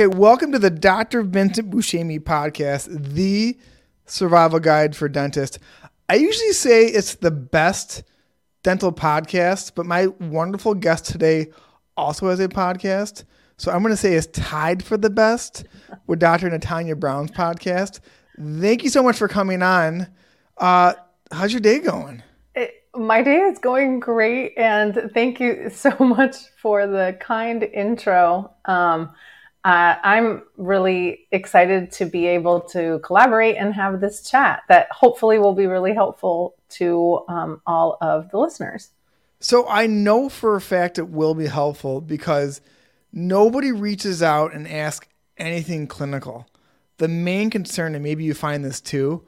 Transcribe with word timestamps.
Okay, 0.00 0.06
welcome 0.06 0.50
to 0.52 0.58
the 0.58 0.70
Dr. 0.70 1.20
Vincent 1.20 1.68
Buscemi 1.68 2.18
podcast, 2.18 2.88
the 3.12 3.58
survival 4.06 4.58
guide 4.58 4.96
for 4.96 5.10
dentists. 5.10 5.58
I 6.08 6.14
usually 6.14 6.54
say 6.54 6.86
it's 6.86 7.16
the 7.16 7.30
best 7.30 8.02
dental 8.62 8.94
podcast, 8.94 9.72
but 9.74 9.84
my 9.84 10.06
wonderful 10.06 10.72
guest 10.72 11.04
today 11.04 11.48
also 11.98 12.30
has 12.30 12.40
a 12.40 12.48
podcast. 12.48 13.24
So 13.58 13.70
I'm 13.70 13.82
going 13.82 13.92
to 13.92 13.96
say 13.98 14.14
it's 14.14 14.28
tied 14.28 14.82
for 14.82 14.96
the 14.96 15.10
best 15.10 15.66
with 16.06 16.18
Dr. 16.18 16.48
Natanya 16.48 16.98
Brown's 16.98 17.32
podcast. 17.32 18.00
Thank 18.40 18.82
you 18.82 18.88
so 18.88 19.02
much 19.02 19.18
for 19.18 19.28
coming 19.28 19.62
on. 19.62 20.06
Uh, 20.56 20.94
how's 21.30 21.52
your 21.52 21.60
day 21.60 21.78
going? 21.78 22.22
My 22.94 23.22
day 23.22 23.36
is 23.36 23.58
going 23.58 24.00
great, 24.00 24.54
and 24.56 25.10
thank 25.12 25.40
you 25.40 25.68
so 25.68 25.94
much 26.00 26.36
for 26.56 26.86
the 26.86 27.18
kind 27.20 27.62
intro. 27.64 28.50
Um, 28.64 29.10
uh, 29.64 29.96
I'm 30.02 30.42
really 30.56 31.26
excited 31.32 31.92
to 31.92 32.06
be 32.06 32.26
able 32.26 32.60
to 32.62 32.98
collaborate 33.00 33.56
and 33.56 33.74
have 33.74 34.00
this 34.00 34.28
chat 34.28 34.62
that 34.68 34.90
hopefully 34.90 35.38
will 35.38 35.54
be 35.54 35.66
really 35.66 35.92
helpful 35.92 36.54
to 36.70 37.24
um, 37.28 37.60
all 37.66 37.98
of 38.00 38.30
the 38.30 38.38
listeners. 38.38 38.88
So 39.38 39.68
I 39.68 39.86
know 39.86 40.28
for 40.28 40.56
a 40.56 40.60
fact 40.60 40.98
it 40.98 41.08
will 41.08 41.34
be 41.34 41.46
helpful 41.46 42.00
because 42.00 42.62
nobody 43.12 43.70
reaches 43.70 44.22
out 44.22 44.54
and 44.54 44.66
asks 44.66 45.08
anything 45.36 45.86
clinical. 45.86 46.46
The 46.96 47.08
main 47.08 47.50
concern, 47.50 47.94
and 47.94 48.04
maybe 48.04 48.24
you 48.24 48.34
find 48.34 48.64
this 48.64 48.80
too, 48.80 49.26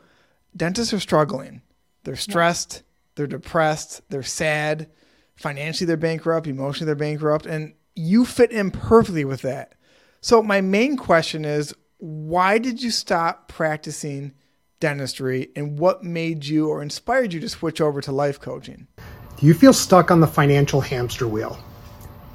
dentists 0.57 0.95
are 0.95 1.01
struggling. 1.01 1.63
They're 2.05 2.17
stressed, 2.17 2.77
yeah. 2.77 2.83
they're 3.17 3.27
depressed, 3.27 4.03
they're 4.09 4.23
sad, 4.23 4.91
financially 5.37 5.87
they're 5.87 5.97
bankrupt, 5.97 6.47
emotionally 6.47 6.87
they're 6.87 6.95
bankrupt, 6.95 7.47
and 7.47 7.75
you 7.95 8.25
fit 8.25 8.51
in 8.51 8.71
perfectly 8.71 9.25
with 9.25 9.43
that 9.43 9.75
so 10.23 10.41
my 10.41 10.61
main 10.61 10.97
question 10.97 11.45
is 11.45 11.75
why 11.99 12.59
did 12.59 12.81
you 12.83 12.91
stop 12.91 13.49
practicing 13.49 14.33
dentistry 14.79 15.51
and 15.57 15.79
what 15.79 16.05
made 16.05 16.45
you 16.45 16.69
or 16.69 16.81
inspired 16.81 17.33
you 17.33 17.41
to 17.41 17.49
switch 17.49 17.81
over 17.81 18.01
to 18.01 18.13
life 18.13 18.41
coaching? 18.41 18.87
Do 19.37 19.47
you 19.47 19.53
feel 19.53 19.73
stuck 19.73 20.13
on 20.13 20.21
the 20.21 20.27
financial 20.29 20.81
hamster 20.81 21.27
wheel? 21.27 21.59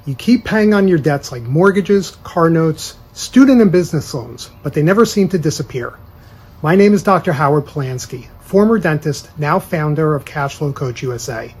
You 0.04 0.14
keep 0.14 0.44
paying 0.44 0.74
on 0.74 0.86
your 0.86 0.98
debts 0.98 1.32
like 1.32 1.42
mortgages, 1.42 2.16
car 2.24 2.50
notes, 2.50 2.96
student 3.14 3.62
and 3.62 3.72
business 3.72 4.12
loans, 4.12 4.50
but 4.62 4.74
they 4.74 4.82
never 4.82 5.06
seem 5.06 5.28
to 5.30 5.38
disappear. 5.38 5.98
My 6.62 6.76
name 6.76 6.92
is 6.92 7.02
Dr. 7.02 7.32
Howard 7.32 7.64
Polansky, 7.64 8.26
former 8.40 8.78
dentist, 8.78 9.30
now 9.38 9.58
founder 9.58 10.14
of 10.14 10.26
Cashflow 10.26 10.74
Coach 10.74 11.02
USA. 11.02 11.54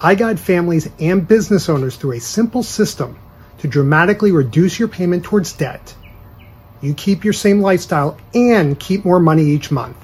I 0.00 0.14
guide 0.14 0.38
families 0.38 0.88
and 1.00 1.26
business 1.26 1.68
owners 1.68 1.96
through 1.96 2.12
a 2.12 2.20
simple 2.20 2.62
system 2.62 3.18
to 3.66 3.72
dramatically 3.72 4.30
reduce 4.30 4.78
your 4.78 4.88
payment 4.88 5.24
towards 5.24 5.52
debt. 5.52 5.94
You 6.80 6.94
keep 6.94 7.24
your 7.24 7.32
same 7.32 7.60
lifestyle 7.60 8.16
and 8.32 8.78
keep 8.78 9.04
more 9.04 9.18
money 9.18 9.44
each 9.44 9.70
month. 9.70 9.96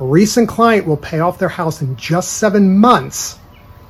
A 0.00 0.04
recent 0.04 0.48
client 0.48 0.86
will 0.86 0.96
pay 0.96 1.20
off 1.20 1.38
their 1.38 1.48
house 1.48 1.82
in 1.82 1.96
just 1.96 2.34
seven 2.34 2.78
months 2.78 3.38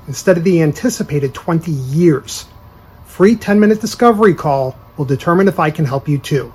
instead 0.06 0.36
of 0.36 0.44
the 0.44 0.60
anticipated 0.60 1.32
20 1.32 1.70
years. 1.70 2.44
Free 3.06 3.36
10 3.36 3.58
minute 3.58 3.80
discovery 3.80 4.34
call 4.34 4.76
will 4.96 5.04
determine 5.04 5.48
if 5.48 5.58
I 5.58 5.70
can 5.70 5.84
help 5.84 6.08
you 6.08 6.18
too. 6.18 6.52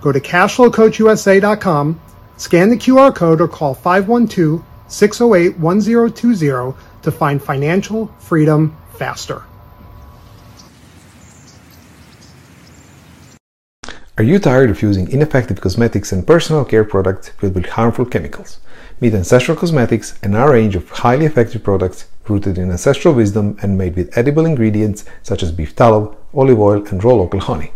Go 0.00 0.12
to 0.12 0.20
cashflowcoachusa.com, 0.20 2.00
scan 2.36 2.70
the 2.70 2.76
QR 2.76 3.14
code, 3.14 3.40
or 3.40 3.48
call 3.48 3.74
512 3.74 4.64
608 4.86 5.58
1020 5.58 6.76
to 7.02 7.10
find 7.10 7.42
financial 7.42 8.06
freedom 8.18 8.76
faster. 8.96 9.42
Are 14.16 14.22
you 14.22 14.38
tired 14.38 14.70
of 14.70 14.80
using 14.80 15.10
ineffective 15.10 15.60
cosmetics 15.60 16.12
and 16.12 16.24
personal 16.24 16.64
care 16.64 16.84
products 16.84 17.30
filled 17.30 17.56
with 17.56 17.70
harmful 17.70 18.04
chemicals? 18.04 18.60
Meet 19.00 19.12
Ancestral 19.12 19.56
Cosmetics 19.56 20.16
and 20.22 20.36
our 20.36 20.52
range 20.52 20.76
of 20.76 20.88
highly 20.88 21.26
effective 21.26 21.64
products 21.64 22.06
rooted 22.28 22.56
in 22.56 22.70
ancestral 22.70 23.12
wisdom 23.12 23.58
and 23.60 23.76
made 23.76 23.96
with 23.96 24.16
edible 24.16 24.46
ingredients 24.46 25.04
such 25.24 25.42
as 25.42 25.50
beef 25.50 25.74
tallow, 25.74 26.16
olive 26.32 26.60
oil, 26.60 26.86
and 26.86 27.02
raw 27.02 27.14
local 27.14 27.40
honey. 27.40 27.72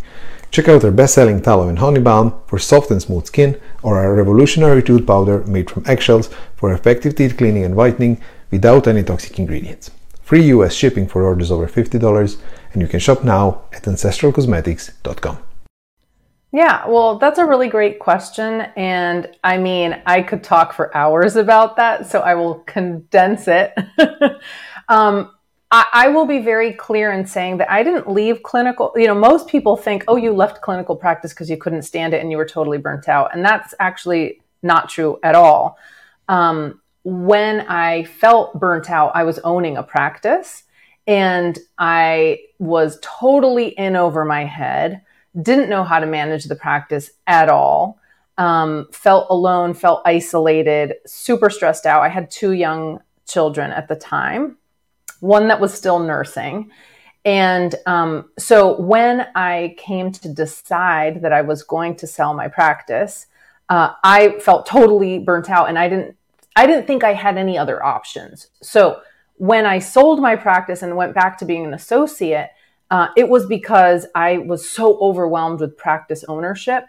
Check 0.53 0.69
out 0.69 0.85
our 0.85 0.93
best-selling 0.93 1.43
tallow 1.43 1.69
and 1.69 1.81
honey 1.81 1.99
balm 1.99 2.33
for 2.47 2.61
soft 2.61 2.93
and 2.93 3.03
smooth 3.03 3.27
skin 3.27 3.61
or 3.83 3.99
our 3.99 4.15
revolutionary 4.15 4.85
tooth 4.85 5.05
powder 5.05 5.43
made 5.45 5.69
from 5.69 5.83
eggshells 5.87 6.31
for 6.55 6.73
effective 6.73 7.17
teeth 7.17 7.37
cleaning 7.37 7.65
and 7.65 7.75
whitening 7.75 8.23
without 8.53 8.87
any 8.87 9.03
toxic 9.03 9.41
ingredients. 9.41 9.91
Free 10.23 10.45
US 10.55 10.73
shipping 10.73 11.09
for 11.09 11.25
orders 11.25 11.51
over 11.51 11.67
$50 11.67 12.37
and 12.75 12.81
you 12.81 12.87
can 12.87 13.01
shop 13.01 13.25
now 13.25 13.63
at 13.73 13.83
ancestralcosmetics.com. 13.83 15.48
Yeah, 16.59 16.89
well, 16.89 17.19
that's 17.21 17.39
a 17.39 17.47
really 17.47 17.69
great 17.69 18.01
question. 18.01 18.63
And 18.77 19.29
I 19.45 19.59
mean, 19.59 20.03
I 20.07 20.23
could 20.23 20.43
talk 20.43 20.73
for 20.73 20.93
hours 20.97 21.37
about 21.37 21.77
that, 21.77 22.11
so 22.11 22.19
I 22.19 22.35
will 22.35 22.57
condense 22.65 23.47
it. 23.47 23.73
um, 24.89 25.31
I, 25.71 25.87
I, 25.93 26.09
will 26.09 26.27
be 26.27 26.41
very 26.41 26.73
clear 26.73 27.13
in 27.13 27.25
saying 27.27 27.59
that 27.59 27.71
I 27.71 27.85
didn't 27.85 28.11
leave 28.11 28.43
clinical. 28.43 28.93
You 28.97 29.07
know, 29.07 29.15
most 29.15 29.47
people 29.47 29.77
think, 29.77 30.03
oh, 30.09 30.17
you 30.17 30.33
left 30.33 30.61
clinical 30.61 30.97
practice 30.97 31.33
because 31.33 31.49
you 31.49 31.57
couldn't 31.57 31.83
stand 31.83 32.13
it 32.13 32.21
and 32.21 32.33
you 32.33 32.37
were 32.37 32.45
totally 32.45 32.79
burnt 32.79 33.09
out. 33.09 33.33
And 33.33 33.45
that's 33.45 33.73
actually 33.79 34.41
not 34.61 34.89
true 34.89 35.21
at 35.23 35.37
all. 35.37 35.79
Um, 36.29 36.81
when 37.05 37.61
I 37.69 38.03
felt 38.03 38.59
burnt 38.59 38.91
out, 38.91 39.13
I 39.15 39.23
was 39.23 39.39
owning 39.45 39.77
a 39.77 39.85
practice 39.85 40.65
and 41.07 41.57
I 41.79 42.41
was 42.59 42.99
totally 43.01 43.69
in 43.69 43.95
over 43.95 44.25
my 44.25 44.45
head 44.45 45.03
didn't 45.41 45.69
know 45.69 45.85
how 45.85 46.01
to 46.01 46.07
manage 46.07 46.45
the 46.45 46.57
practice 46.57 47.11
at 47.27 47.49
all. 47.49 47.99
Um, 48.37 48.87
felt 48.93 49.27
alone, 49.31 49.75
felt 49.75 50.03
isolated, 50.05 50.95
super 51.07 51.51
stressed 51.51 51.87
out. 51.87 52.03
I 52.03 52.09
had 52.09 52.31
two 52.31 52.53
young 52.53 53.01
children 53.27 53.73
at 53.73 53.89
the 53.89 53.97
time, 53.97 54.57
one 55.21 55.49
that 55.49 55.61
was 55.61 55.75
still 55.75 55.99
nursing. 55.99 56.71
And 57.25 57.75
um, 57.87 58.31
so 58.39 58.81
when 58.81 59.27
I 59.35 59.75
came 59.77 60.13
to 60.13 60.33
decide 60.33 61.23
that 61.23 61.33
I 61.33 61.43
was 61.43 61.63
going 61.63 61.97
to 61.97 62.07
sell 62.07 62.33
my 62.33 62.49
practice, 62.49 63.27
uh, 63.69 63.91
I 64.03 64.39
felt 64.39 64.67
totally 64.67 65.19
burnt 65.19 65.51
out 65.51 65.69
and 65.69 65.79
I 65.79 65.89
didn't 65.89 66.17
I 66.57 66.67
didn't 66.67 66.89
think 66.89 67.05
I 67.05 67.13
had 67.13 67.39
any 67.39 67.57
other 67.57 67.85
options. 67.85 68.49
So 68.63 69.01
when 69.37 69.65
I 69.65 69.79
sold 69.79 70.21
my 70.21 70.35
practice 70.35 70.83
and 70.83 70.97
went 70.97 71.15
back 71.15 71.39
to 71.39 71.45
being 71.45 71.65
an 71.65 71.73
associate, 71.73 72.51
uh, 72.91 73.09
it 73.17 73.29
was 73.29 73.47
because 73.47 74.07
I 74.15 74.39
was 74.39 74.69
so 74.69 74.99
overwhelmed 74.99 75.61
with 75.61 75.77
practice 75.77 76.25
ownership. 76.29 76.87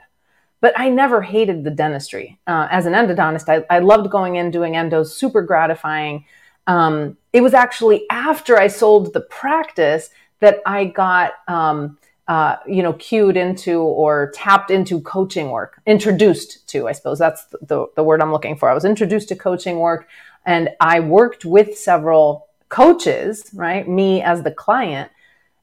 But 0.61 0.77
I 0.77 0.89
never 0.89 1.21
hated 1.21 1.63
the 1.63 1.71
dentistry. 1.71 2.37
Uh, 2.45 2.67
as 2.69 2.85
an 2.85 2.91
endodontist, 2.91 3.47
I, 3.47 3.65
I, 3.73 3.79
loved 3.79 4.11
going 4.11 4.35
in, 4.35 4.51
doing 4.51 4.73
endos, 4.73 5.07
super 5.07 5.41
gratifying. 5.41 6.25
Um, 6.67 7.17
it 7.31 7.39
was 7.39 7.53
actually 7.53 8.05
after 8.11 8.57
I 8.59 8.67
sold 8.67 9.13
the 9.13 9.21
practice 9.21 10.09
that 10.41 10.61
I 10.65 10.83
got, 10.85 11.35
um, 11.47 11.97
uh, 12.27 12.57
you 12.67 12.83
know, 12.83 12.91
cued 12.93 13.37
into 13.37 13.79
or 13.79 14.31
tapped 14.35 14.69
into 14.69 14.99
coaching 14.99 15.49
work, 15.49 15.81
introduced 15.85 16.67
to, 16.69 16.89
I 16.89 16.91
suppose 16.91 17.19
that's 17.19 17.45
the, 17.61 17.87
the 17.95 18.03
word 18.03 18.21
I'm 18.21 18.33
looking 18.33 18.57
for. 18.57 18.69
I 18.69 18.73
was 18.73 18.85
introduced 18.85 19.29
to 19.29 19.37
coaching 19.37 19.79
work 19.79 20.09
and 20.45 20.69
I 20.81 20.99
worked 20.99 21.45
with 21.45 21.77
several 21.77 22.47
coaches, 22.67 23.49
right? 23.53 23.87
Me 23.87 24.21
as 24.21 24.43
the 24.43 24.51
client 24.51 25.09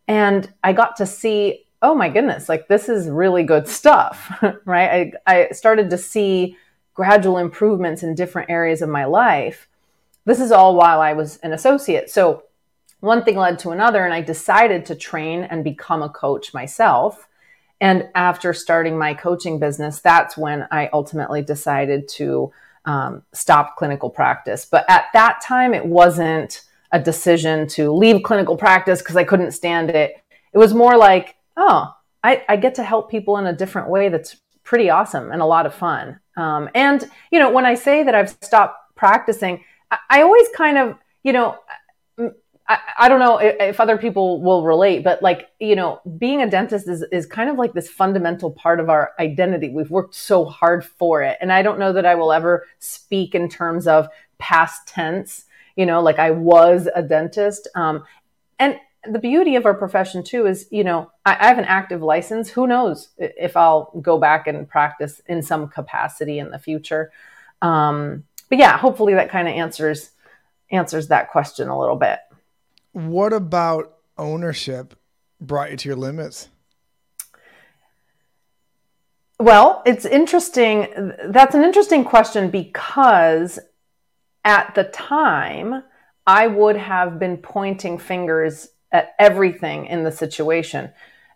and 0.09 0.53
I 0.63 0.73
got 0.73 0.97
to 0.97 1.07
see, 1.07 1.67
oh 1.83 1.95
my 1.95 2.09
goodness, 2.09 2.49
like 2.49 2.69
this 2.69 2.89
is 2.89 3.09
really 3.09 3.43
good 3.43 3.69
stuff, 3.69 4.33
right? 4.65 5.15
I, 5.27 5.35
I 5.35 5.49
started 5.51 5.91
to 5.91 5.99
see 5.99 6.57
gradual 6.95 7.39
improvements 7.39 8.03
in 8.03 8.15
different 8.15 8.51
areas 8.51 8.83
of 8.83 8.89
my 8.89 9.05
life. 9.05 9.69
This 10.25 10.41
is 10.41 10.51
all 10.51 10.75
while 10.75 11.01
I 11.01 11.13
was 11.13 11.37
an 11.39 11.53
associate. 11.53 12.11
So 12.11 12.45
one 13.01 13.25
thing 13.25 13.37
led 13.37 13.59
to 13.61 13.71
another, 13.71 14.05
and 14.05 14.15
I 14.15 14.23
decided 14.23 14.87
to 14.87 14.95
train 14.95 15.43
and 15.43 15.63
become 15.63 16.03
a 16.03 16.09
coach 16.09 16.55
myself. 16.55 17.29
And 17.81 18.09
after 18.15 18.55
starting 18.55 18.99
my 18.99 19.13
coaching 19.13 19.59
business, 19.59 20.01
that's 20.01 20.37
when 20.37 20.67
I 20.71 20.89
ultimately 20.93 21.43
decided 21.43 22.09
to 22.09 22.53
um, 22.87 23.23
stop 23.33 23.77
clinical 23.77 24.09
practice. 24.09 24.65
But 24.65 24.87
at 24.89 25.07
that 25.13 25.43
time, 25.43 25.75
it 25.75 25.85
wasn't 25.85 26.63
a 26.93 27.01
decision 27.01 27.67
to 27.69 27.93
leave 27.93 28.23
clinical 28.23 28.57
practice 28.57 29.01
because 29.01 29.17
I 29.17 29.25
couldn't 29.25 29.53
stand 29.53 29.91
it. 29.91 30.17
It 30.53 30.59
was 30.59 30.75
more 30.75 30.97
like, 30.97 31.37
oh, 31.57 31.93
I, 32.23 32.45
I, 32.49 32.57
get 32.57 32.75
to 32.77 32.83
help 32.83 33.11
people 33.11 33.39
in 33.39 33.47
a 33.47 33.53
different 33.53 33.89
way 33.89 34.09
that's 34.09 34.37
pretty 34.65 34.91
awesome 34.91 35.31
and 35.31 35.41
a 35.41 35.47
lot 35.47 35.67
of 35.67 35.75
fun. 35.75 36.21
Um, 36.37 36.69
and, 36.75 37.09
you 37.31 37.39
know, 37.39 37.51
when 37.51 37.65
I 37.65 37.75
say 37.75 38.03
that 38.03 38.15
I've 38.15 38.31
stopped 38.31 38.97
practicing, 38.97 39.65
I, 39.91 39.99
I 40.11 40.23
always 40.23 40.49
kind 40.55 40.79
of, 40.79 40.97
you 41.23 41.33
know, 41.33 41.57
I, 42.69 42.79
I, 42.99 43.09
don't 43.09 43.21
know 43.21 43.39
if, 43.39 43.57
if, 43.61 43.81
other 43.81 43.97
people 43.97 44.43
will 44.43 44.65
relate, 44.65 45.05
but 45.05 45.23
like, 45.23 45.49
you 45.61 45.77
know, 45.77 46.01
being 46.19 46.43
a 46.43 46.51
dentist 46.51 46.89
is, 46.89 47.05
is 47.13 47.27
kind 47.27 47.49
of 47.49 47.57
like 47.57 47.73
this 47.73 47.89
fundamental 47.89 48.51
part 48.51 48.81
of 48.81 48.91
our 48.91 49.13
identity. 49.21 49.69
We've 49.69 49.91
worked 49.91 50.15
so 50.15 50.45
hard 50.45 50.85
for 50.85 51.23
it. 51.23 51.39
And 51.41 51.53
I 51.53 51.63
don't 51.63 51.79
know 51.79 51.93
that 51.93 52.07
I 52.07 52.17
will 52.17 52.33
ever 52.33 52.67
speak 52.79 53.35
in 53.35 53.49
terms 53.49 53.87
of 53.87 54.09
past 54.39 54.89
tense 54.89 55.45
you 55.77 55.87
know, 55.87 56.03
like 56.03 56.19
I 56.19 56.31
was 56.31 56.89
a 56.95 57.03
dentist. 57.03 57.69
Um, 57.75 58.05
and 58.59 58.79
the 59.09 59.19
beauty 59.19 59.57
of 59.57 59.67
our 59.67 59.75
profession 59.75 60.25
too 60.25 60.47
is, 60.47 60.67
you 60.71 60.83
know, 60.83 61.11
I, 61.25 61.37
I 61.39 61.47
have 61.49 61.59
an 61.59 61.65
active 61.65 62.03
license. 62.03 62.51
Who 62.51 62.67
knows 62.67 63.11
if 63.19 63.57
I'll 63.57 63.93
go 64.01 64.19
back 64.19 64.47
and 64.47 64.69
practice 64.69 65.21
in 65.27 65.43
some 65.43 65.69
capacity 65.69 66.39
in 66.39 66.51
the 66.51 66.59
future. 66.59 67.13
Um, 67.63 68.25
but 68.49 68.59
yeah, 68.59 68.77
hopefully 68.79 69.15
that 69.15 69.31
kind 69.31 69.49
of 69.49 69.55
answers 69.55 70.11
answers 70.71 71.09
that 71.09 71.31
question 71.31 71.69
a 71.69 71.79
little 71.79 71.97
bit. 71.97 72.19
What 72.93 73.33
about 73.33 73.99
ownership 74.19 74.95
brought 75.41 75.71
you 75.71 75.77
to 75.77 75.89
your 75.89 75.97
limits? 75.97 76.49
Well, 79.39 79.83
it's 79.85 80.07
interesting. 80.07 81.13
That's 81.27 81.55
an 81.55 81.63
interesting 81.63 82.05
question 82.05 82.51
because 82.51 83.59
at 84.47 84.75
the 84.77 84.85
time, 84.85 85.83
I 86.27 86.47
would 86.47 86.77
have 86.77 87.19
been 87.19 87.37
pointing 87.37 87.99
fingers 87.99 88.69
at 88.93 89.15
everything 89.19 89.87
in 89.87 90.05
the 90.05 90.13
situation. 90.13 90.91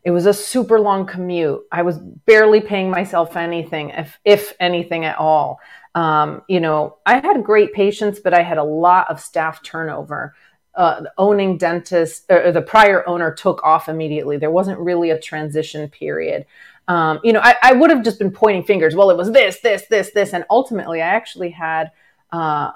It 0.05 0.13
was 0.13 0.27
a 0.27 0.33
super 0.33 0.81
long 0.81 1.07
commute. 1.07 1.61
I 1.71 1.83
was 1.83 1.99
barely 1.99 2.61
paying 2.61 2.89
myself 2.89 3.37
anything, 3.37 3.91
if, 3.91 4.19
if 4.25 4.55
anything 4.61 5.05
at 5.05 5.19
all. 5.19 5.59
Um, 5.95 6.43
you 6.49 6.61
know, 6.61 6.99
I 7.05 7.19
had 7.19 7.43
great 7.45 7.75
patients, 7.75 8.21
but 8.21 8.33
I 8.33 8.43
had 8.43 8.59
a 8.59 8.65
lot 8.65 9.11
of 9.11 9.21
staff 9.21 9.63
turnover. 9.63 10.35
Uh, 10.75 11.01
the 11.01 11.13
owning 11.19 11.59
dentist, 11.59 12.25
or 12.31 12.53
the 12.53 12.63
prior 12.63 13.07
owner 13.09 13.35
took 13.35 13.61
off 13.65 13.89
immediately. 13.89 14.37
There 14.37 14.53
wasn't 14.53 14.79
really 14.79 15.11
a 15.11 15.21
transition 15.21 15.89
period. 15.89 16.47
Um, 16.87 17.19
you 17.25 17.33
know, 17.33 17.41
I, 17.43 17.57
I, 17.61 17.73
would 17.73 17.91
have 17.91 18.05
just 18.05 18.21
been 18.21 18.31
pointing 18.31 18.63
fingers. 18.63 18.95
Well, 18.95 19.11
it 19.11 19.17
was 19.17 19.33
this, 19.33 19.61
this, 19.61 19.87
this, 19.91 20.13
this, 20.13 20.33
and 20.33 20.45
ultimately, 20.49 21.03
I 21.03 21.09
actually 21.09 21.51
had 21.51 21.91
uh, 22.33 22.71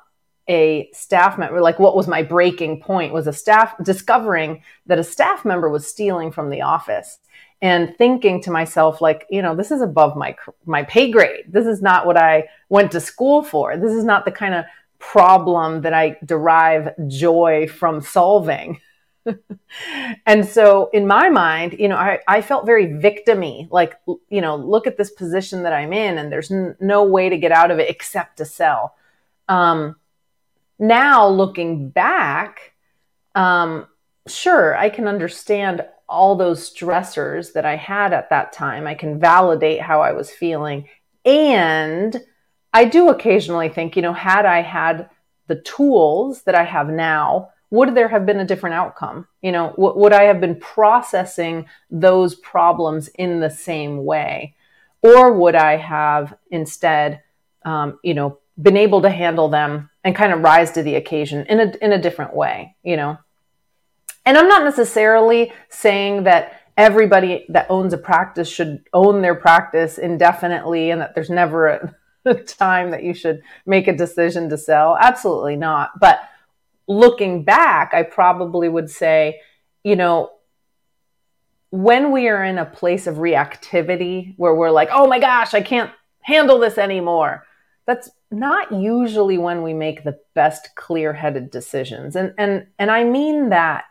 a 0.49 0.91
staff 0.93 1.39
member. 1.39 1.61
Like, 1.61 1.79
what 1.79 1.97
was 1.97 2.07
my 2.07 2.23
breaking 2.23 2.81
point? 2.81 3.13
Was 3.13 3.27
a 3.27 3.33
staff 3.33 3.75
discovering 3.83 4.63
that 4.87 4.99
a 4.99 5.05
staff 5.05 5.45
member 5.45 5.69
was 5.69 5.89
stealing 5.89 6.31
from 6.31 6.51
the 6.51 6.63
office, 6.63 7.19
and 7.63 7.97
thinking 7.97 8.43
to 8.43 8.51
myself, 8.51 9.01
like, 9.01 9.27
you 9.31 9.41
know, 9.41 9.55
this 9.55 9.71
is 9.71 9.81
above 9.81 10.17
my 10.17 10.37
my 10.67 10.83
pay 10.83 11.11
grade. 11.11 11.47
This 11.49 11.67
is 11.67 11.81
not 11.81 12.07
what 12.07 12.17
I 12.17 12.49
went 12.69 12.93
to 12.93 13.01
school 13.01 13.43
for. 13.43 13.77
This 13.77 13.93
is 13.93 14.05
not 14.05 14.25
the 14.25 14.33
kind 14.33 14.55
of 14.55 14.65
problem 14.99 15.83
that 15.83 15.93
I 15.93 16.17
derive 16.25 16.91
joy 17.09 17.69
from 17.69 18.01
solving. 18.01 18.81
and 20.27 20.47
so 20.47 20.91
in 20.93 21.07
my 21.07 21.29
mind, 21.29 21.77
you 21.79 21.89
know, 21.89 21.97
I, 21.97 22.21
I 22.29 22.43
felt 22.43 22.67
very 22.67 22.87
victimy, 22.87 23.69
like, 23.71 23.95
you 24.29 24.41
know, 24.41 24.57
look 24.57 24.87
at 24.87 24.97
this 24.97 25.11
position 25.11 25.63
that 25.63 25.73
I'm 25.73 25.93
in 25.93 26.19
and 26.19 26.31
there's 26.31 26.51
n- 26.51 26.77
no 26.81 27.05
way 27.05 27.29
to 27.29 27.39
get 27.39 27.53
out 27.53 27.71
of 27.71 27.79
it 27.79 27.89
except 27.89 28.39
to 28.39 28.45
sell. 28.45 28.95
Um, 29.49 29.97
now 30.79 31.29
looking 31.29 31.91
back, 31.91 32.73
um, 33.35 33.87
sure, 34.27 34.77
I 34.77 34.89
can 34.89 35.07
understand 35.09 35.85
all 36.09 36.37
those 36.37 36.73
stressors 36.73 37.53
that 37.55 37.65
I 37.65 37.77
had 37.77 38.13
at 38.13 38.31
that 38.31 38.53
time. 38.53 38.87
I 38.87 38.95
can 38.95 39.19
validate 39.19 39.81
how 39.81 40.03
I 40.03 40.13
was 40.13 40.31
feeling. 40.31 40.89
And 41.25 42.21
I 42.73 42.85
do 42.85 43.09
occasionally 43.09 43.69
think, 43.69 43.97
you 43.97 44.03
know, 44.03 44.13
had 44.13 44.45
I 44.47 44.63
had 44.63 45.09
the 45.47 45.61
tools 45.61 46.43
that 46.43 46.55
I 46.55 46.65
have 46.65 46.89
now, 46.89 47.51
would 47.71 47.95
there 47.95 48.09
have 48.09 48.27
been 48.27 48.41
a 48.41 48.45
different 48.45 48.75
outcome? 48.75 49.27
You 49.43 49.53
know, 49.53 49.71
w- 49.71 49.99
would 49.99 50.13
I 50.13 50.25
have 50.25 50.41
been 50.41 50.57
processing 50.57 51.67
those 51.91 52.35
problems 52.37 53.09
in 53.09 53.41
the 53.41 53.51
same 53.51 54.05
way? 54.05 54.55
Or 55.03 55.33
would 55.33 55.55
I 55.55 55.77
have 55.77 56.37
instead, 56.51 57.23
um, 57.65 57.99
you 58.03 58.15
know, 58.15 58.39
been 58.61 58.77
able 58.77 59.03
to 59.03 59.11
handle 59.11 59.49
them 59.49 59.91
and 60.05 60.15
kind 60.15 60.33
of 60.33 60.41
rise 60.41 60.71
to 60.73 60.83
the 60.83 60.95
occasion 60.95 61.47
in 61.47 61.61
a, 61.61 61.73
in 61.83 61.93
a 61.93 62.01
different 62.01 62.35
way, 62.35 62.77
you 62.83 62.97
know? 62.97 63.19
And 64.27 64.39
I'm 64.39 64.49
not 64.49 64.65
necessarily 64.65 65.53
saying 65.69 66.25
that 66.25 66.61
everybody 66.77 67.47
that 67.49 67.67
owns 67.71 67.93
a 67.93 67.99
practice 67.99 68.49
should 68.49 68.85
own 68.93 69.23
their 69.23 69.35
practice 69.35 69.99
indefinitely 69.99 70.91
and 70.91 71.01
that 71.01 71.15
there's 71.15 71.31
never 71.31 71.69
a, 71.69 71.95
a 72.25 72.35
time 72.35 72.91
that 72.91 73.03
you 73.03 73.15
should 73.15 73.43
make 73.67 73.89
a 73.89 73.97
decision 73.97 74.49
to 74.49 74.59
sell. 74.59 74.97
Absolutely 74.99 75.57
not. 75.57 75.99
But 76.01 76.21
looking 76.87 77.45
back, 77.45 77.93
I 77.93 78.03
probably 78.03 78.69
would 78.69 78.91
say, 78.91 79.41
you 79.83 79.97
know, 79.97 80.31
when 81.71 82.13
we 82.13 82.29
are 82.29 82.45
in 82.45 82.59
a 82.59 82.65
place 82.65 83.07
of 83.07 83.17
reactivity 83.17 84.35
where 84.37 84.55
we're 84.55 84.71
like, 84.71 84.91
oh 84.93 85.09
my 85.09 85.19
gosh, 85.19 85.55
I 85.55 85.61
can't 85.61 85.91
handle 86.21 86.59
this 86.59 86.79
anymore, 86.79 87.45
that's 87.87 88.09
not 88.35 88.73
usually 88.73 89.39
when 89.39 89.63
we 89.63 89.73
make 89.73 90.05
the 90.05 90.19
best 90.35 90.75
clear-headed 90.75 91.51
decisions. 91.51 92.17
And 92.17 92.35
and 92.39 92.67
and 92.79 92.91
I 92.91 93.05
mean 93.05 93.51
that 93.51 93.85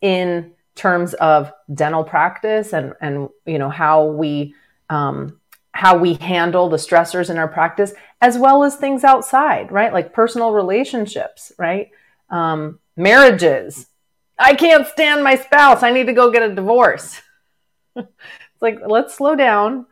in 0.00 0.52
terms 0.74 1.14
of 1.14 1.52
dental 1.72 2.04
practice 2.04 2.72
and 2.72 2.94
and 3.00 3.28
you 3.46 3.58
know 3.58 3.70
how 3.70 4.06
we 4.06 4.54
um, 4.90 5.40
how 5.72 5.96
we 5.96 6.14
handle 6.14 6.68
the 6.68 6.76
stressors 6.76 7.30
in 7.30 7.36
our 7.36 7.48
practice, 7.48 7.92
as 8.20 8.38
well 8.38 8.62
as 8.62 8.76
things 8.76 9.02
outside, 9.02 9.72
right? 9.72 9.92
Like 9.92 10.12
personal 10.12 10.52
relationships, 10.52 11.52
right? 11.58 11.90
Um, 12.30 12.78
marriages. 12.96 13.88
I 14.38 14.54
can't 14.54 14.86
stand 14.86 15.24
my 15.24 15.36
spouse. 15.36 15.82
I 15.82 15.90
need 15.90 16.06
to 16.06 16.12
go 16.12 16.30
get 16.30 16.48
a 16.48 16.54
divorce. 16.54 17.20
it's 17.96 18.08
like, 18.60 18.78
let's 18.86 19.16
slow 19.16 19.34
down. 19.34 19.86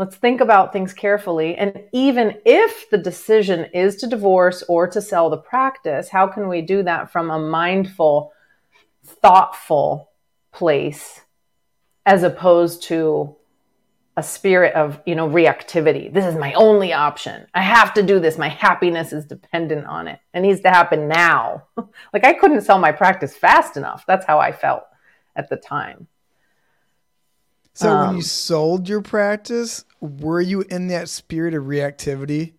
Let's 0.00 0.16
think 0.16 0.40
about 0.40 0.72
things 0.72 0.94
carefully. 0.94 1.56
And 1.56 1.82
even 1.92 2.38
if 2.46 2.88
the 2.88 2.96
decision 2.96 3.66
is 3.74 3.96
to 3.96 4.06
divorce 4.06 4.64
or 4.66 4.88
to 4.88 5.02
sell 5.02 5.28
the 5.28 5.36
practice, 5.36 6.08
how 6.08 6.26
can 6.26 6.48
we 6.48 6.62
do 6.62 6.82
that 6.84 7.12
from 7.12 7.30
a 7.30 7.38
mindful, 7.38 8.32
thoughtful 9.04 10.10
place 10.52 11.20
as 12.06 12.22
opposed 12.22 12.84
to 12.84 13.36
a 14.16 14.22
spirit 14.22 14.72
of 14.72 15.02
you 15.04 15.14
know 15.14 15.28
reactivity? 15.28 16.10
This 16.10 16.24
is 16.24 16.34
my 16.34 16.54
only 16.54 16.94
option. 16.94 17.46
I 17.52 17.60
have 17.60 17.92
to 17.92 18.02
do 18.02 18.20
this. 18.20 18.38
My 18.38 18.48
happiness 18.48 19.12
is 19.12 19.26
dependent 19.26 19.84
on 19.84 20.08
it. 20.08 20.18
It 20.32 20.40
needs 20.40 20.62
to 20.62 20.70
happen 20.70 21.08
now. 21.08 21.64
Like 22.14 22.24
i 22.24 22.32
couldn't 22.32 22.62
sell 22.62 22.78
my 22.78 22.92
practice 22.92 23.36
fast 23.36 23.76
enough. 23.76 24.06
That's 24.06 24.24
how 24.24 24.38
i 24.38 24.50
felt 24.50 24.84
at 25.36 25.50
the 25.50 25.56
time 25.56 26.08
so 27.72 27.90
um, 27.90 27.98
when 27.98 28.10
you 28.10 28.16
um, 28.16 28.22
sold 28.22 28.88
your 28.88 29.02
practice 29.02 29.84
were 30.00 30.40
you 30.40 30.62
in 30.62 30.88
that 30.88 31.08
spirit 31.08 31.54
of 31.54 31.64
reactivity 31.64 32.54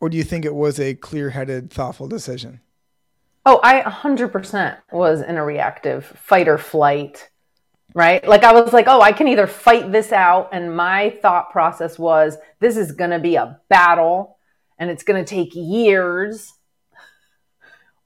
or 0.00 0.08
do 0.08 0.16
you 0.16 0.24
think 0.24 0.44
it 0.44 0.54
was 0.54 0.78
a 0.78 0.94
clear-headed 0.94 1.70
thoughtful 1.70 2.08
decision 2.08 2.60
oh 3.46 3.60
i 3.62 3.80
100% 3.82 4.78
was 4.92 5.20
in 5.20 5.36
a 5.36 5.44
reactive 5.44 6.04
fight 6.04 6.48
or 6.48 6.58
flight 6.58 7.30
right? 7.94 8.26
Like 8.26 8.42
I 8.42 8.52
was 8.52 8.72
like, 8.72 8.86
oh, 8.88 9.00
I 9.00 9.12
can 9.12 9.28
either 9.28 9.46
fight 9.46 9.92
this 9.92 10.12
out. 10.12 10.50
And 10.52 10.76
my 10.76 11.10
thought 11.10 11.50
process 11.50 11.98
was, 11.98 12.36
this 12.60 12.76
is 12.76 12.92
going 12.92 13.10
to 13.10 13.20
be 13.20 13.36
a 13.36 13.60
battle 13.68 14.38
and 14.78 14.90
it's 14.90 15.04
going 15.04 15.24
to 15.24 15.28
take 15.28 15.54
years. 15.54 16.52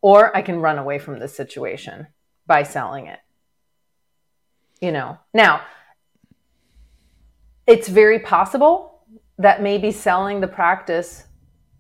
Or 0.01 0.37
I 0.37 0.43
can 0.43 0.61
run 0.61 0.79
away 0.79 0.99
from 0.99 1.19
this 1.19 1.35
situation 1.35 2.07
by 2.47 2.63
selling 2.63 3.07
it. 3.07 3.19
You 4.81 4.93
know, 4.93 5.19
now 5.35 5.63
it's 7.69 7.87
very 7.87 8.19
possible 8.19 9.05
that 9.37 9.63
maybe 9.63 9.93
selling 9.93 10.41
the 10.41 10.49
practice 10.49 11.25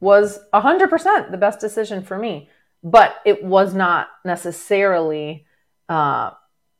was 0.00 0.38
100% 0.54 1.30
the 1.30 1.36
best 1.38 1.58
decision 1.58 2.04
for 2.04 2.18
me, 2.18 2.48
but 2.84 3.16
it 3.24 3.42
was 3.42 3.74
not 3.74 4.08
necessarily 4.24 5.46
uh, 5.88 6.30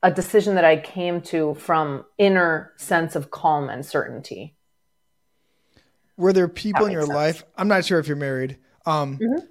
a 0.02 0.12
decision 0.12 0.54
that 0.54 0.64
I 0.64 0.76
came 0.76 1.20
to 1.22 1.54
from 1.54 2.04
inner 2.18 2.74
sense 2.76 3.16
of 3.16 3.30
calm 3.30 3.68
and 3.68 3.84
certainty. 3.84 4.54
Were 6.16 6.32
there 6.32 6.46
people 6.46 6.86
in 6.86 6.92
your 6.92 7.02
sense. 7.02 7.14
life? 7.14 7.44
I'm 7.56 7.68
not 7.68 7.84
sure 7.84 7.98
if 7.98 8.06
you're 8.06 8.16
married. 8.16 8.58
Um, 8.86 9.18
mm-hmm. 9.18 9.46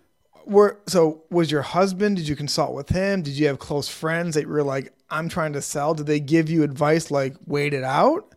Were 0.45 0.79
so 0.87 1.23
was 1.29 1.51
your 1.51 1.61
husband? 1.61 2.15
Did 2.15 2.29
you 2.29 2.35
consult 2.37 2.73
with 2.73 2.87
him? 2.87 3.21
Did 3.21 3.33
you 3.33 3.47
have 3.47 3.59
close 3.59 3.89
friends 3.89 4.35
that 4.35 4.47
were 4.47 4.63
like, 4.63 4.93
"I'm 5.09 5.27
trying 5.27 5.51
to 5.53 5.61
sell"? 5.61 5.93
Did 5.93 6.05
they 6.05 6.21
give 6.21 6.49
you 6.49 6.63
advice 6.63 7.11
like, 7.11 7.35
"Wait 7.45 7.73
it 7.73 7.83
out"? 7.83 8.33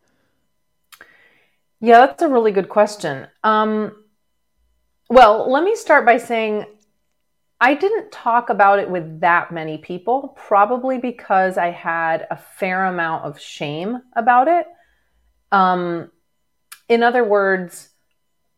Yeah, 1.80 2.06
that's 2.06 2.22
a 2.22 2.28
really 2.28 2.52
good 2.52 2.68
question. 2.68 3.26
Um, 3.42 3.92
well, 5.08 5.50
let 5.50 5.64
me 5.64 5.74
start 5.74 6.04
by 6.04 6.18
saying 6.18 6.66
I 7.60 7.74
didn't 7.74 8.12
talk 8.12 8.48
about 8.48 8.78
it 8.78 8.88
with 8.88 9.20
that 9.20 9.52
many 9.52 9.78
people, 9.78 10.36
probably 10.36 10.98
because 10.98 11.58
I 11.58 11.70
had 11.70 12.26
a 12.30 12.36
fair 12.36 12.86
amount 12.86 13.24
of 13.24 13.40
shame 13.40 14.02
about 14.14 14.48
it. 14.48 14.66
Um, 15.52 16.10
in 16.88 17.02
other 17.02 17.24
words, 17.24 17.90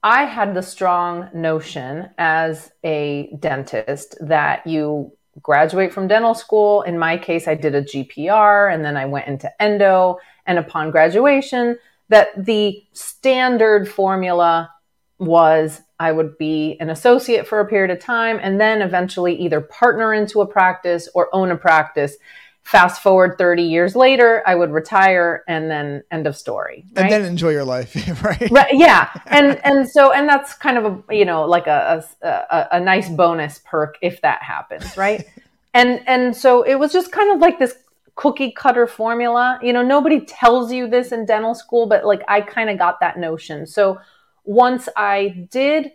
I 0.03 0.25
had 0.25 0.55
the 0.55 0.63
strong 0.63 1.29
notion 1.33 2.11
as 2.19 2.73
a 2.85 3.37
dentist 3.39 4.17
that 4.21 4.67
you 4.67 5.13
graduate 5.41 5.93
from 5.93 6.09
dental 6.09 6.35
school. 6.35 6.83
In 6.83 6.99
my 6.99 7.17
case, 7.17 7.47
I 7.47 7.55
did 7.55 7.75
a 7.75 7.83
GPR 7.83 8.73
and 8.73 8.85
then 8.85 8.97
I 8.97 9.07
went 9.07 9.29
into 9.29 9.63
endo. 9.63 10.19
And 10.45 10.59
upon 10.59 10.91
graduation, 10.91 11.79
that 12.13 12.45
the 12.45 12.85
standard 12.93 13.91
formula 13.91 14.71
was 15.19 15.81
I 15.99 16.13
would 16.13 16.37
be 16.37 16.77
an 16.79 16.91
associate 16.91 17.47
for 17.47 17.59
a 17.59 17.67
period 17.67 17.91
of 17.91 18.05
time 18.05 18.39
and 18.43 18.61
then 18.61 18.83
eventually 18.83 19.35
either 19.37 19.63
partner 19.63 20.13
into 20.13 20.43
a 20.43 20.47
practice 20.47 21.09
or 21.15 21.35
own 21.35 21.51
a 21.51 21.57
practice. 21.57 22.17
fast 22.65 23.03
forward 23.03 23.39
30 23.39 23.63
years 23.63 23.97
later, 23.97 24.43
I 24.47 24.55
would 24.55 24.71
retire 24.71 25.43
and 25.49 25.71
then 25.71 26.03
end 26.11 26.27
of 26.27 26.37
story. 26.37 26.85
Right? 26.95 27.05
And 27.05 27.13
then 27.13 27.25
enjoy 27.25 27.51
your 27.51 27.65
life, 27.65 27.97
right? 28.23 28.51
right? 28.51 28.75
Yeah. 28.75 29.11
And, 29.27 29.59
and 29.65 29.89
so, 29.89 30.13
and 30.13 30.29
that's 30.29 30.53
kind 30.55 30.79
of 30.79 30.85
a, 30.85 31.17
you 31.17 31.25
know, 31.25 31.47
like 31.47 31.67
a, 31.67 32.05
a, 32.21 32.69
a 32.73 32.81
nice 32.81 33.09
bonus 33.09 33.61
perk 33.65 33.97
if 34.03 34.21
that 34.21 34.43
happens. 34.43 34.97
Right. 34.99 35.25
and, 35.75 36.07
and 36.07 36.37
so 36.37 36.63
it 36.63 36.75
was 36.75 36.93
just 36.93 37.11
kind 37.11 37.33
of 37.33 37.41
like 37.41 37.59
this 37.59 37.75
cookie 38.15 38.53
cutter 38.53 38.87
formula. 38.87 39.59
You 39.63 39.73
know, 39.73 39.83
nobody 39.83 40.21
tells 40.21 40.73
you 40.73 40.89
this 40.89 41.13
in 41.13 41.27
dental 41.27 41.55
school, 41.55 41.87
but 41.87 42.05
like 42.05 42.23
I 42.29 42.41
kind 42.41 42.71
of 42.71 42.79
got 42.79 43.01
that 43.01 43.19
notion. 43.19 43.67
So 43.67 43.99
once 44.45 44.89
I 44.97 45.47
did 45.51 45.93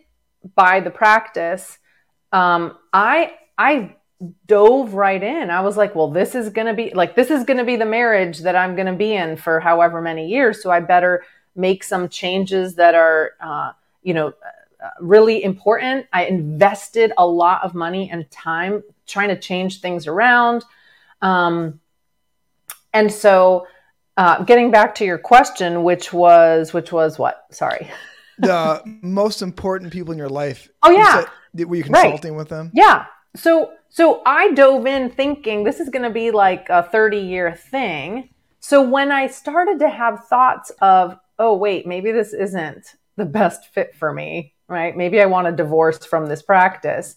buy 0.54 0.80
the 0.80 0.90
practice, 0.90 1.78
um, 2.32 2.76
I, 2.92 3.34
I 3.56 3.96
dove 4.46 4.94
right 4.94 5.22
in. 5.22 5.50
I 5.50 5.60
was 5.60 5.76
like, 5.76 5.94
well, 5.94 6.10
this 6.10 6.34
is 6.34 6.50
to 6.66 6.74
be 6.74 6.92
like, 6.94 7.14
this 7.14 7.30
is 7.30 7.44
to 7.58 7.64
be 7.64 7.76
the 7.76 7.86
marriage 7.86 8.40
that 8.40 8.56
I'm 8.56 8.74
to 8.86 8.92
be 8.94 9.14
in 9.14 9.36
for 9.36 9.60
however 9.60 10.00
many 10.00 10.28
years. 10.28 10.62
So 10.62 10.70
I 10.70 10.80
better 10.80 11.24
make 11.54 11.84
some 11.84 12.08
changes 12.08 12.74
that 12.76 12.94
are, 12.94 13.32
uh, 13.40 13.72
you 14.02 14.14
know, 14.14 14.32
really 15.00 15.42
important. 15.42 16.06
I 16.12 16.24
invested 16.26 17.12
a 17.18 17.26
lot 17.26 17.64
of 17.64 17.74
money 17.74 18.10
and 18.10 18.30
time 18.30 18.82
trying 19.06 19.28
to 19.28 19.38
change 19.38 19.80
things 19.80 20.06
around. 20.06 20.64
Um, 21.20 21.80
and 22.92 23.12
so, 23.12 23.66
uh, 24.16 24.42
getting 24.44 24.70
back 24.70 24.94
to 24.96 25.04
your 25.04 25.18
question, 25.18 25.84
which 25.84 26.12
was, 26.12 26.72
which 26.72 26.92
was 26.92 27.18
what? 27.18 27.46
Sorry. 27.50 27.88
the 28.38 28.82
most 29.02 29.42
important 29.42 29.92
people 29.92 30.12
in 30.12 30.18
your 30.18 30.28
life. 30.28 30.68
Oh 30.82 30.90
yeah. 30.90 31.20
You 31.20 31.26
said, 31.56 31.68
were 31.68 31.76
you 31.76 31.84
consulting 31.84 32.32
right. 32.32 32.38
with 32.38 32.48
them? 32.48 32.70
Yeah. 32.74 33.06
So 33.36 33.72
so 33.88 34.22
I 34.26 34.52
dove 34.52 34.86
in 34.86 35.10
thinking 35.10 35.64
this 35.64 35.80
is 35.80 35.88
going 35.88 36.02
to 36.02 36.10
be 36.10 36.30
like 36.30 36.68
a 36.68 36.82
30 36.82 37.18
year 37.18 37.54
thing. 37.54 38.30
So 38.60 38.82
when 38.82 39.10
I 39.10 39.26
started 39.26 39.78
to 39.80 39.88
have 39.88 40.26
thoughts 40.26 40.70
of, 40.82 41.16
oh, 41.38 41.56
wait, 41.56 41.86
maybe 41.86 42.12
this 42.12 42.32
isn't 42.32 42.94
the 43.16 43.24
best 43.24 43.72
fit 43.72 43.94
for 43.94 44.12
me, 44.12 44.54
right? 44.68 44.96
Maybe 44.96 45.20
I 45.20 45.26
want 45.26 45.48
a 45.48 45.52
divorce 45.52 46.04
from 46.04 46.26
this 46.26 46.42
practice. 46.42 47.16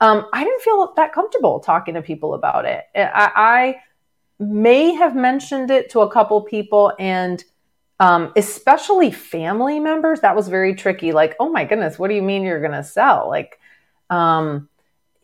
Um, 0.00 0.26
I 0.32 0.44
didn't 0.44 0.62
feel 0.62 0.92
that 0.96 1.12
comfortable 1.12 1.60
talking 1.60 1.94
to 1.94 2.02
people 2.02 2.34
about 2.34 2.64
it. 2.66 2.84
I, 2.94 3.32
I 3.34 3.82
may 4.42 4.94
have 4.94 5.14
mentioned 5.14 5.70
it 5.70 5.90
to 5.90 6.00
a 6.00 6.10
couple 6.10 6.40
people 6.42 6.92
and 6.98 7.44
um, 8.00 8.32
especially 8.36 9.12
family 9.12 9.78
members. 9.78 10.20
That 10.20 10.34
was 10.34 10.48
very 10.48 10.74
tricky. 10.74 11.12
Like, 11.12 11.36
oh 11.38 11.50
my 11.50 11.64
goodness, 11.64 11.98
what 11.98 12.08
do 12.08 12.14
you 12.14 12.22
mean 12.22 12.42
you're 12.42 12.60
going 12.60 12.72
to 12.72 12.82
sell? 12.82 13.28
Like, 13.28 13.60
um, 14.10 14.68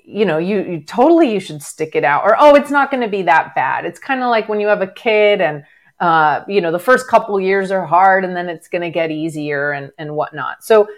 you 0.09 0.25
know, 0.25 0.39
you, 0.39 0.63
you 0.63 0.81
totally 0.81 1.33
you 1.33 1.41
should 1.41 1.63
stick 1.63 1.95
it 1.95 2.05
out, 2.05 2.25
or 2.25 2.37
oh, 2.39 2.55
it's 2.55 2.71
not 2.71 2.91
going 2.91 3.03
to 3.03 3.09
be 3.09 3.23
that 3.23 3.55
bad. 3.55 3.85
It's 3.85 3.99
kind 3.99 4.23
of 4.23 4.31
like 4.31 4.49
when 4.49 4.61
you 4.61 4.69
have 4.69 4.81
a 4.81 4.87
kid 4.87 5.41
and 5.41 5.65
uh, 6.01 6.45
you 6.49 6.61
know 6.61 6.73
the 6.73 6.79
first 6.79 7.09
couple 7.09 7.39
years 7.41 7.71
are 7.71 7.85
hard, 7.85 8.25
and 8.25 8.35
then 8.35 8.49
it's 8.49 8.69
going 8.69 8.83
to 8.83 8.91
get 8.91 9.11
easier 9.11 9.73
and 9.73 9.93
and 9.99 10.15
whatnot. 10.15 10.65
So 10.65 10.89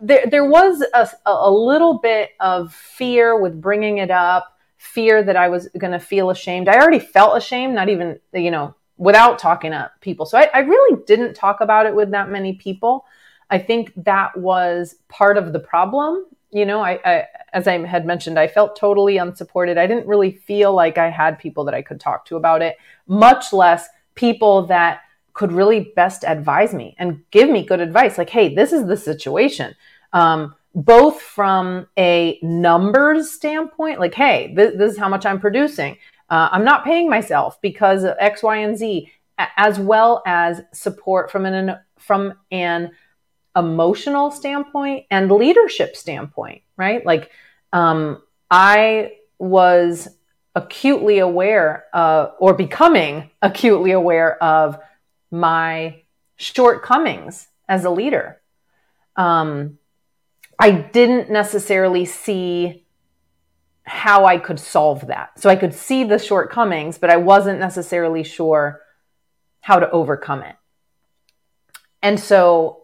there 0.00 0.26
there 0.26 0.44
was 0.44 0.84
a, 0.94 1.08
a 1.26 1.50
little 1.50 1.98
bit 1.98 2.30
of 2.38 2.72
fear 2.72 3.40
with 3.40 3.60
bringing 3.60 3.98
it 3.98 4.10
up, 4.10 4.56
fear 4.80 5.22
that 5.22 5.36
I 5.36 5.48
was 5.48 5.68
going 5.78 5.92
to 5.92 6.00
feel 6.00 6.30
ashamed. 6.30 6.68
I 6.68 6.80
already 6.80 6.98
felt 6.98 7.36
ashamed, 7.36 7.74
not 7.74 7.88
even 7.88 8.18
you 8.32 8.50
know 8.50 8.74
without 8.96 9.38
talking 9.38 9.70
to 9.70 9.90
people. 10.00 10.26
So 10.26 10.36
I, 10.38 10.50
I 10.52 10.58
really 10.58 11.02
didn't 11.06 11.34
talk 11.34 11.60
about 11.60 11.86
it 11.86 11.94
with 11.94 12.10
that 12.10 12.28
many 12.28 12.54
people. 12.54 13.06
I 13.48 13.58
think 13.58 13.92
that 14.04 14.36
was 14.36 14.96
part 15.08 15.38
of 15.38 15.52
the 15.52 15.58
problem 15.58 16.26
you 16.52 16.66
know, 16.66 16.80
I, 16.80 16.98
I, 17.04 17.26
as 17.52 17.68
I 17.68 17.78
had 17.86 18.04
mentioned, 18.04 18.38
I 18.38 18.48
felt 18.48 18.76
totally 18.76 19.18
unsupported. 19.18 19.78
I 19.78 19.86
didn't 19.86 20.06
really 20.06 20.32
feel 20.32 20.74
like 20.74 20.98
I 20.98 21.08
had 21.08 21.38
people 21.38 21.64
that 21.64 21.74
I 21.74 21.82
could 21.82 22.00
talk 22.00 22.24
to 22.26 22.36
about 22.36 22.62
it, 22.62 22.76
much 23.06 23.52
less 23.52 23.88
people 24.14 24.66
that 24.66 25.02
could 25.32 25.52
really 25.52 25.92
best 25.94 26.24
advise 26.26 26.74
me 26.74 26.96
and 26.98 27.22
give 27.30 27.48
me 27.48 27.64
good 27.64 27.80
advice. 27.80 28.18
Like, 28.18 28.30
hey, 28.30 28.54
this 28.54 28.72
is 28.72 28.86
the 28.86 28.96
situation. 28.96 29.74
Um, 30.12 30.56
both 30.74 31.20
from 31.20 31.86
a 31.98 32.38
numbers 32.42 33.30
standpoint, 33.30 33.98
like, 33.98 34.14
hey, 34.14 34.54
th- 34.54 34.74
this 34.76 34.92
is 34.92 34.98
how 34.98 35.08
much 35.08 35.26
I'm 35.26 35.40
producing. 35.40 35.96
Uh, 36.28 36.48
I'm 36.52 36.64
not 36.64 36.84
paying 36.84 37.10
myself 37.10 37.60
because 37.60 38.04
of 38.04 38.14
X, 38.20 38.42
Y, 38.42 38.56
and 38.58 38.76
Z, 38.76 39.10
as 39.56 39.78
well 39.78 40.22
as 40.26 40.62
support 40.72 41.30
from 41.30 41.46
an 41.46 41.76
from 41.98 42.34
an 42.50 42.92
emotional 43.56 44.30
standpoint 44.30 45.06
and 45.10 45.30
leadership 45.30 45.96
standpoint, 45.96 46.62
right? 46.76 47.04
Like, 47.04 47.30
um, 47.72 48.22
I 48.50 49.12
was 49.38 50.08
acutely 50.54 51.18
aware 51.18 51.86
of, 51.92 52.34
or 52.38 52.54
becoming 52.54 53.30
acutely 53.42 53.92
aware 53.92 54.42
of 54.42 54.78
my 55.30 56.02
shortcomings 56.36 57.48
as 57.68 57.84
a 57.84 57.90
leader. 57.90 58.40
Um, 59.16 59.78
I 60.60 60.72
didn't 60.72 61.30
necessarily 61.30 62.04
see 62.04 62.86
how 63.84 64.26
I 64.26 64.38
could 64.38 64.60
solve 64.60 65.06
that. 65.08 65.40
So 65.40 65.50
I 65.50 65.56
could 65.56 65.74
see 65.74 66.04
the 66.04 66.18
shortcomings, 66.18 66.98
but 66.98 67.10
I 67.10 67.16
wasn't 67.16 67.58
necessarily 67.58 68.22
sure 68.22 68.82
how 69.60 69.80
to 69.80 69.90
overcome 69.90 70.42
it. 70.42 70.56
And 72.02 72.20
so 72.20 72.80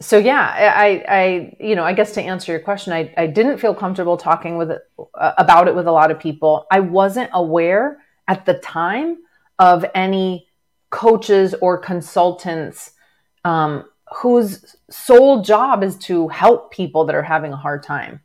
so 0.00 0.18
yeah, 0.18 0.74
I, 0.76 1.04
I, 1.08 1.56
you 1.60 1.76
know, 1.76 1.84
I 1.84 1.92
guess 1.92 2.12
to 2.12 2.22
answer 2.22 2.52
your 2.52 2.60
question, 2.60 2.92
I, 2.92 3.14
I 3.16 3.26
didn't 3.26 3.58
feel 3.58 3.74
comfortable 3.74 4.16
talking 4.16 4.58
with 4.58 4.70
uh, 4.70 5.32
about 5.38 5.68
it 5.68 5.74
with 5.74 5.86
a 5.86 5.92
lot 5.92 6.10
of 6.10 6.18
people. 6.18 6.66
I 6.70 6.80
wasn't 6.80 7.30
aware 7.32 8.02
at 8.28 8.44
the 8.44 8.54
time 8.54 9.18
of 9.58 9.84
any 9.94 10.48
coaches 10.90 11.54
or 11.60 11.78
consultants 11.78 12.92
um, 13.44 13.84
whose 14.16 14.76
sole 14.90 15.42
job 15.42 15.82
is 15.82 15.96
to 15.98 16.28
help 16.28 16.72
people 16.72 17.04
that 17.04 17.14
are 17.14 17.22
having 17.22 17.52
a 17.52 17.56
hard 17.56 17.82
time, 17.82 18.20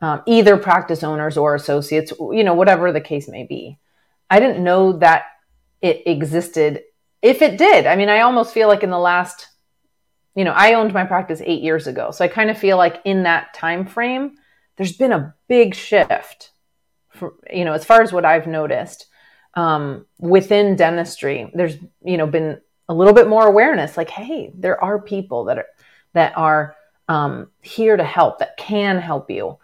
um, 0.00 0.22
either 0.26 0.56
practice 0.56 1.02
owners 1.02 1.36
or 1.36 1.54
associates, 1.54 2.12
you 2.18 2.44
know, 2.44 2.54
whatever 2.54 2.92
the 2.92 3.00
case 3.00 3.28
may 3.28 3.44
be. 3.44 3.78
I 4.30 4.40
didn't 4.40 4.64
know 4.64 4.92
that 4.98 5.24
it 5.80 6.02
existed. 6.06 6.82
If 7.22 7.42
it 7.42 7.58
did, 7.58 7.86
I 7.86 7.96
mean, 7.96 8.08
I 8.08 8.20
almost 8.20 8.54
feel 8.54 8.68
like 8.68 8.82
in 8.82 8.90
the 8.90 8.98
last 8.98 9.48
you 10.34 10.44
know, 10.44 10.52
I 10.52 10.74
owned 10.74 10.92
my 10.92 11.04
practice 11.04 11.40
eight 11.44 11.62
years 11.62 11.86
ago. 11.86 12.10
So 12.10 12.24
I 12.24 12.28
kind 12.28 12.50
of 12.50 12.58
feel 12.58 12.76
like 12.76 13.00
in 13.04 13.22
that 13.22 13.54
time 13.54 13.86
frame, 13.86 14.32
there's 14.76 14.96
been 14.96 15.12
a 15.12 15.34
big 15.48 15.74
shift, 15.74 16.50
for, 17.10 17.34
you 17.52 17.64
know, 17.64 17.72
as 17.72 17.84
far 17.84 18.02
as 18.02 18.12
what 18.12 18.24
I've 18.24 18.48
noticed 18.48 19.06
um, 19.54 20.06
within 20.18 20.74
dentistry. 20.74 21.50
There's, 21.54 21.76
you 22.04 22.16
know, 22.16 22.26
been 22.26 22.60
a 22.88 22.94
little 22.94 23.12
bit 23.12 23.28
more 23.28 23.46
awareness. 23.46 23.96
Like, 23.96 24.10
hey, 24.10 24.52
there 24.54 24.82
are 24.82 25.00
people 25.00 25.44
that 25.44 25.58
are 25.58 25.66
that 26.12 26.36
are 26.36 26.76
um, 27.08 27.50
here 27.60 27.96
to 27.96 28.04
help, 28.04 28.38
that 28.38 28.56
can 28.56 28.98
help 28.98 29.30
you. 29.30 29.58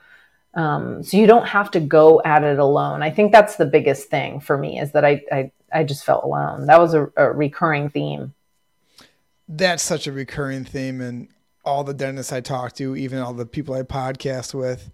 Um, 0.55 1.03
so 1.03 1.17
you 1.17 1.27
don't 1.27 1.47
have 1.47 1.71
to 1.73 1.81
go 1.81 2.21
at 2.25 2.43
it 2.43 2.59
alone. 2.59 3.03
I 3.03 3.11
think 3.11 3.31
that's 3.31 3.57
the 3.57 3.67
biggest 3.67 4.09
thing 4.09 4.41
for 4.41 4.59
me 4.59 4.81
is 4.81 4.93
that 4.93 5.05
I 5.05 5.23
I, 5.31 5.53
I 5.73 5.85
just 5.85 6.05
felt 6.05 6.25
alone. 6.25 6.67
That 6.67 6.81
was 6.81 6.95
a, 6.95 7.11
a 7.17 7.31
recurring 7.33 7.89
theme 7.89 8.35
that's 9.51 9.83
such 9.83 10.07
a 10.07 10.13
recurring 10.13 10.65
theme 10.65 11.01
and 11.01 11.29
all 11.65 11.83
the 11.83 11.93
dentists 11.93 12.33
I 12.33 12.41
talk 12.41 12.73
to, 12.75 12.97
even 12.97 13.19
all 13.19 13.35
the 13.35 13.45
people 13.45 13.75
I 13.75 13.83
podcast 13.83 14.55
with. 14.55 14.91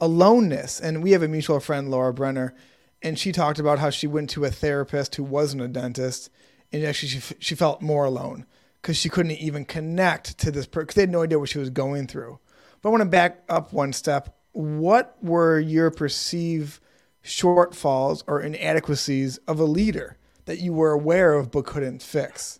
Aloneness. 0.00 0.78
And 0.80 1.02
we 1.02 1.12
have 1.12 1.22
a 1.22 1.28
mutual 1.28 1.58
friend, 1.58 1.90
Laura 1.90 2.12
Brenner, 2.12 2.54
and 3.02 3.18
she 3.18 3.32
talked 3.32 3.58
about 3.58 3.78
how 3.78 3.90
she 3.90 4.06
went 4.06 4.30
to 4.30 4.44
a 4.44 4.50
therapist 4.50 5.14
who 5.14 5.24
wasn't 5.24 5.62
a 5.62 5.68
dentist, 5.68 6.30
and 6.74 6.84
actually 6.84 7.08
she, 7.08 7.34
she 7.38 7.54
felt 7.54 7.80
more 7.80 8.04
alone 8.04 8.46
because 8.82 8.96
she 8.96 9.08
couldn't 9.08 9.32
even 9.32 9.64
connect 9.64 10.36
to 10.38 10.50
this 10.50 10.66
person 10.66 10.86
because 10.86 10.94
they 10.96 11.02
had 11.02 11.10
no 11.10 11.22
idea 11.22 11.38
what 11.38 11.48
she 11.48 11.58
was 11.58 11.70
going 11.70 12.06
through. 12.06 12.38
But 12.82 12.88
I 12.88 12.92
want 12.92 13.02
to 13.02 13.08
back 13.08 13.44
up 13.48 13.72
one 13.72 13.92
step. 13.92 14.36
What 14.52 15.16
were 15.22 15.58
your 15.58 15.90
perceived 15.90 16.80
shortfalls 17.24 18.22
or 18.26 18.40
inadequacies 18.40 19.38
of 19.48 19.60
a 19.60 19.64
leader 19.64 20.18
that 20.46 20.58
you 20.58 20.72
were 20.72 20.90
aware 20.90 21.34
of 21.34 21.50
but 21.50 21.64
couldn't 21.64 22.02
fix? 22.02 22.58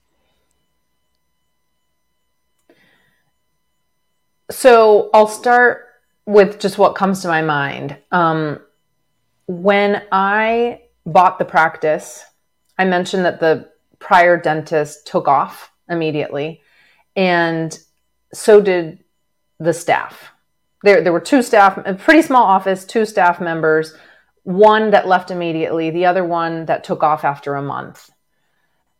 So 4.50 5.11
I'll 5.12 5.26
start 5.26 5.87
with 6.25 6.61
just 6.61 6.78
what 6.78 6.94
comes 6.94 7.21
to 7.23 7.28
my 7.28 7.42
mind. 7.42 7.97
Um, 8.12 8.61
when 9.47 10.02
I 10.12 10.83
bought 11.04 11.38
the 11.38 11.44
practice, 11.44 12.25
I 12.78 12.85
mentioned 12.85 13.25
that 13.25 13.40
the 13.40 13.74
prior 14.04 14.37
dentist 14.37 15.06
took 15.06 15.26
off 15.26 15.73
immediately, 15.88 16.61
and 17.16 17.76
so 18.32 18.61
did 18.61 19.02
the 19.58 19.73
staff. 19.73 20.30
There, 20.82 21.02
there 21.02 21.12
were 21.12 21.20
two 21.20 21.42
staff, 21.42 21.78
a 21.84 21.94
pretty 21.94 22.20
small 22.20 22.44
office, 22.44 22.84
two 22.84 23.06
staff 23.06 23.40
members, 23.40 23.94
one 24.42 24.90
that 24.90 25.08
left 25.08 25.30
immediately, 25.30 25.90
the 25.90 26.04
other 26.04 26.23
one 26.23 26.66
that 26.66 26.84
took 26.84 27.02
off 27.02 27.25
after 27.25 27.54
a 27.54 27.62
month. 27.62 28.11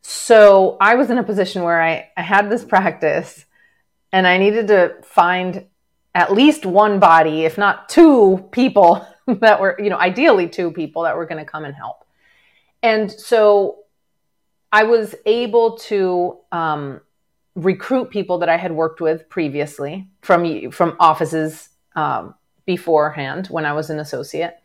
So 0.01 0.79
I 0.81 0.95
was 0.95 1.11
in 1.11 1.19
a 1.19 1.23
position 1.23 1.63
where 1.63 1.83
I, 1.83 2.11
I 2.17 2.23
had 2.23 2.51
this 2.51 2.65
practice 2.65 3.45
and 4.11 4.27
I 4.27 4.39
needed 4.39 4.69
to 4.69 4.97
find 5.03 5.67
at 6.15 6.33
least 6.33 6.65
one 6.65 6.99
body, 6.99 7.45
if 7.45 7.59
not 7.59 7.91
two 7.91 8.49
people 8.53 9.07
that 9.27 9.61
were, 9.61 9.77
you 9.79 9.91
know, 9.91 9.99
ideally 9.99 10.49
two 10.49 10.71
people 10.71 11.03
that 11.03 11.17
were 11.17 11.27
going 11.27 11.45
to 11.45 11.51
come 11.51 11.67
and 11.67 11.75
help. 11.75 12.05
and 12.83 13.11
so 13.11 13.84
I 14.75 14.83
was 14.83 15.15
able 15.25 15.79
to 15.91 16.37
um, 16.51 17.01
recruit 17.55 18.11
people 18.11 18.39
that 18.39 18.49
I 18.49 18.57
had 18.57 18.73
worked 18.73 19.01
with 19.01 19.29
previously 19.29 20.09
from 20.21 20.73
from 20.73 20.97
offices 20.99 21.69
um, 21.95 22.35
beforehand 22.67 23.47
when 23.47 23.67
I 23.67 23.73
was 23.73 23.89
an 23.89 24.01
associate. 24.01 24.57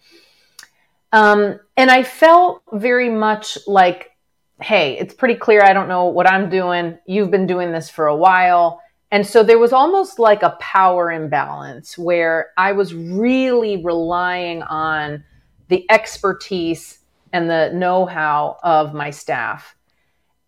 Um, 1.12 1.60
and 1.78 1.92
I 1.92 2.02
felt 2.02 2.64
very 2.74 3.10
much 3.10 3.60
like, 3.68 4.18
hey, 4.60 4.98
it's 4.98 5.14
pretty 5.14 5.36
clear 5.36 5.62
I 5.62 5.74
don't 5.74 5.88
know 5.88 6.06
what 6.06 6.28
I'm 6.28 6.50
doing. 6.50 6.98
You've 7.06 7.30
been 7.30 7.46
doing 7.46 7.72
this 7.72 7.88
for 7.88 8.08
a 8.08 8.16
while. 8.16 8.82
And 9.12 9.28
so 9.28 9.44
there 9.44 9.60
was 9.60 9.74
almost 9.74 10.18
like 10.18 10.42
a 10.42 10.58
power 10.60 11.12
imbalance 11.12 12.00
where 12.00 12.48
I 12.58 12.72
was 12.72 12.96
really 12.96 13.84
relying 13.84 14.64
on 14.64 15.24
the 15.68 15.86
expertise 15.92 16.98
and 17.32 17.48
the 17.48 17.72
know 17.76 18.08
how 18.08 18.58
of 18.64 18.96
my 18.96 19.12
staff. 19.12 19.76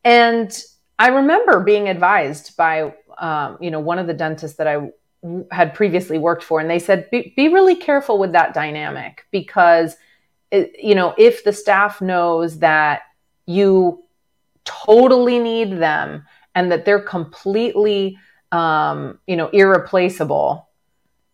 And 0.04 0.64
I 0.98 1.10
remember 1.10 1.60
being 1.62 1.90
advised 1.90 2.56
by, 2.58 2.94
um, 3.18 3.58
you 3.62 3.72
know, 3.72 3.80
one 3.80 4.00
of 4.00 4.08
the 4.08 4.14
dentists 4.14 4.58
that 4.58 4.68
I 4.68 4.90
had 5.52 5.74
previously 5.74 6.18
worked 6.18 6.44
for, 6.44 6.60
and 6.60 6.70
they 6.70 6.80
said, 6.80 7.10
be, 7.12 7.34
be 7.36 7.48
really 7.48 7.76
careful 7.76 8.18
with 8.18 8.32
that 8.32 8.54
dynamic 8.54 9.26
because, 9.32 9.96
it, 10.52 10.74
you 10.82 10.96
know, 10.96 11.14
if 11.18 11.44
the 11.44 11.54
staff 11.54 12.02
knows 12.02 12.60
that 12.60 13.02
you 13.46 14.04
totally 14.66 15.40
need 15.40 15.78
them 15.80 16.26
and 16.56 16.72
that 16.72 16.86
they're 16.86 17.02
completely, 17.02 18.18
um, 18.52 19.20
you 19.28 19.36
know, 19.36 19.50
irreplaceable, 19.50 20.68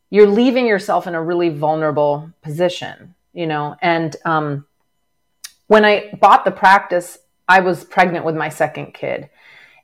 you're 0.09 0.27
leaving 0.27 0.67
yourself 0.67 1.07
in 1.07 1.15
a 1.15 1.21
really 1.21 1.49
vulnerable 1.49 2.31
position, 2.41 3.15
you 3.33 3.47
know. 3.47 3.75
And 3.81 4.15
um, 4.25 4.65
when 5.67 5.83
I 5.83 6.11
bought 6.19 6.45
the 6.45 6.51
practice, 6.51 7.17
I 7.47 7.61
was 7.61 7.83
pregnant 7.83 8.25
with 8.25 8.35
my 8.35 8.49
second 8.49 8.93
kid. 8.93 9.29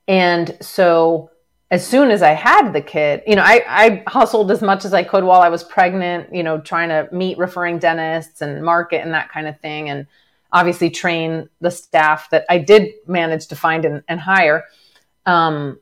And 0.08 0.58
so 0.62 1.29
as 1.72 1.86
soon 1.88 2.12
as 2.12 2.22
I 2.22 2.32
had 2.32 2.72
the 2.72 2.82
kid, 2.82 3.24
you 3.25 3.36
know, 3.36 3.41
I, 3.43 3.63
I 3.67 4.03
hustled 4.08 4.51
as 4.51 4.62
much 4.62 4.86
as 4.86 4.93
I 4.93 5.03
could 5.03 5.24
while 5.24 5.41
I 5.41 5.50
was 5.50 5.63
pregnant, 5.63 6.34
you 6.34 6.43
know, 6.43 6.60
trying 6.60 6.89
to 6.89 7.08
meet 7.12 7.38
referring 7.38 7.79
dentists 7.79 8.41
and 8.41 8.63
market 8.63 9.01
and 9.01 9.13
that 9.13 9.32
kind 9.32 9.48
of 9.48 9.60
thing. 9.60 9.89
And 9.89 10.05
obviously 10.51 10.91
train 10.91 11.50
the 11.62 11.72
staff 11.72 12.29
that 12.29 12.46
I 12.48 12.60
did 12.60 12.91
manage 13.08 13.48
to 13.48 13.55
find 13.55 13.86
and, 13.86 14.03
and 14.08 14.20
hire. 14.20 14.65
Um, 15.25 15.79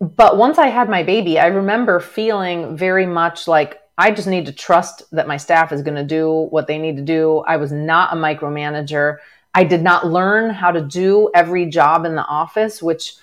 but 0.00 0.38
once 0.38 0.58
I 0.58 0.68
had 0.68 0.88
my 0.88 1.02
baby, 1.02 1.38
I 1.38 1.48
remember 1.48 2.00
feeling 2.00 2.76
very 2.76 3.06
much 3.06 3.46
like 3.46 3.80
I 3.98 4.12
just 4.12 4.28
need 4.28 4.46
to 4.46 4.52
trust 4.52 5.02
that 5.10 5.26
my 5.26 5.36
staff 5.36 5.72
is 5.72 5.82
going 5.82 5.96
to 5.96 6.04
do 6.04 6.46
what 6.50 6.68
they 6.68 6.78
need 6.78 6.96
to 6.96 7.02
do. 7.02 7.38
I 7.40 7.56
was 7.56 7.72
not 7.72 8.12
a 8.12 8.16
micromanager. 8.16 9.18
I 9.54 9.64
did 9.64 9.82
not 9.82 10.06
learn 10.06 10.50
how 10.50 10.70
to 10.70 10.80
do 10.80 11.30
every 11.34 11.66
job 11.66 12.04
in 12.04 12.14
the 12.14 12.24
office, 12.24 12.82
which 12.82 13.14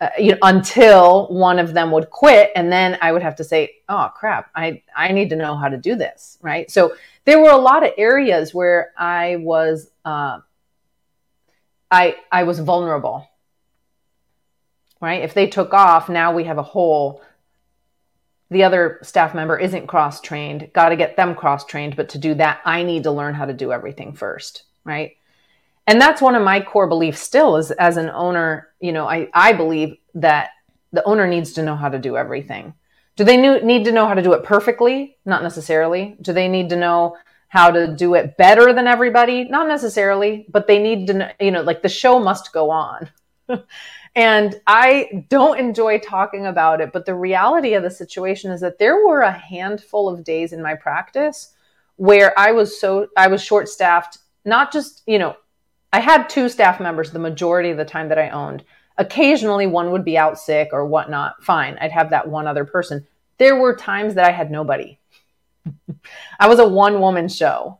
uh, 0.00 0.08
you 0.18 0.32
know, 0.32 0.38
until 0.42 1.28
one 1.28 1.58
of 1.58 1.72
them 1.72 1.90
would 1.92 2.10
quit, 2.10 2.50
and 2.56 2.70
then 2.70 2.98
I 3.00 3.12
would 3.12 3.22
have 3.22 3.36
to 3.36 3.44
say, 3.44 3.76
"Oh 3.88 4.10
crap, 4.14 4.50
I 4.54 4.82
I 4.94 5.12
need 5.12 5.30
to 5.30 5.36
know 5.36 5.56
how 5.56 5.68
to 5.68 5.76
do 5.76 5.94
this." 5.94 6.36
Right. 6.42 6.70
So 6.70 6.94
there 7.24 7.40
were 7.40 7.50
a 7.50 7.56
lot 7.56 7.86
of 7.86 7.92
areas 7.96 8.52
where 8.52 8.92
I 8.98 9.36
was 9.36 9.90
uh, 10.04 10.40
I 11.90 12.16
I 12.32 12.42
was 12.42 12.58
vulnerable. 12.58 13.28
Right. 15.00 15.22
If 15.22 15.34
they 15.34 15.46
took 15.46 15.72
off, 15.72 16.08
now 16.08 16.32
we 16.34 16.44
have 16.44 16.58
a 16.58 16.62
hole. 16.62 17.22
The 18.50 18.64
other 18.64 18.98
staff 19.02 19.34
member 19.34 19.58
isn't 19.58 19.86
cross 19.86 20.20
trained. 20.20 20.70
Got 20.72 20.90
to 20.90 20.96
get 20.96 21.16
them 21.16 21.34
cross 21.34 21.64
trained, 21.64 21.96
but 21.96 22.10
to 22.10 22.18
do 22.18 22.34
that, 22.34 22.60
I 22.64 22.82
need 22.82 23.04
to 23.04 23.10
learn 23.10 23.34
how 23.34 23.46
to 23.46 23.52
do 23.52 23.72
everything 23.72 24.12
first. 24.12 24.64
Right 24.84 25.16
and 25.86 26.00
that's 26.00 26.22
one 26.22 26.34
of 26.34 26.42
my 26.42 26.60
core 26.60 26.88
beliefs 26.88 27.20
still 27.20 27.56
is 27.56 27.70
as 27.72 27.96
an 27.96 28.10
owner 28.10 28.68
you 28.80 28.92
know 28.92 29.06
i, 29.06 29.28
I 29.34 29.52
believe 29.52 29.96
that 30.14 30.50
the 30.94 31.04
owner 31.04 31.26
needs 31.26 31.52
to 31.54 31.62
know 31.62 31.76
how 31.76 31.88
to 31.88 31.98
do 31.98 32.16
everything. 32.16 32.72
Do 33.16 33.24
they 33.24 33.36
need 33.36 33.84
to 33.84 33.92
know 33.92 34.06
how 34.06 34.14
to 34.14 34.22
do 34.22 34.32
it 34.32 34.44
perfectly? 34.44 35.18
Not 35.24 35.42
necessarily. 35.42 36.16
Do 36.22 36.32
they 36.32 36.48
need 36.48 36.70
to 36.70 36.76
know 36.76 37.16
how 37.48 37.70
to 37.70 37.94
do 37.94 38.14
it 38.14 38.36
better 38.36 38.72
than 38.72 38.86
everybody? 38.86 39.44
Not 39.44 39.68
necessarily 39.68 40.46
but 40.48 40.66
they 40.66 40.78
need 40.78 41.08
to 41.08 41.14
know 41.14 41.30
you 41.40 41.50
know 41.50 41.62
like 41.62 41.82
the 41.82 41.88
show 41.88 42.18
must 42.18 42.52
go 42.52 42.70
on. 42.70 43.10
And 44.16 44.60
i 44.68 45.26
don't 45.28 45.58
enjoy 45.58 45.98
talking 45.98 46.46
about 46.46 46.80
it 46.80 46.92
but 46.92 47.04
the 47.04 47.16
reality 47.16 47.74
of 47.74 47.82
the 47.82 47.90
situation 47.90 48.52
is 48.52 48.60
that 48.60 48.78
there 48.78 49.04
were 49.04 49.22
a 49.22 49.32
handful 49.32 50.08
of 50.08 50.22
days 50.22 50.52
in 50.52 50.62
my 50.62 50.76
practice 50.76 51.52
where 51.96 52.32
i 52.38 52.52
was 52.52 52.80
so 52.80 53.08
i 53.16 53.26
was 53.26 53.42
short 53.42 53.68
staffed 53.68 54.18
not 54.44 54.72
just 54.72 55.02
you 55.08 55.18
know 55.18 55.34
I 55.94 56.00
had 56.00 56.28
two 56.28 56.48
staff 56.48 56.80
members 56.80 57.12
the 57.12 57.20
majority 57.20 57.70
of 57.70 57.76
the 57.76 57.84
time 57.84 58.08
that 58.08 58.18
I 58.18 58.30
owned. 58.30 58.64
Occasionally, 58.98 59.68
one 59.68 59.92
would 59.92 60.04
be 60.04 60.18
out 60.18 60.40
sick 60.40 60.70
or 60.72 60.84
whatnot. 60.84 61.44
Fine, 61.44 61.78
I'd 61.80 61.92
have 61.92 62.10
that 62.10 62.26
one 62.26 62.48
other 62.48 62.64
person. 62.64 63.06
There 63.38 63.60
were 63.60 63.76
times 63.76 64.16
that 64.16 64.24
I 64.24 64.32
had 64.32 64.50
nobody. 64.50 64.98
I 66.40 66.48
was 66.48 66.58
a 66.58 66.66
one 66.66 66.98
woman 66.98 67.28
show. 67.28 67.78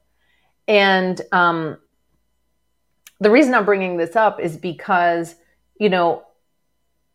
And 0.68 1.20
um, 1.33 1.77
the 3.18 3.33
reason 3.33 3.53
I'm 3.53 3.64
bringing 3.64 3.96
this 3.96 4.14
up 4.14 4.38
is 4.38 4.57
because, 4.57 5.35
you 5.81 5.88
know, 5.88 6.22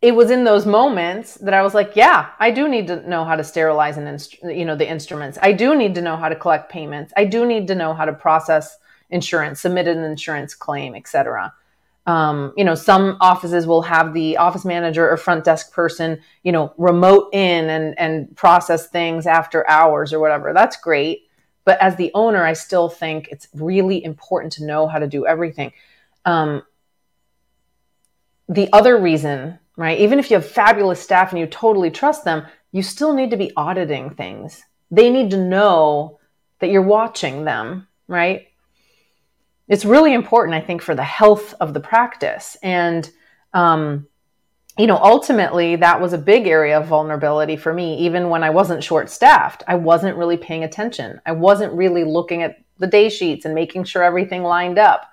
it 0.02 0.14
was 0.14 0.32
in 0.32 0.44
those 0.44 0.66
moments 0.66 1.36
that 1.36 1.54
I 1.54 1.62
was 1.62 1.74
like, 1.74 1.96
yeah, 1.96 2.32
I 2.40 2.52
do 2.52 2.68
need 2.68 2.88
to 2.88 3.08
know 3.08 3.24
how 3.24 3.38
to 3.38 3.44
sterilize 3.46 3.96
and 3.96 4.06
inst- 4.06 4.44
you 4.44 4.66
know 4.66 4.76
the 4.76 4.90
instruments. 4.90 5.38
I 5.42 5.54
do 5.54 5.78
need 5.78 5.96
to 5.96 6.02
know 6.02 6.18
how 6.18 6.28
to 6.28 6.36
collect 6.36 6.70
payments. 6.70 7.14
I 7.16 7.24
do 7.24 7.46
need 7.46 7.68
to 7.68 7.76
know 7.76 7.94
how 7.94 8.04
to 8.04 8.12
process 8.12 8.78
insurance, 9.10 9.62
submitted 9.62 9.98
an 9.98 10.04
insurance 10.04 10.54
claim, 10.54 10.96
etc. 10.96 11.54
Um, 12.06 12.54
you 12.58 12.64
know, 12.64 12.76
some 12.76 13.18
offices 13.22 13.68
will 13.68 13.84
have 13.84 14.14
the 14.14 14.38
office 14.38 14.66
manager 14.66 15.10
or 15.10 15.16
front 15.18 15.44
desk 15.44 15.72
person, 15.72 16.20
you 16.44 16.52
know, 16.52 16.74
remote 16.78 17.30
in 17.34 17.70
and 17.70 17.98
and 18.00 18.36
process 18.36 18.88
things 18.88 19.28
after 19.28 19.68
hours 19.70 20.12
or 20.12 20.20
whatever. 20.20 20.54
That's 20.54 20.78
great. 20.78 21.28
But 21.66 21.80
as 21.82 21.96
the 21.98 22.10
owner, 22.16 22.44
I 22.44 22.54
still 22.54 22.90
think 22.90 23.28
it's 23.30 23.48
really 23.54 24.04
important 24.04 24.54
to 24.54 24.66
know 24.66 24.88
how 24.88 24.98
to 24.98 25.08
do 25.08 25.28
everything. 25.28 25.72
Um, 26.26 26.64
the 28.48 28.74
other 28.74 28.98
reason, 28.98 29.60
right? 29.78 30.00
Even 30.00 30.18
if 30.18 30.32
you 30.32 30.36
have 30.36 30.48
fabulous 30.48 31.00
staff 31.00 31.32
and 31.32 31.40
you 31.40 31.46
totally 31.46 31.92
trust 31.92 32.26
them, 32.26 32.46
you 32.72 32.82
still 32.82 33.14
need 33.14 33.30
to 33.30 33.38
be 33.38 33.52
auditing 33.56 34.10
things. 34.10 34.64
They 34.90 35.12
need 35.12 35.30
to 35.32 35.38
know 35.38 36.20
that 36.60 36.72
you're 36.72 36.82
watching 36.82 37.46
them, 37.46 37.88
right? 38.08 38.48
It's 39.70 39.86
really 39.86 40.14
important, 40.14 40.56
I 40.56 40.62
think, 40.62 40.82
for 40.82 40.96
the 40.96 41.04
health 41.04 41.54
of 41.62 41.74
the 41.74 41.80
practice. 41.80 42.58
And, 42.64 43.10
um, 43.54 44.08
you 44.78 44.88
know, 44.88 44.98
ultimately, 44.98 45.76
that 45.76 46.02
was 46.02 46.12
a 46.12 46.18
big 46.18 46.48
area 46.48 46.80
of 46.80 46.88
vulnerability 46.88 47.56
for 47.56 47.74
me, 47.74 47.98
even 48.00 48.30
when 48.30 48.44
I 48.44 48.50
wasn't 48.50 48.84
short 48.84 49.10
staffed. 49.10 49.64
I 49.68 49.76
wasn't 49.76 50.18
really 50.18 50.38
paying 50.38 50.64
attention. 50.64 51.22
I 51.26 51.34
wasn't 51.34 51.74
really 51.74 52.04
looking 52.04 52.42
at 52.42 52.62
the 52.80 52.88
day 52.88 53.10
sheets 53.10 53.46
and 53.46 53.54
making 53.54 53.84
sure 53.84 54.04
everything 54.04 54.42
lined 54.42 54.80
up. 54.80 55.12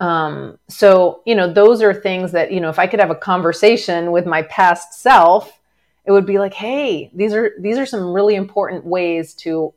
Um, 0.00 0.58
so, 0.68 1.22
you 1.24 1.34
know, 1.34 1.52
those 1.52 1.80
are 1.80 1.94
things 1.94 2.32
that, 2.32 2.52
you 2.52 2.60
know, 2.60 2.68
if 2.68 2.78
I 2.78 2.86
could 2.86 3.00
have 3.00 3.10
a 3.10 3.14
conversation 3.14 4.10
with 4.10 4.26
my 4.26 4.42
past 4.42 5.00
self, 5.00 5.60
it 6.04 6.12
would 6.12 6.26
be 6.26 6.38
like, 6.38 6.54
hey, 6.54 7.10
these 7.14 7.32
are 7.32 7.52
these 7.60 7.78
are 7.78 7.86
some 7.86 8.12
really 8.12 8.34
important 8.34 8.84
ways 8.84 9.34
to 9.34 9.74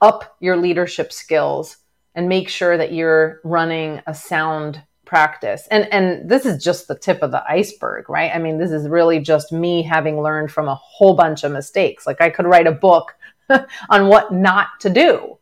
up 0.00 0.36
your 0.40 0.56
leadership 0.56 1.12
skills 1.12 1.76
and 2.14 2.28
make 2.28 2.48
sure 2.48 2.76
that 2.76 2.92
you're 2.92 3.40
running 3.44 4.00
a 4.06 4.14
sound 4.14 4.82
practice. 5.04 5.66
And 5.70 5.92
and 5.92 6.28
this 6.30 6.46
is 6.46 6.62
just 6.62 6.86
the 6.88 6.96
tip 6.96 7.22
of 7.22 7.32
the 7.32 7.42
iceberg, 7.48 8.08
right? 8.08 8.30
I 8.34 8.38
mean, 8.38 8.58
this 8.58 8.70
is 8.70 8.88
really 8.88 9.18
just 9.18 9.52
me 9.52 9.82
having 9.82 10.22
learned 10.22 10.52
from 10.52 10.68
a 10.68 10.74
whole 10.76 11.14
bunch 11.14 11.42
of 11.44 11.52
mistakes. 11.52 12.06
Like 12.06 12.20
I 12.20 12.30
could 12.30 12.46
write 12.46 12.66
a 12.66 12.72
book 12.72 13.16
on 13.90 14.06
what 14.06 14.32
not 14.32 14.68
to 14.80 14.90
do, 14.90 15.38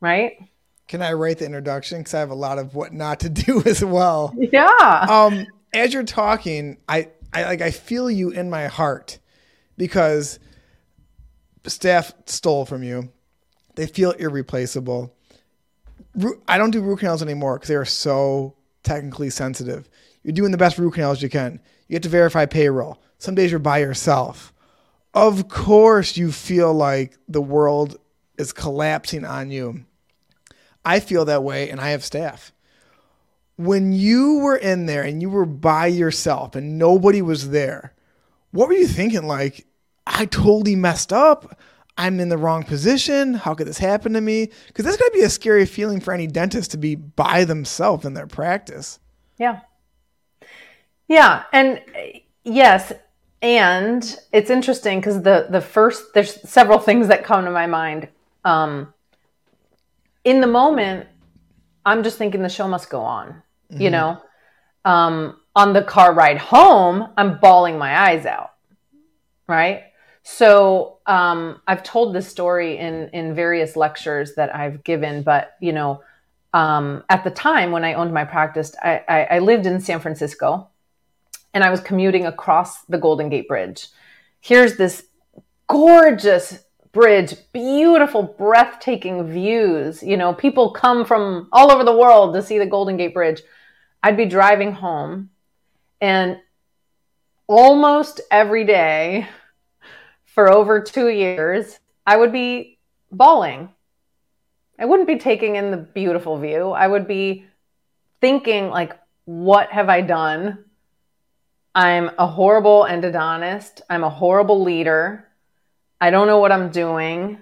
right? 0.00 0.36
Can 0.86 1.00
I 1.00 1.14
write 1.14 1.38
the 1.38 1.46
introduction? 1.46 1.98
Because 1.98 2.12
I 2.12 2.20
have 2.20 2.30
a 2.30 2.34
lot 2.34 2.58
of 2.58 2.74
what 2.74 2.92
not 2.92 3.20
to 3.20 3.28
do 3.30 3.62
as 3.64 3.84
well. 3.84 4.34
Yeah. 4.36 5.06
Um, 5.08 5.46
as 5.72 5.92
you're 5.92 6.04
talking, 6.04 6.76
I, 6.88 7.08
I 7.32 7.44
like 7.44 7.62
I 7.62 7.70
feel 7.70 8.10
you 8.10 8.30
in 8.30 8.50
my 8.50 8.66
heart 8.66 9.18
because 9.76 10.38
staff 11.66 12.12
stole 12.26 12.66
from 12.66 12.82
you. 12.82 13.10
They 13.76 13.86
feel 13.86 14.12
irreplaceable. 14.12 15.13
I 16.46 16.58
don't 16.58 16.70
do 16.70 16.80
root 16.80 17.00
canals 17.00 17.22
anymore 17.22 17.56
because 17.56 17.68
they 17.68 17.74
are 17.74 17.84
so 17.84 18.54
technically 18.82 19.30
sensitive. 19.30 19.88
You're 20.22 20.32
doing 20.32 20.52
the 20.52 20.58
best 20.58 20.78
root 20.78 20.94
canals 20.94 21.22
you 21.22 21.28
can. 21.28 21.60
You 21.88 21.94
have 21.94 22.02
to 22.02 22.08
verify 22.08 22.46
payroll. 22.46 22.98
Some 23.18 23.34
days 23.34 23.50
you're 23.50 23.60
by 23.60 23.78
yourself. 23.78 24.52
Of 25.12 25.48
course, 25.48 26.16
you 26.16 26.32
feel 26.32 26.72
like 26.72 27.16
the 27.28 27.42
world 27.42 27.98
is 28.36 28.52
collapsing 28.52 29.24
on 29.24 29.50
you. 29.50 29.84
I 30.84 31.00
feel 31.00 31.24
that 31.24 31.42
way, 31.42 31.70
and 31.70 31.80
I 31.80 31.90
have 31.90 32.04
staff. 32.04 32.52
When 33.56 33.92
you 33.92 34.40
were 34.40 34.56
in 34.56 34.86
there 34.86 35.02
and 35.02 35.22
you 35.22 35.30
were 35.30 35.46
by 35.46 35.86
yourself 35.86 36.56
and 36.56 36.78
nobody 36.78 37.22
was 37.22 37.50
there, 37.50 37.94
what 38.50 38.68
were 38.68 38.74
you 38.74 38.88
thinking? 38.88 39.26
Like, 39.26 39.66
I 40.06 40.26
totally 40.26 40.76
messed 40.76 41.12
up. 41.12 41.58
I'm 41.96 42.18
in 42.18 42.28
the 42.28 42.38
wrong 42.38 42.64
position. 42.64 43.34
How 43.34 43.54
could 43.54 43.66
this 43.66 43.78
happen 43.78 44.14
to 44.14 44.20
me? 44.20 44.50
Because 44.66 44.84
that's 44.84 44.96
going 44.96 45.10
to 45.12 45.18
be 45.18 45.24
a 45.24 45.30
scary 45.30 45.66
feeling 45.66 46.00
for 46.00 46.12
any 46.12 46.26
dentist 46.26 46.72
to 46.72 46.76
be 46.76 46.96
by 46.96 47.44
themselves 47.44 48.04
in 48.04 48.14
their 48.14 48.26
practice. 48.26 48.98
Yeah. 49.38 49.60
Yeah. 51.06 51.44
And 51.52 51.80
yes. 52.42 52.92
And 53.42 54.18
it's 54.32 54.50
interesting 54.50 54.98
because 54.98 55.22
the, 55.22 55.46
the 55.50 55.60
first, 55.60 56.14
there's 56.14 56.48
several 56.48 56.78
things 56.78 57.08
that 57.08 57.24
come 57.24 57.44
to 57.44 57.50
my 57.50 57.66
mind. 57.66 58.08
Um, 58.44 58.92
in 60.24 60.40
the 60.40 60.46
moment, 60.46 61.06
I'm 61.86 62.02
just 62.02 62.18
thinking 62.18 62.42
the 62.42 62.48
show 62.48 62.66
must 62.66 62.90
go 62.90 63.02
on, 63.02 63.42
mm-hmm. 63.70 63.80
you 63.80 63.90
know? 63.90 64.20
Um, 64.84 65.38
on 65.54 65.74
the 65.74 65.82
car 65.82 66.12
ride 66.12 66.38
home, 66.38 67.08
I'm 67.16 67.38
bawling 67.38 67.78
my 67.78 67.96
eyes 67.96 68.26
out. 68.26 68.50
Right 69.46 69.84
so 70.24 71.00
um, 71.04 71.60
I've 71.68 71.82
told 71.82 72.14
this 72.14 72.26
story 72.26 72.78
in 72.78 73.10
in 73.10 73.34
various 73.34 73.76
lectures 73.76 74.34
that 74.36 74.54
I've 74.54 74.82
given, 74.82 75.22
but 75.22 75.52
you 75.60 75.72
know, 75.72 76.02
um, 76.54 77.04
at 77.10 77.24
the 77.24 77.30
time 77.30 77.72
when 77.72 77.84
I 77.84 77.92
owned 77.92 78.12
my 78.12 78.24
practice, 78.24 78.74
I, 78.82 79.02
I, 79.06 79.24
I 79.24 79.38
lived 79.40 79.66
in 79.66 79.80
San 79.80 80.00
Francisco, 80.00 80.68
and 81.52 81.62
I 81.62 81.70
was 81.70 81.80
commuting 81.80 82.24
across 82.24 82.82
the 82.86 82.96
Golden 82.96 83.28
Gate 83.28 83.46
Bridge. 83.46 83.88
Here's 84.40 84.76
this 84.76 85.06
gorgeous 85.68 86.64
bridge, 86.92 87.34
beautiful, 87.52 88.22
breathtaking 88.22 89.30
views. 89.30 90.02
You 90.02 90.16
know, 90.16 90.32
people 90.32 90.70
come 90.70 91.04
from 91.04 91.48
all 91.52 91.70
over 91.70 91.84
the 91.84 91.96
world 91.96 92.32
to 92.32 92.42
see 92.42 92.58
the 92.58 92.66
Golden 92.66 92.96
Gate 92.96 93.12
Bridge. 93.12 93.42
I'd 94.02 94.16
be 94.16 94.24
driving 94.24 94.72
home, 94.72 95.28
and 96.00 96.38
almost 97.46 98.22
every 98.30 98.64
day 98.64 99.28
for 100.34 100.50
over 100.50 100.80
two 100.80 101.08
years, 101.08 101.78
I 102.04 102.16
would 102.16 102.32
be 102.32 102.78
bawling. 103.12 103.70
I 104.78 104.84
wouldn't 104.84 105.06
be 105.06 105.18
taking 105.18 105.54
in 105.54 105.70
the 105.70 105.76
beautiful 105.76 106.38
view. 106.38 106.70
I 106.70 106.86
would 106.86 107.06
be 107.06 107.46
thinking, 108.20 108.68
like, 108.68 108.98
what 109.26 109.70
have 109.70 109.88
I 109.88 110.00
done? 110.00 110.64
I'm 111.72 112.10
a 112.18 112.26
horrible 112.26 112.84
endodontist. 112.88 113.80
I'm 113.88 114.02
a 114.02 114.10
horrible 114.10 114.62
leader. 114.62 115.28
I 116.00 116.10
don't 116.10 116.26
know 116.26 116.38
what 116.38 116.50
I'm 116.50 116.70
doing. 116.70 117.38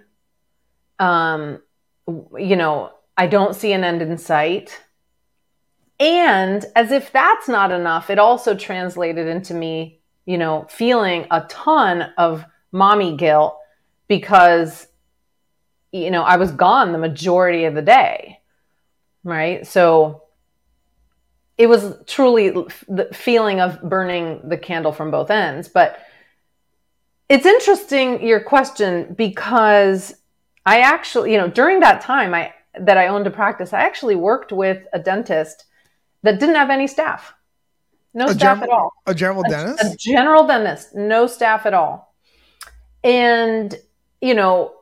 Um, 0.99 1.63
you 2.07 2.57
know, 2.57 2.93
I 3.17 3.27
don't 3.27 3.57
see 3.57 3.73
an 3.73 3.85
end 3.85 4.03
in 4.03 4.19
sight. 4.19 4.83
And 5.99 6.65
as 6.77 6.93
if 6.93 7.11
that's 7.11 7.49
not 7.49 7.73
enough, 7.73 8.11
it 8.11 8.19
also 8.19 8.55
translated 8.55 9.29
into 9.29 9.55
me, 9.55 10.01
you 10.27 10.37
know, 10.37 10.67
feeling 10.69 11.27
a 11.31 11.43
ton 11.49 12.13
of 12.19 12.45
mommy 12.73 13.17
guilt 13.17 13.57
because 14.09 14.89
you 15.93 16.11
know 16.11 16.23
I 16.23 16.37
was 16.37 16.51
gone 16.51 16.93
the 16.93 16.99
majority 16.99 17.65
of 17.65 17.75
the 17.75 17.83
day. 17.83 18.41
Right? 19.25 19.65
So 19.65 20.23
it 21.57 21.69
was 21.69 21.95
truly 22.07 22.51
the 22.89 23.09
feeling 23.13 23.61
of 23.61 23.81
burning 23.83 24.41
the 24.49 24.57
candle 24.57 24.93
from 24.93 25.13
both 25.13 25.31
ends, 25.31 25.69
but 25.69 26.01
it's 27.29 27.47
interesting 27.47 28.27
your 28.27 28.41
question 28.41 29.15
because 29.15 30.15
I 30.67 30.81
actually, 30.81 31.33
you 31.33 31.39
know, 31.39 31.49
during 31.49 31.81
that 31.81 32.01
time 32.01 32.35
I 32.35 32.53
that 32.79 32.97
I 32.97 33.07
owned 33.09 33.27
a 33.27 33.31
practice, 33.31 33.73
I 33.73 33.81
actually 33.81 34.17
worked 34.17 34.53
with 34.53 34.87
a 34.93 34.99
dentist 34.99 35.65
that 36.23 36.41
didn't 36.41 36.55
have 36.55 36.71
any 36.71 36.87
staff. 36.87 37.35
No 38.15 38.27
a 38.27 38.35
staff 38.35 38.63
at 38.63 38.69
all. 38.69 38.93
A 39.07 39.15
general 39.15 39.43
dentist? 39.43 39.83
A, 39.83 39.93
a 39.93 39.97
general 39.97 40.47
dentist, 40.47 40.95
no 40.95 41.27
staff 41.27 41.67
at 41.67 41.75
all. 41.75 42.12
And, 43.05 43.75
you 44.21 44.35
know, 44.35 44.75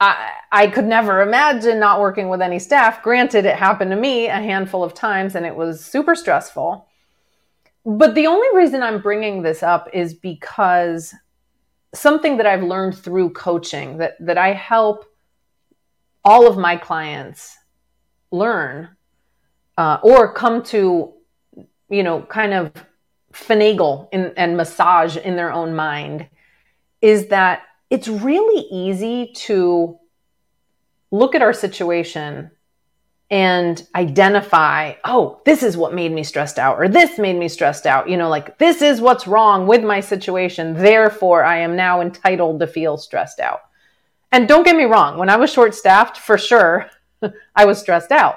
I, 0.00 0.32
I 0.50 0.66
could 0.66 0.84
never 0.84 1.22
imagine 1.22 1.78
not 1.78 2.00
working 2.00 2.28
with 2.28 2.42
any 2.42 2.58
staff. 2.58 3.02
Granted, 3.02 3.46
it 3.46 3.56
happened 3.56 3.92
to 3.92 3.96
me 3.96 4.26
a 4.26 4.32
handful 4.32 4.82
of 4.82 4.94
times 4.94 5.36
and 5.36 5.46
it 5.46 5.54
was 5.54 5.84
super 5.84 6.14
stressful. 6.14 6.88
But 7.84 8.14
the 8.14 8.26
only 8.26 8.48
reason 8.54 8.82
I'm 8.82 9.00
bringing 9.00 9.42
this 9.42 9.62
up 9.62 9.88
is 9.92 10.14
because 10.14 11.14
something 11.94 12.36
that 12.38 12.46
I've 12.46 12.62
learned 12.62 12.96
through 12.96 13.30
coaching 13.30 13.98
that, 13.98 14.14
that 14.20 14.38
I 14.38 14.52
help 14.52 15.04
all 16.24 16.46
of 16.46 16.58
my 16.58 16.76
clients 16.76 17.56
learn 18.30 18.88
uh, 19.78 19.98
or 20.02 20.32
come 20.32 20.62
to, 20.64 21.12
you 21.88 22.02
know, 22.02 22.22
kind 22.22 22.54
of 22.54 22.72
finagle 23.32 24.08
in, 24.12 24.32
and 24.36 24.56
massage 24.56 25.16
in 25.16 25.36
their 25.36 25.52
own 25.52 25.74
mind 25.74 26.28
is 27.02 27.26
that 27.28 27.64
it's 27.90 28.08
really 28.08 28.66
easy 28.70 29.32
to 29.34 29.98
look 31.10 31.34
at 31.34 31.42
our 31.42 31.52
situation 31.52 32.50
and 33.30 33.86
identify, 33.94 34.94
oh, 35.04 35.40
this 35.44 35.62
is 35.62 35.76
what 35.76 35.94
made 35.94 36.12
me 36.12 36.22
stressed 36.22 36.58
out, 36.58 36.78
or 36.78 36.86
this 36.86 37.18
made 37.18 37.36
me 37.36 37.48
stressed 37.48 37.86
out. 37.86 38.08
You 38.08 38.16
know, 38.16 38.28
like 38.28 38.58
this 38.58 38.82
is 38.82 39.00
what's 39.00 39.26
wrong 39.26 39.66
with 39.66 39.82
my 39.82 40.00
situation. 40.00 40.74
Therefore, 40.74 41.42
I 41.42 41.58
am 41.58 41.74
now 41.74 42.00
entitled 42.00 42.60
to 42.60 42.66
feel 42.66 42.96
stressed 42.96 43.40
out. 43.40 43.60
And 44.30 44.48
don't 44.48 44.64
get 44.64 44.76
me 44.76 44.84
wrong, 44.84 45.18
when 45.18 45.28
I 45.28 45.36
was 45.36 45.50
short 45.50 45.74
staffed, 45.74 46.18
for 46.18 46.38
sure, 46.38 46.90
I 47.56 47.64
was 47.64 47.80
stressed 47.80 48.12
out. 48.12 48.36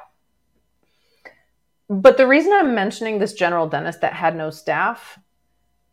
But 1.89 2.17
the 2.17 2.27
reason 2.27 2.51
I'm 2.53 2.73
mentioning 2.73 3.19
this 3.19 3.33
general 3.33 3.67
dentist 3.67 4.01
that 4.01 4.13
had 4.13 4.35
no 4.35 4.49
staff 4.49 5.19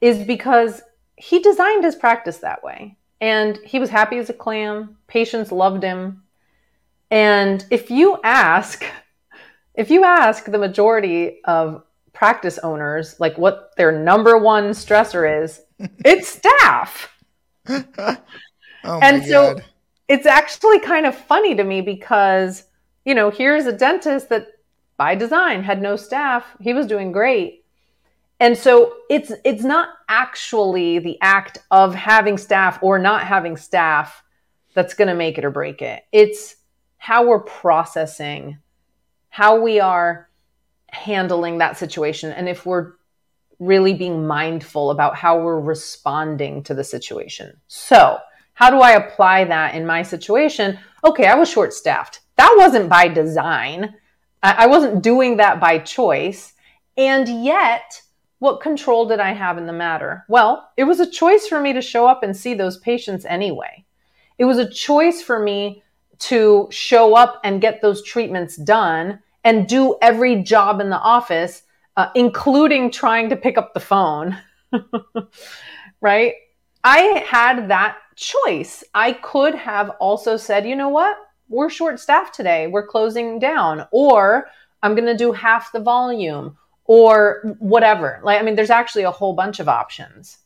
is 0.01 0.25
because 0.25 0.81
he 1.23 1.39
designed 1.39 1.85
his 1.85 1.95
practice 1.95 2.39
that 2.39 2.65
way. 2.65 2.97
And 3.21 3.57
he 3.65 3.79
was 3.79 3.91
happy 3.91 4.19
as 4.19 4.29
a 4.29 4.33
clam. 4.33 4.97
Patients 5.07 5.53
loved 5.53 5.85
him. 5.85 6.25
And 7.13 7.65
if 7.71 7.93
you 7.93 8.19
ask, 8.25 8.85
if 9.75 9.89
you 9.89 10.03
ask 10.03 10.47
the 10.47 10.59
majority 10.59 11.41
of 11.45 11.85
practice 12.13 12.59
owners 12.59 13.21
like 13.21 13.39
what 13.39 13.71
their 13.77 13.93
number 13.93 14.37
one 14.37 14.71
stressor 14.71 15.45
is, 15.45 15.61
it's 16.05 16.29
staff. 16.29 17.17
oh 17.69 18.19
and 18.85 19.25
so 19.25 19.55
God. 19.55 19.65
it's 20.09 20.27
actually 20.27 20.81
kind 20.81 21.07
of 21.07 21.17
funny 21.17 21.55
to 21.55 21.63
me 21.63 21.83
because, 21.83 22.65
you 23.05 23.15
know, 23.15 23.31
here's 23.31 23.67
a 23.67 23.73
dentist 23.73 24.29
that 24.31 24.49
by 24.97 25.15
design 25.15 25.63
had 25.63 25.81
no 25.81 25.95
staff. 25.95 26.45
He 26.61 26.75
was 26.75 26.89
doing 26.89 27.13
great 27.13 27.62
and 28.43 28.59
so 28.59 28.95
it's 29.09 29.33
it's 29.45 29.63
not 29.63 29.91
actually 30.09 30.99
the 30.99 31.17
act 31.21 31.59
of 31.71 31.95
having 31.95 32.37
staff 32.37 32.83
or 32.83 32.99
not 32.99 33.23
having 33.23 33.57
staff 33.57 34.21
that's 34.75 34.95
going 34.95 35.07
to 35.07 35.15
make 35.15 35.39
it 35.39 35.45
or 35.45 35.51
break 35.51 35.81
it. 35.81 36.03
It's 36.11 36.57
how 36.99 37.25
we're 37.27 37.41
processing 37.41 38.59
how 39.29 39.61
we 39.61 39.79
are 39.79 40.29
handling 40.89 41.59
that 41.59 41.79
situation 41.79 42.33
and 42.33 42.49
if 42.49 42.67
we're 42.67 42.95
really 43.61 43.95
being 43.95 44.27
mindful 44.27 44.91
about 44.91 45.15
how 45.15 45.41
we're 45.41 45.61
responding 45.61 46.65
to 46.65 46.75
the 46.75 46.85
situation. 46.85 47.57
So 47.69 48.19
how 48.55 48.71
do 48.71 48.81
i 48.81 48.93
apply 48.93 49.45
that 49.45 49.77
in 49.77 49.87
my 49.87 50.03
situation? 50.03 50.79
Okay 51.05 51.27
i 51.27 51.35
was 51.37 51.49
short 51.49 51.73
staffed 51.73 52.21
that 52.37 52.55
wasn't 52.59 52.89
by 52.89 53.07
design. 53.07 53.95
I 54.43 54.67
wasn't 54.67 55.05
doing 55.05 55.37
that 55.37 55.61
by 55.61 55.79
choice. 55.79 56.55
And 56.97 57.45
yet 57.45 58.03
what 58.43 58.61
control 58.61 59.07
did 59.07 59.21
I 59.21 59.35
have 59.35 59.57
in 59.57 59.67
the 59.67 59.73
matter? 59.73 60.25
Well, 60.27 60.69
it 60.77 60.83
was 60.83 60.99
a 60.99 61.09
choice 61.09 61.47
for 61.47 61.61
me 61.61 61.73
to 61.75 61.81
show 61.81 62.09
up 62.09 62.25
and 62.25 62.37
see 62.37 62.55
those 62.55 62.77
patients 62.79 63.25
anyway. 63.25 63.85
It 64.37 64.47
was 64.47 64.59
a 64.59 64.69
choice 64.69 65.23
for 65.23 65.39
me 65.39 65.85
to 66.19 66.67
show 66.73 67.15
up 67.15 67.41
and 67.45 67.61
get 67.61 67.81
those 67.81 68.03
treatments 68.03 68.57
done 68.57 69.21
and 69.45 69.69
do 69.69 69.97
every 70.03 70.43
job 70.43 70.81
in 70.81 70.91
the 70.91 70.99
office, 70.99 71.63
uh, 71.97 72.09
including 72.17 72.91
trying 72.91 73.29
to 73.29 73.37
pick 73.37 73.57
up 73.57 73.75
the 73.75 73.79
phone. 73.79 74.37
right? 76.01 76.35
I 76.83 77.25
had 77.25 77.69
that 77.71 77.99
choice. 78.17 78.83
I 78.93 79.13
could 79.13 79.55
have 79.55 79.91
also 80.01 80.37
said, 80.37 80.67
you 80.67 80.75
know 80.75 80.89
what? 80.89 81.17
We're 81.49 81.71
short 81.71 82.01
staffed 82.01 82.35
today. 82.35 82.67
We're 82.67 82.89
closing 82.89 83.39
down. 83.39 83.87
Or 83.93 84.49
I'm 84.83 84.97
going 84.97 85.07
to 85.07 85.17
do 85.17 85.31
half 85.31 85.71
the 85.71 85.79
volume 85.79 86.57
or 86.93 87.57
whatever. 87.59 88.21
Like, 88.23 88.39
I 88.39 88.43
mean, 88.43 88.55
there's 88.55 88.69
actually 88.69 89.05
a 89.05 89.11
whole 89.11 89.33
bunch 89.33 89.61
of 89.61 89.67
options. 89.67 90.37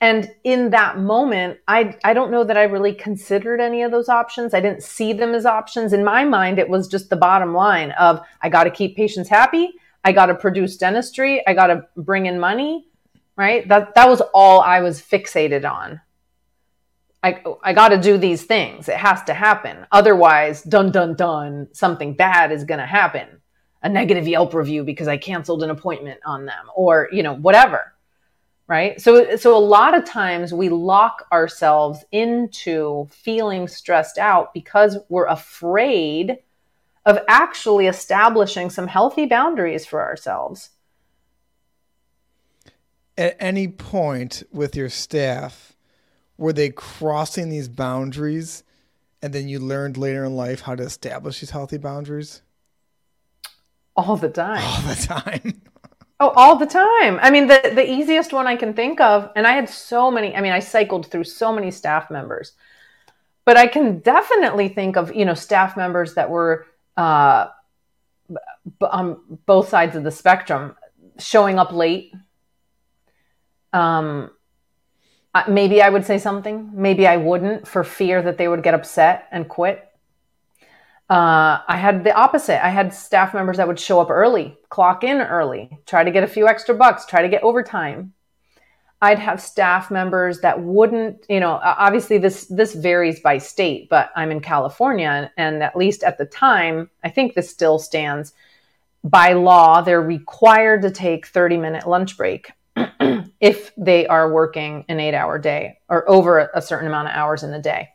And 0.00 0.30
in 0.44 0.70
that 0.70 0.96
moment, 0.96 1.58
I, 1.66 1.96
I 2.04 2.14
don't 2.14 2.30
know 2.30 2.44
that 2.44 2.56
I 2.56 2.62
really 2.62 2.94
considered 2.94 3.60
any 3.60 3.82
of 3.82 3.90
those 3.90 4.08
options. 4.08 4.54
I 4.54 4.60
didn't 4.60 4.84
see 4.84 5.12
them 5.12 5.34
as 5.34 5.44
options. 5.44 5.92
In 5.92 6.04
my 6.04 6.24
mind, 6.24 6.60
it 6.60 6.68
was 6.68 6.86
just 6.86 7.10
the 7.10 7.16
bottom 7.16 7.52
line 7.52 7.90
of 7.98 8.20
I 8.42 8.48
got 8.48 8.62
to 8.64 8.70
keep 8.70 8.94
patients 8.94 9.28
happy. 9.28 9.72
I 10.04 10.12
got 10.12 10.26
to 10.26 10.36
produce 10.36 10.76
dentistry. 10.76 11.44
I 11.48 11.52
got 11.52 11.66
to 11.66 11.84
bring 11.96 12.26
in 12.26 12.38
money, 12.38 12.86
right? 13.34 13.66
That, 13.66 13.96
that 13.96 14.08
was 14.08 14.22
all 14.32 14.60
I 14.60 14.82
was 14.82 15.02
fixated 15.02 15.68
on. 15.68 16.00
I, 17.24 17.42
I 17.64 17.72
got 17.72 17.88
to 17.88 18.00
do 18.00 18.18
these 18.18 18.44
things. 18.44 18.88
It 18.88 18.98
has 18.98 19.24
to 19.24 19.34
happen. 19.34 19.84
Otherwise, 19.90 20.62
dun, 20.62 20.92
dun, 20.92 21.16
dun, 21.16 21.66
something 21.72 22.14
bad 22.14 22.52
is 22.52 22.62
going 22.62 22.78
to 22.78 22.86
happen 22.86 23.40
a 23.82 23.88
negative 23.88 24.26
Yelp 24.26 24.54
review 24.54 24.84
because 24.84 25.08
I 25.08 25.16
canceled 25.16 25.62
an 25.62 25.70
appointment 25.70 26.20
on 26.24 26.46
them 26.46 26.70
or, 26.74 27.08
you 27.12 27.22
know, 27.22 27.34
whatever. 27.34 27.94
right? 28.66 29.00
So, 29.00 29.36
so 29.36 29.56
a 29.56 29.58
lot 29.58 29.96
of 29.96 30.04
times 30.04 30.52
we 30.52 30.68
lock 30.68 31.26
ourselves 31.32 32.04
into 32.12 33.06
feeling 33.10 33.68
stressed 33.68 34.18
out 34.18 34.52
because 34.52 34.98
we're 35.08 35.26
afraid 35.26 36.38
of 37.06 37.18
actually 37.28 37.86
establishing 37.86 38.68
some 38.68 38.86
healthy 38.86 39.24
boundaries 39.24 39.86
for 39.86 40.02
ourselves. 40.02 40.70
At 43.16 43.36
any 43.40 43.66
point 43.66 44.42
with 44.52 44.76
your 44.76 44.90
staff, 44.90 45.72
were 46.36 46.52
they 46.52 46.68
crossing 46.68 47.48
these 47.48 47.68
boundaries 47.68 48.62
and 49.22 49.32
then 49.32 49.48
you 49.48 49.58
learned 49.58 49.96
later 49.96 50.24
in 50.24 50.36
life 50.36 50.60
how 50.60 50.74
to 50.74 50.82
establish 50.84 51.40
these 51.40 51.50
healthy 51.50 51.78
boundaries? 51.78 52.42
All 53.98 54.16
the 54.16 54.28
time. 54.28 54.62
All 54.62 54.82
the 54.82 54.94
time. 54.94 55.60
Oh, 56.20 56.30
all 56.30 56.56
the 56.56 56.66
time. 56.66 57.20
I 57.22 57.30
mean, 57.30 57.46
the, 57.46 57.60
the 57.76 57.88
easiest 57.88 58.32
one 58.32 58.48
I 58.48 58.56
can 58.56 58.74
think 58.74 59.00
of, 59.00 59.30
and 59.36 59.46
I 59.46 59.52
had 59.52 59.68
so 59.68 60.10
many, 60.10 60.34
I 60.34 60.40
mean, 60.40 60.50
I 60.50 60.58
cycled 60.58 61.06
through 61.06 61.22
so 61.22 61.52
many 61.52 61.70
staff 61.70 62.10
members, 62.10 62.54
but 63.44 63.56
I 63.56 63.68
can 63.68 64.00
definitely 64.00 64.68
think 64.68 64.96
of, 64.96 65.14
you 65.14 65.24
know, 65.24 65.34
staff 65.34 65.76
members 65.76 66.14
that 66.14 66.28
were 66.28 66.66
uh, 66.96 67.50
b- 68.28 68.86
on 68.90 69.38
both 69.46 69.68
sides 69.68 69.94
of 69.94 70.02
the 70.02 70.10
spectrum, 70.10 70.74
showing 71.20 71.56
up 71.56 71.70
late. 71.70 72.12
Um, 73.72 74.32
maybe 75.48 75.82
I 75.82 75.88
would 75.88 76.04
say 76.04 76.18
something, 76.18 76.70
maybe 76.74 77.06
I 77.06 77.16
wouldn't 77.16 77.68
for 77.68 77.84
fear 77.84 78.22
that 78.22 78.38
they 78.38 78.48
would 78.48 78.64
get 78.64 78.74
upset 78.74 79.28
and 79.30 79.48
quit. 79.48 79.87
Uh, 81.08 81.62
I 81.66 81.78
had 81.78 82.04
the 82.04 82.14
opposite. 82.14 82.64
I 82.64 82.68
had 82.68 82.92
staff 82.92 83.32
members 83.32 83.56
that 83.56 83.66
would 83.66 83.80
show 83.80 83.98
up 84.00 84.10
early, 84.10 84.58
clock 84.68 85.04
in 85.04 85.22
early, 85.22 85.78
try 85.86 86.04
to 86.04 86.10
get 86.10 86.22
a 86.22 86.26
few 86.26 86.46
extra 86.46 86.74
bucks, 86.74 87.06
try 87.06 87.22
to 87.22 87.28
get 87.28 87.42
overtime. 87.42 88.12
I'd 89.00 89.18
have 89.18 89.40
staff 89.40 89.90
members 89.90 90.40
that 90.40 90.60
wouldn't, 90.60 91.24
you 91.28 91.40
know, 91.40 91.60
obviously 91.62 92.18
this 92.18 92.46
this 92.46 92.74
varies 92.74 93.20
by 93.20 93.38
state, 93.38 93.88
but 93.88 94.10
I'm 94.16 94.30
in 94.30 94.40
California 94.40 95.30
and 95.36 95.62
at 95.62 95.76
least 95.76 96.02
at 96.02 96.18
the 96.18 96.26
time, 96.26 96.90
I 97.04 97.08
think 97.08 97.34
this 97.34 97.48
still 97.48 97.78
stands. 97.78 98.32
By 99.04 99.32
law, 99.34 99.80
they're 99.80 100.02
required 100.02 100.82
to 100.82 100.90
take 100.90 101.32
30-minute 101.32 101.86
lunch 101.86 102.16
break 102.16 102.50
if 103.40 103.72
they 103.76 104.06
are 104.08 104.32
working 104.32 104.84
an 104.88 104.98
8-hour 104.98 105.38
day 105.38 105.78
or 105.88 106.08
over 106.10 106.50
a 106.52 106.60
certain 106.60 106.88
amount 106.88 107.08
of 107.08 107.14
hours 107.14 107.44
in 107.44 107.54
a 107.54 107.62
day. 107.62 107.90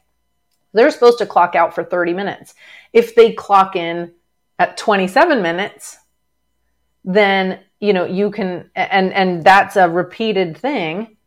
They're 0.73 0.91
supposed 0.91 1.19
to 1.19 1.25
clock 1.25 1.55
out 1.55 1.73
for 1.73 1.83
30 1.83 2.13
minutes. 2.13 2.55
If 2.91 3.15
they 3.15 3.31
clock 3.31 3.75
in 3.75 4.13
at 4.59 4.77
27 4.77 5.41
minutes, 5.41 5.97
then 7.05 7.59
you 7.79 7.93
know 7.93 8.05
you 8.05 8.31
can 8.31 8.69
and 8.75 9.13
and 9.13 9.43
that's 9.43 9.75
a 9.75 9.89
repeated 9.89 10.57
thing. 10.57 11.17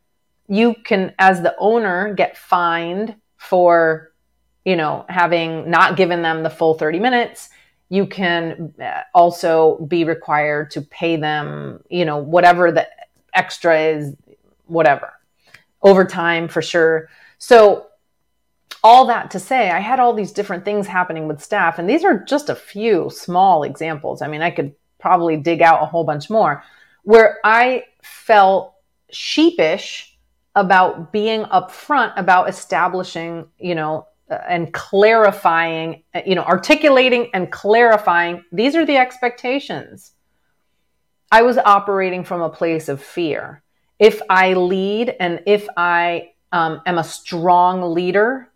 You 0.48 0.74
can 0.74 1.14
as 1.18 1.42
the 1.42 1.54
owner 1.58 2.14
get 2.14 2.36
fined 2.36 3.16
for 3.36 4.12
you 4.64 4.76
know 4.76 5.04
having 5.08 5.70
not 5.70 5.96
given 5.96 6.22
them 6.22 6.42
the 6.42 6.50
full 6.50 6.74
30 6.74 6.98
minutes 6.98 7.50
you 7.88 8.06
can 8.06 8.74
uh, 8.82 9.02
also 9.14 9.78
be 9.86 10.04
required 10.04 10.70
to 10.72 10.82
pay 10.82 11.16
them, 11.16 11.82
you 11.88 12.04
know, 12.04 12.18
whatever 12.18 12.72
the 12.72 12.88
extra 13.32 13.78
is, 13.78 14.14
whatever, 14.66 15.12
overtime 15.82 16.48
for 16.48 16.62
sure. 16.62 17.08
So 17.38 17.86
all 18.82 19.06
that 19.06 19.30
to 19.32 19.40
say, 19.40 19.70
I 19.70 19.80
had 19.80 20.00
all 20.00 20.14
these 20.14 20.32
different 20.32 20.64
things 20.64 20.86
happening 20.86 21.26
with 21.26 21.42
staff, 21.42 21.78
and 21.78 21.88
these 21.88 22.04
are 22.04 22.24
just 22.24 22.48
a 22.48 22.54
few 22.54 23.10
small 23.10 23.62
examples. 23.62 24.22
I 24.22 24.28
mean, 24.28 24.42
I 24.42 24.50
could 24.50 24.74
probably 24.98 25.36
dig 25.36 25.62
out 25.62 25.82
a 25.82 25.86
whole 25.86 26.04
bunch 26.04 26.30
more 26.30 26.62
where 27.02 27.38
I 27.44 27.84
felt 28.02 28.74
sheepish 29.10 30.16
about 30.56 31.12
being 31.12 31.44
upfront 31.44 32.12
about 32.16 32.48
establishing, 32.48 33.46
you 33.58 33.74
know, 33.74 34.06
uh, 34.30 34.38
and 34.48 34.72
clarifying, 34.72 36.02
uh, 36.14 36.22
you 36.26 36.34
know, 36.34 36.42
articulating 36.42 37.30
and 37.32 37.52
clarifying 37.52 38.42
these 38.50 38.74
are 38.74 38.84
the 38.84 38.96
expectations. 38.96 40.12
I 41.30 41.42
was 41.42 41.58
operating 41.58 42.24
from 42.24 42.40
a 42.40 42.50
place 42.50 42.88
of 42.88 43.02
fear. 43.02 43.62
If 43.98 44.20
I 44.28 44.54
lead 44.54 45.14
and 45.20 45.42
if 45.46 45.68
I 45.76 46.30
um, 46.50 46.80
am 46.86 46.98
a 46.98 47.04
strong 47.04 47.94
leader, 47.94 48.50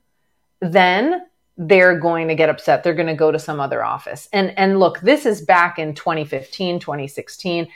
then 0.61 1.23
they're 1.57 1.99
going 1.99 2.29
to 2.29 2.35
get 2.35 2.49
upset. 2.49 2.83
They're 2.83 2.94
going 2.94 3.07
to 3.07 3.14
go 3.14 3.31
to 3.31 3.38
some 3.38 3.61
other 3.61 3.85
office. 3.85 4.29
And 4.33 4.57
and 4.59 4.79
look, 4.79 5.01
this 5.01 5.27
is 5.27 5.42
back 5.42 5.79
in 5.79 5.94
2015, 5.94 6.81
2016. 6.81 7.68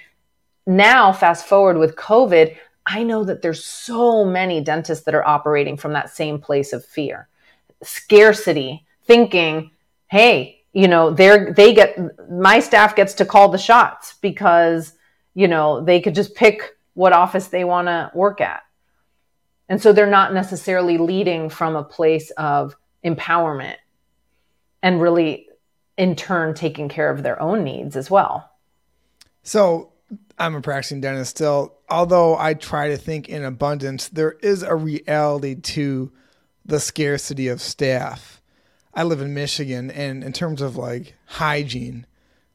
Now, 0.66 1.12
fast 1.12 1.46
forward 1.46 1.76
with 1.76 1.96
COVID, 1.96 2.56
I 2.86 3.02
know 3.02 3.24
that 3.24 3.42
there's 3.42 3.64
so 3.64 4.24
many 4.24 4.62
dentists 4.62 5.04
that 5.04 5.14
are 5.14 5.26
operating 5.26 5.76
from 5.76 5.92
that 5.92 6.10
same 6.10 6.38
place 6.38 6.72
of 6.72 6.84
fear. 6.84 7.28
Scarcity, 7.82 8.86
thinking, 9.04 9.70
"Hey, 10.06 10.62
you 10.72 10.88
know, 10.88 11.10
they're 11.10 11.52
they 11.52 11.74
get 11.74 11.98
my 12.30 12.60
staff 12.60 12.96
gets 12.96 13.12
to 13.14 13.26
call 13.26 13.50
the 13.50 13.58
shots 13.58 14.14
because, 14.22 14.94
you 15.34 15.48
know, 15.48 15.82
they 15.82 16.00
could 16.00 16.14
just 16.14 16.34
pick 16.34 16.76
what 16.94 17.12
office 17.12 17.48
they 17.48 17.64
want 17.64 17.88
to 17.88 18.10
work 18.14 18.40
at." 18.40 18.62
And 19.68 19.80
so 19.80 19.92
they're 19.92 20.06
not 20.06 20.34
necessarily 20.34 20.98
leading 20.98 21.48
from 21.48 21.76
a 21.76 21.84
place 21.84 22.30
of 22.32 22.76
empowerment 23.04 23.76
and 24.82 25.00
really, 25.00 25.48
in 25.96 26.16
turn, 26.16 26.54
taking 26.54 26.88
care 26.88 27.10
of 27.10 27.22
their 27.22 27.40
own 27.40 27.64
needs 27.64 27.96
as 27.96 28.10
well. 28.10 28.50
So 29.42 29.92
I'm 30.38 30.54
a 30.54 30.60
practicing 30.60 31.00
dentist 31.00 31.30
still. 31.30 31.74
Although 31.88 32.36
I 32.36 32.54
try 32.54 32.88
to 32.88 32.96
think 32.96 33.28
in 33.28 33.44
abundance, 33.44 34.08
there 34.08 34.32
is 34.32 34.62
a 34.62 34.74
reality 34.74 35.54
to 35.54 36.12
the 36.64 36.80
scarcity 36.80 37.48
of 37.48 37.62
staff. 37.62 38.42
I 38.94 39.02
live 39.02 39.20
in 39.20 39.34
Michigan, 39.34 39.90
and 39.90 40.22
in 40.22 40.32
terms 40.32 40.62
of 40.62 40.76
like 40.76 41.14
hygiene, 41.26 42.06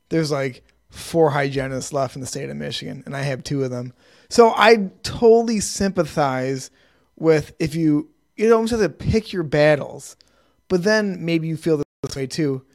there's 0.10 0.32
like 0.32 0.64
four 0.90 1.32
hygienists 1.32 1.94
left 1.94 2.16
in 2.16 2.22
the 2.22 2.28
state 2.28 2.50
of 2.50 2.58
Michigan, 2.58 3.04
and 3.06 3.16
I 3.16 3.22
have 3.22 3.44
two 3.44 3.64
of 3.64 3.72
them. 3.72 3.94
So 4.30 4.54
I 4.56 4.90
totally 5.04 5.60
sympathize 5.60 6.72
with 7.20 7.54
if 7.60 7.76
you 7.76 8.10
you 8.36 8.54
almost 8.54 8.72
have 8.72 8.80
to 8.80 8.90
pick 8.90 9.34
your 9.34 9.44
battles, 9.44 10.16
but 10.68 10.84
then 10.84 11.26
maybe 11.26 11.48
you 11.48 11.58
feel 11.58 11.78
this 11.78 12.16
way 12.16 12.28
too. 12.28 12.66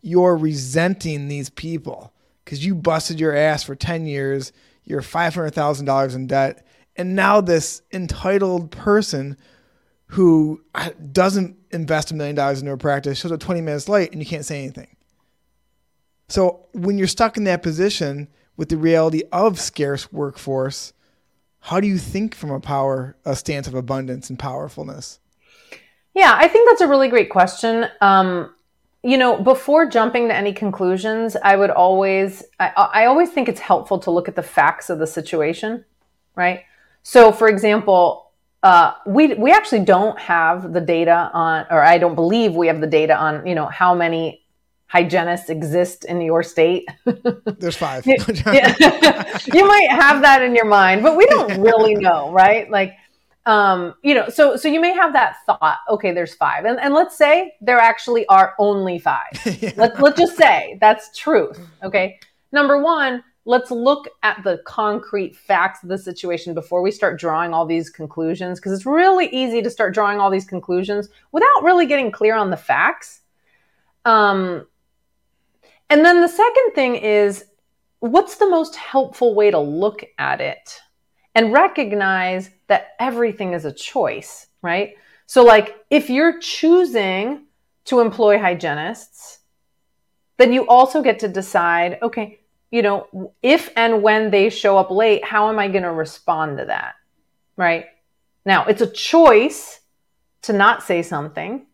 You're 0.00 0.36
resenting 0.36 1.28
these 1.28 1.48
people 1.48 2.12
because 2.44 2.64
you 2.64 2.74
busted 2.74 3.20
your 3.20 3.34
ass 3.34 3.62
for 3.62 3.74
ten 3.74 4.06
years. 4.06 4.52
You're 4.84 5.02
five 5.02 5.34
hundred 5.34 5.54
thousand 5.54 5.86
dollars 5.86 6.14
in 6.14 6.26
debt, 6.26 6.66
and 6.96 7.14
now 7.14 7.40
this 7.40 7.82
entitled 7.92 8.70
person 8.70 9.36
who 10.12 10.62
uh, 10.74 10.90
doesn't 11.10 11.56
invest 11.70 12.10
a 12.10 12.14
million 12.14 12.36
dollars 12.36 12.60
into 12.60 12.70
a 12.70 12.76
practice 12.76 13.18
shows 13.18 13.32
up 13.32 13.40
20 13.40 13.62
minutes 13.62 13.88
late 13.88 14.12
and 14.12 14.20
you 14.20 14.26
can't 14.26 14.44
say 14.44 14.58
anything. 14.58 14.94
So 16.28 16.66
when 16.74 16.98
you're 16.98 17.06
stuck 17.06 17.38
in 17.38 17.44
that 17.44 17.62
position 17.62 18.28
with 18.58 18.68
the 18.68 18.76
reality 18.76 19.22
of 19.32 19.58
scarce 19.58 20.12
workforce, 20.12 20.92
how 21.62 21.80
do 21.80 21.86
you 21.86 21.98
think 21.98 22.34
from 22.34 22.50
a 22.50 22.60
power 22.60 23.16
a 23.24 23.34
stance 23.34 23.66
of 23.66 23.74
abundance 23.74 24.30
and 24.30 24.38
powerfulness? 24.38 25.18
Yeah 26.14 26.34
i 26.36 26.48
think 26.48 26.68
that's 26.68 26.80
a 26.80 26.88
really 26.88 27.08
great 27.08 27.30
question. 27.30 27.86
Um, 28.00 28.54
you 29.04 29.18
know 29.18 29.42
before 29.42 29.86
jumping 29.86 30.28
to 30.28 30.34
any 30.34 30.52
conclusions 30.52 31.36
i 31.42 31.56
would 31.56 31.70
always 31.70 32.44
I, 32.60 32.68
I 32.76 33.04
always 33.06 33.30
think 33.30 33.48
it's 33.48 33.58
helpful 33.58 33.98
to 33.98 34.12
look 34.12 34.28
at 34.28 34.36
the 34.36 34.44
facts 34.44 34.90
of 34.90 35.00
the 35.00 35.08
situation 35.08 35.84
right? 36.34 36.60
So 37.02 37.32
for 37.32 37.48
example 37.48 38.30
uh, 38.62 38.94
we 39.06 39.34
we 39.34 39.50
actually 39.50 39.84
don't 39.84 40.18
have 40.20 40.72
the 40.72 40.80
data 40.80 41.30
on, 41.32 41.66
or 41.68 41.82
I 41.82 41.98
don't 41.98 42.14
believe 42.14 42.54
we 42.54 42.68
have 42.68 42.80
the 42.80 42.86
data 42.86 43.16
on, 43.16 43.44
you 43.44 43.56
know, 43.56 43.66
how 43.66 43.92
many 43.92 44.41
hygienists 44.92 45.48
exist 45.48 46.04
in 46.04 46.20
your 46.20 46.42
state. 46.42 46.86
There's 47.04 47.76
five. 47.76 48.04
you, 48.06 48.14
might 48.14 49.88
have 49.90 50.20
that 50.20 50.42
in 50.42 50.54
your 50.54 50.66
mind, 50.66 51.02
but 51.02 51.16
we 51.16 51.24
don't 51.26 51.62
really 51.62 51.94
know, 52.06 52.30
right? 52.30 52.70
Like, 52.70 52.94
um, 53.46 53.94
you 54.02 54.14
know, 54.14 54.28
so 54.28 54.54
so 54.56 54.68
you 54.68 54.80
may 54.80 54.92
have 54.92 55.14
that 55.14 55.36
thought, 55.46 55.78
okay, 55.88 56.12
there's 56.12 56.34
five. 56.34 56.66
And 56.66 56.78
and 56.78 56.92
let's 56.92 57.16
say 57.16 57.54
there 57.62 57.78
actually 57.78 58.26
are 58.26 58.54
only 58.58 58.98
five. 58.98 59.32
yeah. 59.46 59.72
Let's 59.76 59.98
let's 59.98 60.18
just 60.18 60.36
say 60.36 60.76
that's 60.80 61.16
truth. 61.16 61.58
Okay. 61.82 62.20
Number 62.52 62.82
one, 62.82 63.24
let's 63.46 63.70
look 63.70 64.08
at 64.22 64.44
the 64.44 64.60
concrete 64.66 65.34
facts 65.34 65.82
of 65.82 65.88
the 65.88 65.96
situation 65.96 66.52
before 66.52 66.82
we 66.82 66.90
start 66.90 67.18
drawing 67.18 67.54
all 67.54 67.64
these 67.64 67.88
conclusions, 67.88 68.60
because 68.60 68.72
it's 68.72 68.84
really 68.84 69.28
easy 69.28 69.62
to 69.62 69.70
start 69.70 69.94
drawing 69.94 70.20
all 70.20 70.30
these 70.30 70.44
conclusions 70.44 71.08
without 71.32 71.62
really 71.62 71.86
getting 71.86 72.12
clear 72.12 72.36
on 72.36 72.50
the 72.50 72.58
facts. 72.58 73.20
Um, 74.04 74.66
and 75.92 76.04
then 76.04 76.20
the 76.20 76.28
second 76.28 76.72
thing 76.74 76.96
is 76.96 77.44
what's 78.00 78.36
the 78.36 78.48
most 78.48 78.74
helpful 78.76 79.34
way 79.34 79.50
to 79.50 79.58
look 79.58 80.04
at 80.18 80.40
it 80.40 80.80
and 81.34 81.52
recognize 81.52 82.50
that 82.66 82.94
everything 82.98 83.52
is 83.52 83.64
a 83.64 83.72
choice, 83.72 84.48
right? 84.62 84.94
So, 85.26 85.44
like, 85.44 85.84
if 85.90 86.10
you're 86.10 86.40
choosing 86.40 87.46
to 87.84 88.00
employ 88.00 88.38
hygienists, 88.38 89.38
then 90.38 90.52
you 90.52 90.66
also 90.66 91.02
get 91.02 91.20
to 91.20 91.28
decide, 91.28 91.98
okay, 92.02 92.40
you 92.70 92.82
know, 92.82 93.32
if 93.42 93.70
and 93.76 94.02
when 94.02 94.30
they 94.30 94.50
show 94.50 94.76
up 94.78 94.90
late, 94.90 95.24
how 95.24 95.48
am 95.48 95.58
I 95.58 95.68
going 95.68 95.84
to 95.84 95.92
respond 95.92 96.58
to 96.58 96.64
that? 96.64 96.94
right? 97.56 97.86
Now, 98.44 98.66
it's 98.66 98.82
a 98.82 98.90
choice 98.90 99.80
to 100.42 100.52
not 100.52 100.82
say 100.82 101.02
something. 101.02 101.66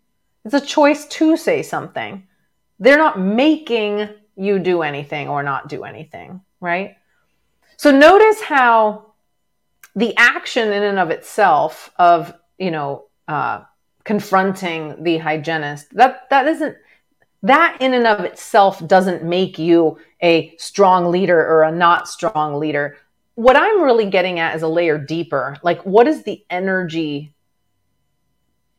It's 0.44 0.54
a 0.54 0.61
choice 0.61 1.07
to 1.07 1.37
say 1.37 1.62
something. 1.62 2.27
They're 2.78 2.98
not 2.98 3.18
making 3.18 4.08
you 4.36 4.58
do 4.58 4.82
anything 4.82 5.28
or 5.28 5.42
not 5.42 5.68
do 5.68 5.84
anything, 5.84 6.40
right? 6.60 6.96
So 7.76 7.90
notice 7.90 8.40
how 8.40 9.12
the 9.96 10.16
action 10.16 10.72
in 10.72 10.82
and 10.82 10.98
of 10.98 11.10
itself 11.10 11.90
of, 11.96 12.32
you 12.58 12.70
know, 12.70 13.06
uh, 13.26 13.62
confronting 14.04 15.02
the 15.02 15.18
hygienist, 15.18 15.92
that, 15.94 16.30
that 16.30 16.46
isn't, 16.46 16.76
that 17.42 17.76
in 17.80 17.94
and 17.94 18.06
of 18.06 18.24
itself 18.24 18.86
doesn't 18.86 19.22
make 19.22 19.58
you 19.58 19.98
a 20.22 20.54
strong 20.56 21.10
leader 21.10 21.38
or 21.38 21.62
a 21.64 21.72
not 21.72 22.08
strong 22.08 22.58
leader. 22.58 22.96
What 23.34 23.56
I'm 23.56 23.82
really 23.82 24.10
getting 24.10 24.38
at 24.38 24.56
is 24.56 24.62
a 24.62 24.68
layer 24.68 24.98
deeper. 24.98 25.56
Like, 25.62 25.82
what 25.82 26.08
is 26.08 26.22
the 26.22 26.44
energy 26.50 27.34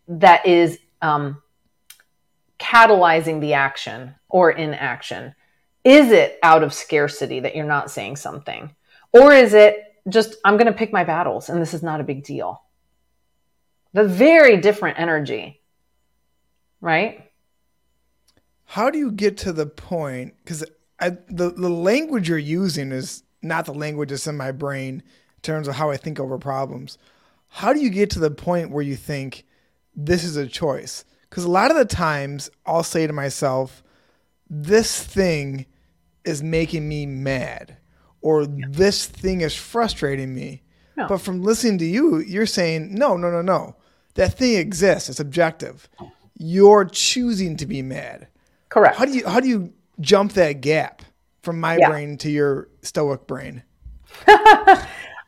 that 0.09 0.45
is 0.45 0.79
um, 1.01 1.41
catalyzing 2.59 3.41
the 3.41 3.53
action 3.53 4.15
or 4.27 4.51
inaction? 4.51 5.33
Is 5.83 6.11
it 6.11 6.37
out 6.43 6.63
of 6.63 6.73
scarcity 6.73 7.39
that 7.39 7.55
you're 7.55 7.65
not 7.65 7.89
saying 7.89 8.17
something? 8.17 8.75
Or 9.13 9.33
is 9.33 9.53
it 9.53 9.95
just, 10.07 10.35
I'm 10.45 10.57
going 10.57 10.67
to 10.67 10.73
pick 10.73 10.93
my 10.93 11.03
battles 11.03 11.49
and 11.49 11.61
this 11.61 11.73
is 11.73 11.81
not 11.81 12.01
a 12.01 12.03
big 12.03 12.23
deal? 12.23 12.61
The 13.93 14.07
very 14.07 14.57
different 14.57 14.99
energy, 14.99 15.61
right? 16.81 17.31
How 18.65 18.91
do 18.91 18.99
you 18.99 19.11
get 19.11 19.37
to 19.39 19.53
the 19.53 19.65
point? 19.65 20.35
Because 20.43 20.63
the, 20.99 21.49
the 21.49 21.69
language 21.69 22.29
you're 22.29 22.37
using 22.37 22.91
is 22.91 23.23
not 23.41 23.65
the 23.65 23.73
language 23.73 24.09
that's 24.09 24.27
in 24.27 24.37
my 24.37 24.51
brain 24.51 24.95
in 24.95 25.41
terms 25.41 25.67
of 25.67 25.75
how 25.75 25.89
I 25.89 25.97
think 25.97 26.19
over 26.19 26.37
problems. 26.37 26.97
How 27.47 27.73
do 27.73 27.79
you 27.79 27.89
get 27.89 28.11
to 28.11 28.19
the 28.19 28.29
point 28.29 28.69
where 28.69 28.83
you 28.83 28.95
think 28.95 29.45
this 29.95 30.23
is 30.23 30.35
a 30.35 30.45
choice? 30.45 31.03
Because 31.29 31.43
a 31.43 31.49
lot 31.49 31.71
of 31.71 31.77
the 31.77 31.85
times 31.85 32.49
I'll 32.65 32.83
say 32.83 33.05
to 33.05 33.13
myself, 33.13 33.83
this 34.49 35.03
thing 35.03 35.65
is 36.25 36.41
making 36.41 36.87
me 36.87 37.05
mad 37.05 37.77
or 38.21 38.43
yeah. 38.43 38.65
this 38.69 39.05
thing 39.05 39.41
is 39.41 39.55
frustrating 39.55 40.33
me. 40.33 40.63
No. 40.97 41.07
But 41.07 41.19
from 41.19 41.41
listening 41.41 41.77
to 41.79 41.85
you, 41.85 42.19
you're 42.19 42.45
saying, 42.45 42.93
no, 42.93 43.15
no, 43.15 43.29
no, 43.31 43.41
no. 43.41 43.75
That 44.15 44.37
thing 44.37 44.55
exists. 44.55 45.09
It's 45.09 45.19
objective. 45.19 45.87
You're 46.37 46.85
choosing 46.85 47.55
to 47.57 47.65
be 47.65 47.81
mad. 47.81 48.27
Correct. 48.69 48.97
How 48.97 49.05
do 49.05 49.13
you 49.13 49.27
how 49.27 49.39
do 49.39 49.47
you 49.47 49.73
jump 49.99 50.33
that 50.33 50.61
gap 50.61 51.01
from 51.41 51.59
my 51.59 51.77
yeah. 51.77 51.89
brain 51.89 52.17
to 52.17 52.29
your 52.29 52.69
stoic 52.81 53.27
brain? 53.27 53.63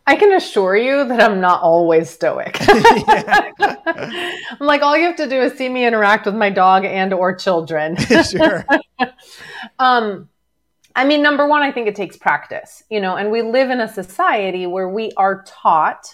I 0.07 0.15
can 0.15 0.33
assure 0.33 0.75
you 0.75 1.07
that 1.07 1.21
I'm 1.21 1.39
not 1.39 1.61
always 1.61 2.09
stoic. 2.09 2.57
I'm 2.67 4.35
like, 4.59 4.81
all 4.81 4.97
you 4.97 5.05
have 5.05 5.15
to 5.17 5.29
do 5.29 5.41
is 5.41 5.53
see 5.53 5.69
me 5.69 5.85
interact 5.85 6.25
with 6.25 6.35
my 6.35 6.49
dog 6.49 6.85
and 6.85 7.13
or 7.13 7.35
children. 7.35 7.95
sure. 8.29 8.65
um, 9.79 10.27
I 10.95 11.05
mean, 11.05 11.21
number 11.21 11.47
one, 11.47 11.61
I 11.61 11.71
think 11.71 11.87
it 11.87 11.95
takes 11.95 12.17
practice, 12.17 12.83
you 12.89 12.99
know, 12.99 13.15
and 13.15 13.31
we 13.31 13.41
live 13.41 13.69
in 13.69 13.79
a 13.79 13.87
society 13.87 14.65
where 14.65 14.89
we 14.89 15.11
are 15.17 15.43
taught 15.47 16.13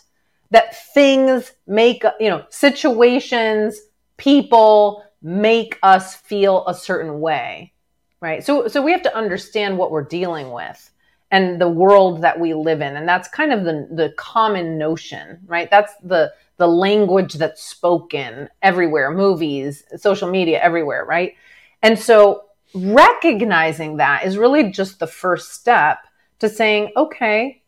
that 0.51 0.93
things 0.93 1.51
make, 1.65 2.03
you 2.19 2.29
know, 2.29 2.45
situations, 2.49 3.79
people 4.17 5.03
make 5.21 5.79
us 5.81 6.15
feel 6.15 6.65
a 6.67 6.73
certain 6.73 7.19
way, 7.19 7.73
right? 8.21 8.43
So, 8.43 8.67
so 8.67 8.81
we 8.81 8.91
have 8.91 9.01
to 9.03 9.15
understand 9.15 9.77
what 9.77 9.91
we're 9.91 10.05
dealing 10.05 10.51
with 10.51 10.91
and 11.31 11.59
the 11.59 11.69
world 11.69 12.21
that 12.21 12.39
we 12.39 12.53
live 12.53 12.81
in. 12.81 12.95
And 12.95 13.07
that's 13.07 13.27
kind 13.27 13.51
of 13.51 13.63
the, 13.65 13.87
the 13.91 14.13
common 14.17 14.77
notion, 14.77 15.39
right? 15.45 15.69
That's 15.69 15.93
the, 16.03 16.33
the 16.57 16.67
language 16.67 17.33
that's 17.33 17.63
spoken 17.63 18.49
everywhere, 18.61 19.11
movies, 19.11 19.83
social 19.97 20.29
media, 20.29 20.61
everywhere, 20.61 21.05
right? 21.05 21.35
And 21.83 21.99
so 21.99 22.45
recognizing 22.73 23.97
that 23.97 24.25
is 24.25 24.37
really 24.37 24.71
just 24.71 24.99
the 24.99 25.07
first 25.07 25.53
step 25.53 25.99
to 26.39 26.49
saying, 26.49 26.91
okay, 26.95 27.61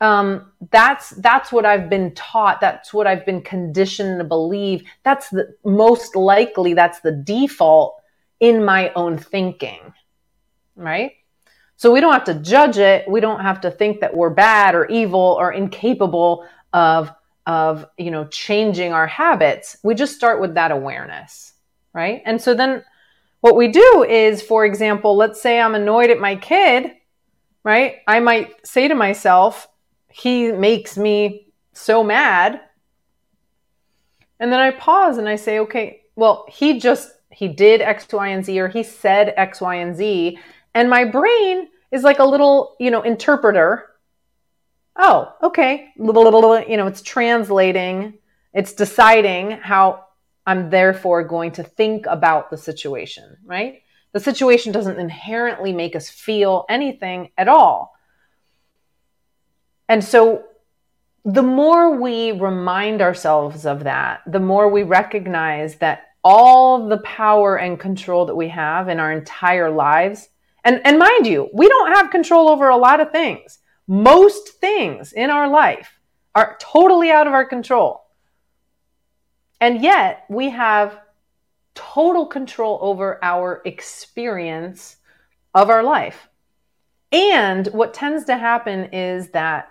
um, 0.00 0.52
that's 0.70 1.10
that's 1.10 1.50
what 1.50 1.64
I've 1.64 1.88
been 1.88 2.14
taught. 2.14 2.60
That's 2.60 2.92
what 2.92 3.06
I've 3.06 3.24
been 3.24 3.40
conditioned 3.40 4.18
to 4.18 4.24
believe. 4.24 4.84
That's 5.04 5.30
the 5.30 5.54
most 5.64 6.14
likely. 6.14 6.74
That's 6.74 7.00
the 7.00 7.12
default 7.12 7.96
in 8.38 8.62
my 8.64 8.92
own 8.94 9.16
thinking, 9.16 9.94
right? 10.74 11.12
So 11.76 11.92
we 11.92 12.00
don't 12.00 12.12
have 12.12 12.24
to 12.24 12.34
judge 12.34 12.78
it. 12.78 13.08
We 13.08 13.20
don't 13.20 13.40
have 13.40 13.60
to 13.62 13.70
think 13.70 14.00
that 14.00 14.16
we're 14.16 14.30
bad 14.30 14.74
or 14.74 14.86
evil 14.86 15.36
or 15.38 15.52
incapable 15.52 16.46
of 16.72 17.10
of 17.46 17.86
you 17.96 18.10
know 18.10 18.26
changing 18.26 18.92
our 18.92 19.06
habits. 19.06 19.76
We 19.82 19.94
just 19.94 20.16
start 20.16 20.40
with 20.40 20.54
that 20.54 20.70
awareness, 20.70 21.52
right? 21.92 22.22
And 22.24 22.40
so 22.40 22.54
then 22.54 22.82
what 23.40 23.56
we 23.56 23.68
do 23.68 24.04
is, 24.08 24.42
for 24.42 24.64
example, 24.64 25.16
let's 25.16 25.40
say 25.40 25.60
I'm 25.60 25.74
annoyed 25.74 26.10
at 26.10 26.18
my 26.18 26.36
kid, 26.36 26.92
right? 27.62 27.96
I 28.06 28.20
might 28.20 28.66
say 28.66 28.88
to 28.88 28.94
myself, 28.94 29.68
he 30.08 30.50
makes 30.50 30.96
me 30.96 31.52
so 31.72 32.02
mad. 32.02 32.60
And 34.40 34.52
then 34.52 34.60
I 34.60 34.70
pause 34.70 35.18
and 35.18 35.28
I 35.28 35.36
say, 35.36 35.60
okay, 35.60 36.02
well, 36.16 36.46
he 36.48 36.80
just, 36.80 37.10
he 37.30 37.48
did 37.48 37.80
X, 37.80 38.06
Y, 38.12 38.28
and 38.28 38.44
Z, 38.44 38.58
or 38.58 38.68
he 38.68 38.82
said 38.82 39.34
X, 39.36 39.60
Y, 39.60 39.74
and 39.76 39.94
Z. 39.94 40.38
And 40.76 40.90
my 40.90 41.06
brain 41.06 41.68
is 41.90 42.02
like 42.02 42.18
a 42.18 42.24
little, 42.24 42.76
you 42.78 42.90
know, 42.90 43.00
interpreter. 43.00 43.86
Oh, 44.94 45.32
okay. 45.42 45.88
You 45.96 46.12
know, 46.12 46.86
it's 46.86 47.00
translating, 47.00 48.18
it's 48.52 48.74
deciding 48.74 49.52
how 49.52 50.04
I'm 50.46 50.68
therefore 50.68 51.24
going 51.24 51.52
to 51.52 51.62
think 51.62 52.04
about 52.04 52.50
the 52.50 52.58
situation, 52.58 53.38
right? 53.46 53.84
The 54.12 54.20
situation 54.20 54.70
doesn't 54.70 54.98
inherently 54.98 55.72
make 55.72 55.96
us 55.96 56.10
feel 56.10 56.66
anything 56.68 57.30
at 57.38 57.48
all. 57.48 57.94
And 59.88 60.04
so 60.04 60.44
the 61.24 61.42
more 61.42 61.98
we 61.98 62.32
remind 62.32 63.00
ourselves 63.00 63.64
of 63.64 63.84
that, 63.84 64.20
the 64.26 64.40
more 64.40 64.68
we 64.68 64.82
recognize 64.82 65.76
that 65.76 66.02
all 66.22 66.86
the 66.86 66.98
power 66.98 67.56
and 67.56 67.80
control 67.80 68.26
that 68.26 68.36
we 68.36 68.48
have 68.48 68.90
in 68.90 69.00
our 69.00 69.10
entire 69.10 69.70
lives, 69.70 70.28
and, 70.66 70.80
and 70.84 70.98
mind 70.98 71.28
you, 71.28 71.48
we 71.54 71.68
don't 71.68 71.94
have 71.94 72.10
control 72.10 72.48
over 72.48 72.68
a 72.68 72.76
lot 72.76 72.98
of 73.00 73.12
things. 73.12 73.60
Most 73.86 74.48
things 74.60 75.12
in 75.12 75.30
our 75.30 75.48
life 75.48 76.00
are 76.34 76.56
totally 76.60 77.12
out 77.12 77.28
of 77.28 77.32
our 77.32 77.44
control. 77.44 78.02
And 79.60 79.80
yet 79.80 80.24
we 80.28 80.50
have 80.50 80.98
total 81.76 82.26
control 82.26 82.80
over 82.82 83.22
our 83.22 83.62
experience 83.64 84.96
of 85.54 85.70
our 85.70 85.84
life. 85.84 86.28
And 87.12 87.68
what 87.68 87.94
tends 87.94 88.24
to 88.24 88.36
happen 88.36 88.86
is 88.92 89.30
that 89.30 89.68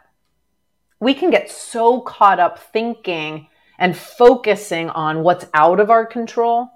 we 1.01 1.13
can 1.13 1.29
get 1.29 1.51
so 1.51 1.99
caught 1.99 2.39
up 2.39 2.57
thinking 2.57 3.47
and 3.77 3.97
focusing 3.97 4.89
on 4.91 5.23
what's 5.23 5.45
out 5.53 5.81
of 5.81 5.89
our 5.89 6.05
control. 6.05 6.69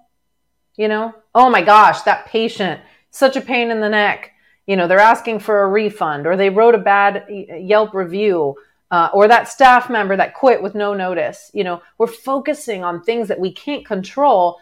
You 0.76 0.90
know, 0.90 1.16
oh 1.34 1.50
my 1.50 1.62
gosh, 1.62 2.02
that 2.02 2.26
patient, 2.26 2.82
such 3.12 3.36
a 3.36 3.42
pain 3.42 3.72
in 3.72 3.82
the 3.82 3.90
neck. 3.90 4.32
You 4.68 4.76
know, 4.76 4.88
they're 4.88 5.00
asking 5.00 5.40
for 5.40 5.64
a 5.64 5.68
refund 5.68 6.28
or 6.28 6.38
they 6.38 6.50
wrote 6.50 6.76
a 6.76 6.80
bad 6.80 7.26
Yelp 7.30 7.94
review 7.94 8.56
uh, 8.92 9.10
or 9.14 9.28
that 9.28 9.48
staff 9.48 9.90
member 9.90 10.16
that 10.16 10.34
quit 10.34 10.62
with 10.62 10.76
no 10.76 10.94
notice. 10.94 11.52
You 11.54 11.64
know, 11.64 11.82
we're 11.98 12.08
focusing 12.08 12.84
on 12.84 13.02
things 13.02 13.28
that 13.28 13.40
we 13.40 13.52
can't 13.52 13.86
control. 13.86 14.58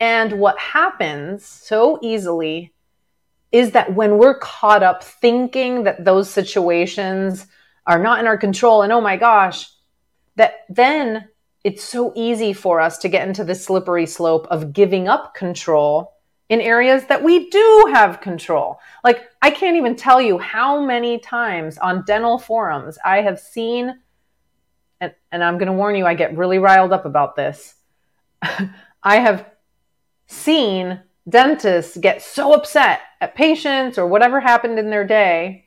And 0.00 0.38
what 0.38 0.58
happens 0.58 1.44
so 1.44 1.98
easily 2.02 2.72
is 3.52 3.72
that 3.72 3.94
when 3.94 4.18
we're 4.18 4.38
caught 4.38 4.82
up 4.82 5.02
thinking 5.02 5.84
that 5.84 6.04
those 6.04 6.28
situations 6.28 7.46
are 7.86 7.98
not 7.98 8.18
in 8.18 8.26
our 8.26 8.36
control 8.36 8.82
and 8.82 8.92
oh 8.92 9.00
my 9.00 9.16
gosh, 9.16 9.70
that 10.34 10.64
then 10.68 11.28
it's 11.64 11.82
so 11.82 12.12
easy 12.14 12.52
for 12.52 12.80
us 12.80 12.98
to 12.98 13.08
get 13.08 13.26
into 13.26 13.44
the 13.44 13.54
slippery 13.54 14.06
slope 14.06 14.46
of 14.50 14.72
giving 14.72 15.08
up 15.08 15.34
control 15.34 16.15
in 16.48 16.60
areas 16.60 17.04
that 17.06 17.22
we 17.22 17.50
do 17.50 17.90
have 17.92 18.20
control. 18.20 18.78
Like, 19.02 19.28
I 19.42 19.50
can't 19.50 19.76
even 19.76 19.96
tell 19.96 20.20
you 20.20 20.38
how 20.38 20.80
many 20.80 21.18
times 21.18 21.76
on 21.78 22.04
dental 22.06 22.38
forums 22.38 22.98
I 23.04 23.22
have 23.22 23.40
seen, 23.40 23.98
and, 25.00 25.12
and 25.32 25.42
I'm 25.42 25.58
going 25.58 25.66
to 25.66 25.72
warn 25.72 25.96
you, 25.96 26.06
I 26.06 26.14
get 26.14 26.36
really 26.36 26.58
riled 26.58 26.92
up 26.92 27.04
about 27.04 27.34
this. 27.34 27.74
I 29.02 29.16
have 29.18 29.46
seen 30.26 31.00
dentists 31.28 31.96
get 31.96 32.22
so 32.22 32.52
upset 32.52 33.00
at 33.20 33.34
patients 33.34 33.98
or 33.98 34.06
whatever 34.06 34.40
happened 34.40 34.78
in 34.78 34.90
their 34.90 35.04
day, 35.04 35.64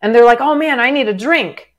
and 0.00 0.14
they're 0.14 0.24
like, 0.24 0.40
oh 0.40 0.54
man, 0.54 0.80
I 0.80 0.90
need 0.90 1.08
a 1.08 1.14
drink. 1.14 1.72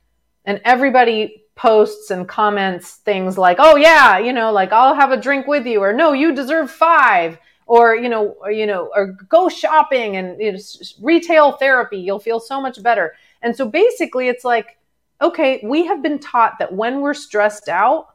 And 0.45 0.61
everybody 0.63 1.43
posts 1.55 2.11
and 2.11 2.27
comments 2.27 2.97
things 2.97 3.37
like, 3.37 3.57
oh 3.59 3.75
yeah, 3.75 4.19
you 4.19 4.33
know, 4.33 4.51
like 4.51 4.71
I'll 4.71 4.93
have 4.93 5.11
a 5.11 5.19
drink 5.19 5.47
with 5.47 5.65
you, 5.65 5.81
or 5.81 5.93
no, 5.93 6.13
you 6.13 6.35
deserve 6.35 6.69
five 6.69 7.39
or 7.65 7.95
you 7.95 8.09
know 8.09 8.35
or, 8.41 8.51
you 8.51 8.65
know 8.65 8.91
or 8.95 9.07
go 9.29 9.49
shopping 9.49 10.15
and 10.17 10.39
you 10.39 10.51
know, 10.51 10.59
retail 11.01 11.53
therapy 11.53 11.97
you'll 11.97 12.19
feel 12.19 12.39
so 12.39 12.61
much 12.61 12.81
better 12.83 13.15
and 13.41 13.55
so 13.55 13.67
basically 13.67 14.27
it's 14.27 14.43
like 14.43 14.77
okay, 15.21 15.61
we 15.63 15.85
have 15.85 16.01
been 16.01 16.19
taught 16.19 16.59
that 16.59 16.73
when 16.73 17.01
we're 17.01 17.13
stressed 17.13 17.69
out, 17.69 18.07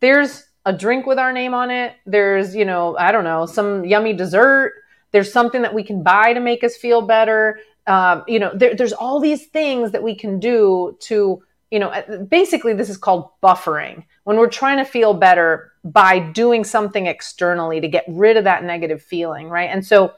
there's 0.00 0.44
a 0.64 0.72
drink 0.72 1.06
with 1.06 1.18
our 1.18 1.32
name 1.32 1.54
on 1.54 1.70
it. 1.70 1.94
There's, 2.06 2.54
you 2.54 2.64
know, 2.64 2.96
I 2.98 3.12
don't 3.12 3.24
know, 3.24 3.46
some 3.46 3.84
yummy 3.84 4.12
dessert. 4.12 4.74
There's 5.12 5.32
something 5.32 5.62
that 5.62 5.74
we 5.74 5.82
can 5.82 6.02
buy 6.02 6.32
to 6.32 6.40
make 6.40 6.62
us 6.64 6.76
feel 6.76 7.02
better. 7.02 7.60
Um, 7.86 8.24
you 8.26 8.38
know, 8.38 8.52
there, 8.54 8.74
there's 8.74 8.92
all 8.92 9.20
these 9.20 9.46
things 9.46 9.92
that 9.92 10.02
we 10.02 10.14
can 10.14 10.38
do 10.38 10.96
to, 11.00 11.42
you 11.70 11.78
know, 11.78 12.26
basically 12.28 12.74
this 12.74 12.90
is 12.90 12.96
called 12.96 13.30
buffering. 13.42 14.04
When 14.24 14.36
we're 14.36 14.50
trying 14.50 14.78
to 14.78 14.84
feel 14.84 15.14
better 15.14 15.72
by 15.92 16.18
doing 16.18 16.64
something 16.64 17.06
externally 17.06 17.80
to 17.80 17.88
get 17.88 18.04
rid 18.08 18.36
of 18.36 18.44
that 18.44 18.64
negative 18.64 19.02
feeling, 19.02 19.48
right? 19.48 19.70
And 19.70 19.84
so, 19.84 20.12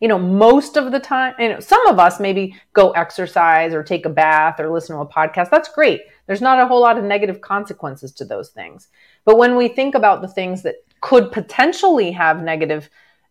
you 0.00 0.08
know, 0.08 0.18
most 0.18 0.76
of 0.76 0.92
the 0.92 1.00
time, 1.00 1.34
you 1.38 1.48
know, 1.48 1.60
some 1.60 1.84
of 1.88 1.98
us 1.98 2.20
maybe 2.20 2.56
go 2.72 2.90
exercise 2.92 3.74
or 3.74 3.82
take 3.82 4.06
a 4.06 4.10
bath 4.10 4.60
or 4.60 4.70
listen 4.70 4.96
to 4.96 5.02
a 5.02 5.06
podcast. 5.06 5.50
That's 5.50 5.72
great. 5.72 6.02
There's 6.26 6.40
not 6.40 6.60
a 6.60 6.66
whole 6.66 6.80
lot 6.80 6.98
of 6.98 7.04
negative 7.04 7.40
consequences 7.40 8.12
to 8.12 8.24
those 8.24 8.50
things. 8.50 8.88
But 9.24 9.38
when 9.38 9.56
we 9.56 9.68
think 9.68 9.94
about 9.94 10.22
the 10.22 10.28
things 10.28 10.62
that 10.62 10.76
could 11.00 11.32
potentially 11.32 12.12
have 12.12 12.42
negative 12.42 12.88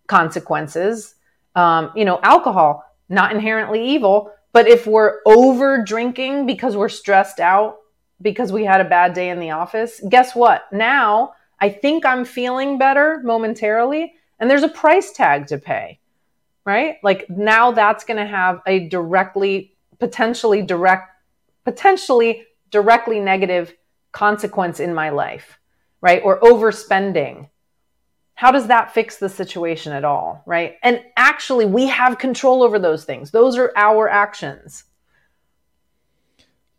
consequences, 0.08 1.16
um, 1.56 1.92
you 1.96 2.06
know, 2.06 2.20
alcohol, 2.22 2.84
not 3.08 3.32
inherently 3.32 3.84
evil, 3.88 4.32
but 4.52 4.68
if 4.68 4.86
we're 4.86 5.20
over 5.26 5.84
drinking 5.84 6.46
because 6.46 6.76
we're 6.76 6.90
stressed 6.90 7.40
out, 7.40 7.78
because 8.22 8.52
we 8.52 8.66
had 8.66 8.82
a 8.82 8.90
bad 8.90 9.14
day 9.14 9.30
in 9.30 9.40
the 9.40 9.52
office, 9.52 10.02
guess 10.10 10.36
what? 10.36 10.72
Now 10.72 11.34
I 11.60 11.70
think 11.70 12.06
I'm 12.06 12.26
feeling 12.26 12.78
better 12.78 13.22
momentarily, 13.24 14.14
and 14.40 14.50
there's 14.50 14.64
a 14.64 14.70
price 14.70 15.12
tag 15.12 15.48
to 15.48 15.58
pay, 15.58 16.00
right? 16.66 16.98
Like 17.04 17.30
now 17.30 17.72
that's 17.72 18.06
going 18.06 18.18
to 18.18 18.26
have 18.26 18.62
a 18.66 18.88
directly, 18.88 19.76
potentially 20.00 20.62
direct, 20.62 21.12
potentially 21.66 22.46
directly 22.72 23.20
negative 23.20 23.74
consequence 24.12 24.80
in 24.80 24.94
my 24.94 25.10
life, 25.10 25.60
right? 26.02 26.22
Or 26.24 26.40
overspending. 26.40 27.50
How 28.36 28.52
does 28.52 28.68
that 28.68 28.94
fix 28.94 29.18
the 29.18 29.28
situation 29.28 29.92
at 29.92 30.06
all, 30.06 30.44
right? 30.46 30.78
And 30.82 31.04
actually, 31.18 31.66
we 31.66 31.88
have 31.88 32.18
control 32.18 32.64
over 32.64 32.80
those 32.80 33.04
things. 33.04 33.32
Those 33.32 33.58
are 33.58 33.74
our 33.76 34.08
actions. 34.08 34.86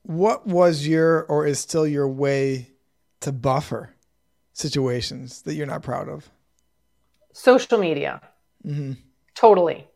What 0.02 0.46
was 0.46 0.86
your 0.86 1.24
or 1.24 1.46
is 1.46 1.58
still 1.58 1.86
your 1.86 2.08
way 2.08 2.70
to 3.20 3.32
buffer 3.32 3.94
situations 4.52 5.42
that 5.42 5.54
you're 5.54 5.66
not 5.66 5.82
proud 5.82 6.08
of? 6.08 6.30
Social 7.32 7.78
media. 7.78 8.20
Mm-hmm. 8.66 8.92
Totally. 9.34 9.86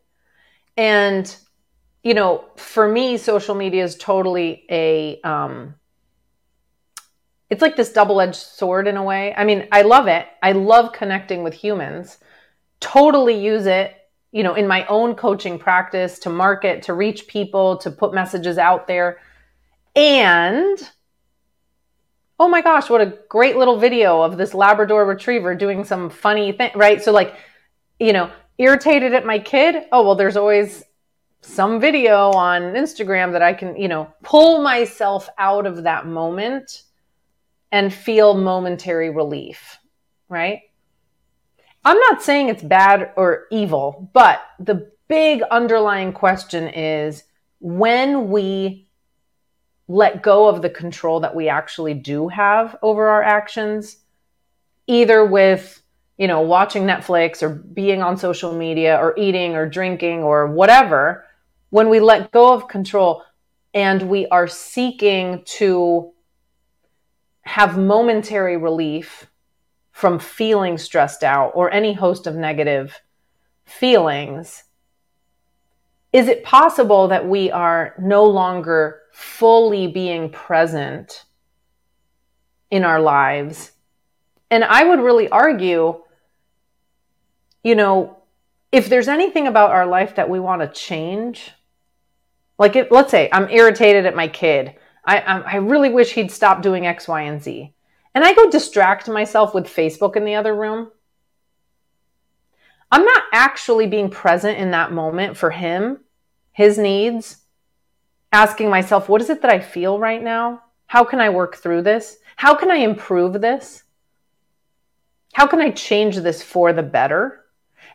And, 0.77 1.35
you 2.03 2.13
know, 2.13 2.45
for 2.55 2.87
me, 2.87 3.17
social 3.17 3.55
media 3.55 3.83
is 3.83 3.95
totally 3.95 4.65
a, 4.69 5.19
um, 5.21 5.75
it's 7.49 7.61
like 7.61 7.75
this 7.75 7.91
double-edged 7.91 8.35
sword 8.35 8.87
in 8.87 8.97
a 8.97 9.03
way. 9.03 9.33
I 9.35 9.43
mean, 9.43 9.67
I 9.71 9.83
love 9.83 10.07
it. 10.07 10.27
I 10.41 10.53
love 10.53 10.93
connecting 10.93 11.43
with 11.43 11.53
humans. 11.53 12.17
Totally 12.79 13.39
use 13.39 13.65
it, 13.65 13.93
you 14.31 14.43
know, 14.43 14.55
in 14.55 14.67
my 14.67 14.85
own 14.87 15.15
coaching 15.15 15.59
practice 15.59 16.19
to 16.19 16.29
market, 16.29 16.83
to 16.83 16.93
reach 16.93 17.27
people, 17.27 17.77
to 17.77 17.91
put 17.91 18.13
messages 18.13 18.57
out 18.57 18.87
there. 18.87 19.19
And 19.95 20.77
oh 22.39 22.47
my 22.47 22.61
gosh, 22.61 22.89
what 22.89 23.01
a 23.01 23.17
great 23.29 23.55
little 23.55 23.77
video 23.77 24.21
of 24.21 24.37
this 24.37 24.53
Labrador 24.53 25.05
retriever 25.05 25.55
doing 25.55 25.83
some 25.83 26.09
funny 26.09 26.51
thing, 26.51 26.71
right? 26.75 27.01
So 27.01 27.11
like, 27.11 27.35
you 27.99 28.13
know, 28.13 28.29
irritated 28.57 29.13
at 29.13 29.25
my 29.25 29.39
kid. 29.39 29.85
Oh, 29.91 30.03
well, 30.03 30.15
there's 30.15 30.37
always 30.37 30.83
some 31.41 31.79
video 31.79 32.31
on 32.31 32.61
Instagram 32.73 33.31
that 33.33 33.41
I 33.41 33.53
can, 33.53 33.75
you 33.77 33.87
know, 33.87 34.13
pull 34.23 34.61
myself 34.61 35.29
out 35.37 35.65
of 35.65 35.83
that 35.83 36.07
moment 36.07 36.83
and 37.71 37.93
feel 37.93 38.33
momentary 38.33 39.09
relief, 39.09 39.77
right? 40.27 40.61
I'm 41.83 41.99
not 41.99 42.23
saying 42.23 42.49
it's 42.49 42.63
bad 42.63 43.11
or 43.15 43.45
evil, 43.51 44.09
but 44.13 44.41
the 44.59 44.91
big 45.07 45.43
underlying 45.43 46.13
question 46.13 46.67
is 46.67 47.23
when 47.59 48.29
we 48.29 48.84
let 49.87 50.23
go 50.23 50.47
of 50.47 50.61
the 50.61 50.69
control 50.69 51.19
that 51.19 51.35
we 51.35 51.47
actually 51.47 51.93
do 51.93 52.27
have 52.27 52.75
over 52.81 53.07
our 53.07 53.23
actions, 53.23 53.97
either 54.87 55.23
with, 55.23 55.81
you 56.17 56.27
know, 56.27 56.41
watching 56.41 56.83
Netflix 56.83 57.43
or 57.43 57.49
being 57.49 58.01
on 58.01 58.17
social 58.17 58.55
media 58.55 58.97
or 58.97 59.13
eating 59.17 59.55
or 59.55 59.69
drinking 59.69 60.23
or 60.23 60.47
whatever, 60.47 61.25
when 61.69 61.89
we 61.89 61.99
let 61.99 62.31
go 62.31 62.53
of 62.53 62.67
control 62.67 63.23
and 63.73 64.09
we 64.09 64.25
are 64.27 64.47
seeking 64.47 65.43
to 65.45 66.11
have 67.41 67.77
momentary 67.77 68.57
relief 68.57 69.27
from 69.91 70.17
feeling 70.17 70.77
stressed 70.77 71.23
out 71.23 71.51
or 71.53 71.71
any 71.71 71.93
host 71.93 72.25
of 72.25 72.35
negative 72.35 73.01
feelings, 73.65 74.63
is 76.11 76.27
it 76.27 76.43
possible 76.43 77.07
that 77.09 77.27
we 77.27 77.51
are 77.51 77.93
no 77.99 78.25
longer 78.25 79.01
fully 79.15 79.87
being 79.87 80.29
present 80.29 81.25
in 82.69 82.83
our 82.83 82.99
lives? 82.99 83.71
And 84.51 84.63
I 84.63 84.83
would 84.83 84.99
really 84.99 85.29
argue, 85.29 86.03
you 87.63 87.75
know, 87.75 88.17
if 88.71 88.89
there's 88.89 89.07
anything 89.07 89.47
about 89.47 89.71
our 89.71 89.85
life 89.85 90.15
that 90.15 90.29
we 90.29 90.39
want 90.39 90.61
to 90.61 90.67
change, 90.67 91.51
like 92.59 92.91
let's 92.91 93.11
say 93.11 93.29
I'm 93.31 93.49
irritated 93.49 94.05
at 94.05 94.15
my 94.15 94.27
kid 94.27 94.75
I, 95.05 95.21
um, 95.21 95.43
I 95.45 95.57
really 95.57 95.89
wish 95.89 96.13
he'd 96.13 96.31
stop 96.31 96.61
doing 96.61 96.87
X, 96.87 97.07
Y, 97.07 97.21
and 97.21 97.41
Z. 97.41 97.73
And 98.13 98.23
I 98.23 98.33
go 98.33 98.49
distract 98.49 99.07
myself 99.07 99.53
with 99.53 99.65
Facebook 99.65 100.15
in 100.15 100.25
the 100.25 100.35
other 100.35 100.55
room. 100.55 100.91
I'm 102.91 103.05
not 103.05 103.23
actually 103.33 103.87
being 103.87 104.09
present 104.09 104.57
in 104.57 104.71
that 104.71 104.91
moment 104.91 105.37
for 105.37 105.51
him, 105.51 105.99
his 106.51 106.77
needs, 106.77 107.37
asking 108.35 108.69
myself, 108.69 109.09
what 109.09 109.21
is 109.21 109.29
it 109.29 109.41
that 109.41 109.51
I 109.51 109.59
feel 109.59 109.97
right 109.97 110.21
now? 110.21 110.61
How 110.87 111.03
can 111.03 111.19
I 111.19 111.29
work 111.29 111.55
through 111.55 111.81
this? 111.81 112.17
How 112.35 112.53
can 112.53 112.69
I 112.69 112.77
improve 112.77 113.41
this? 113.41 113.83
How 115.33 115.47
can 115.47 115.59
I 115.59 115.71
change 115.71 116.17
this 116.17 116.43
for 116.43 116.73
the 116.73 116.83
better? 116.83 117.45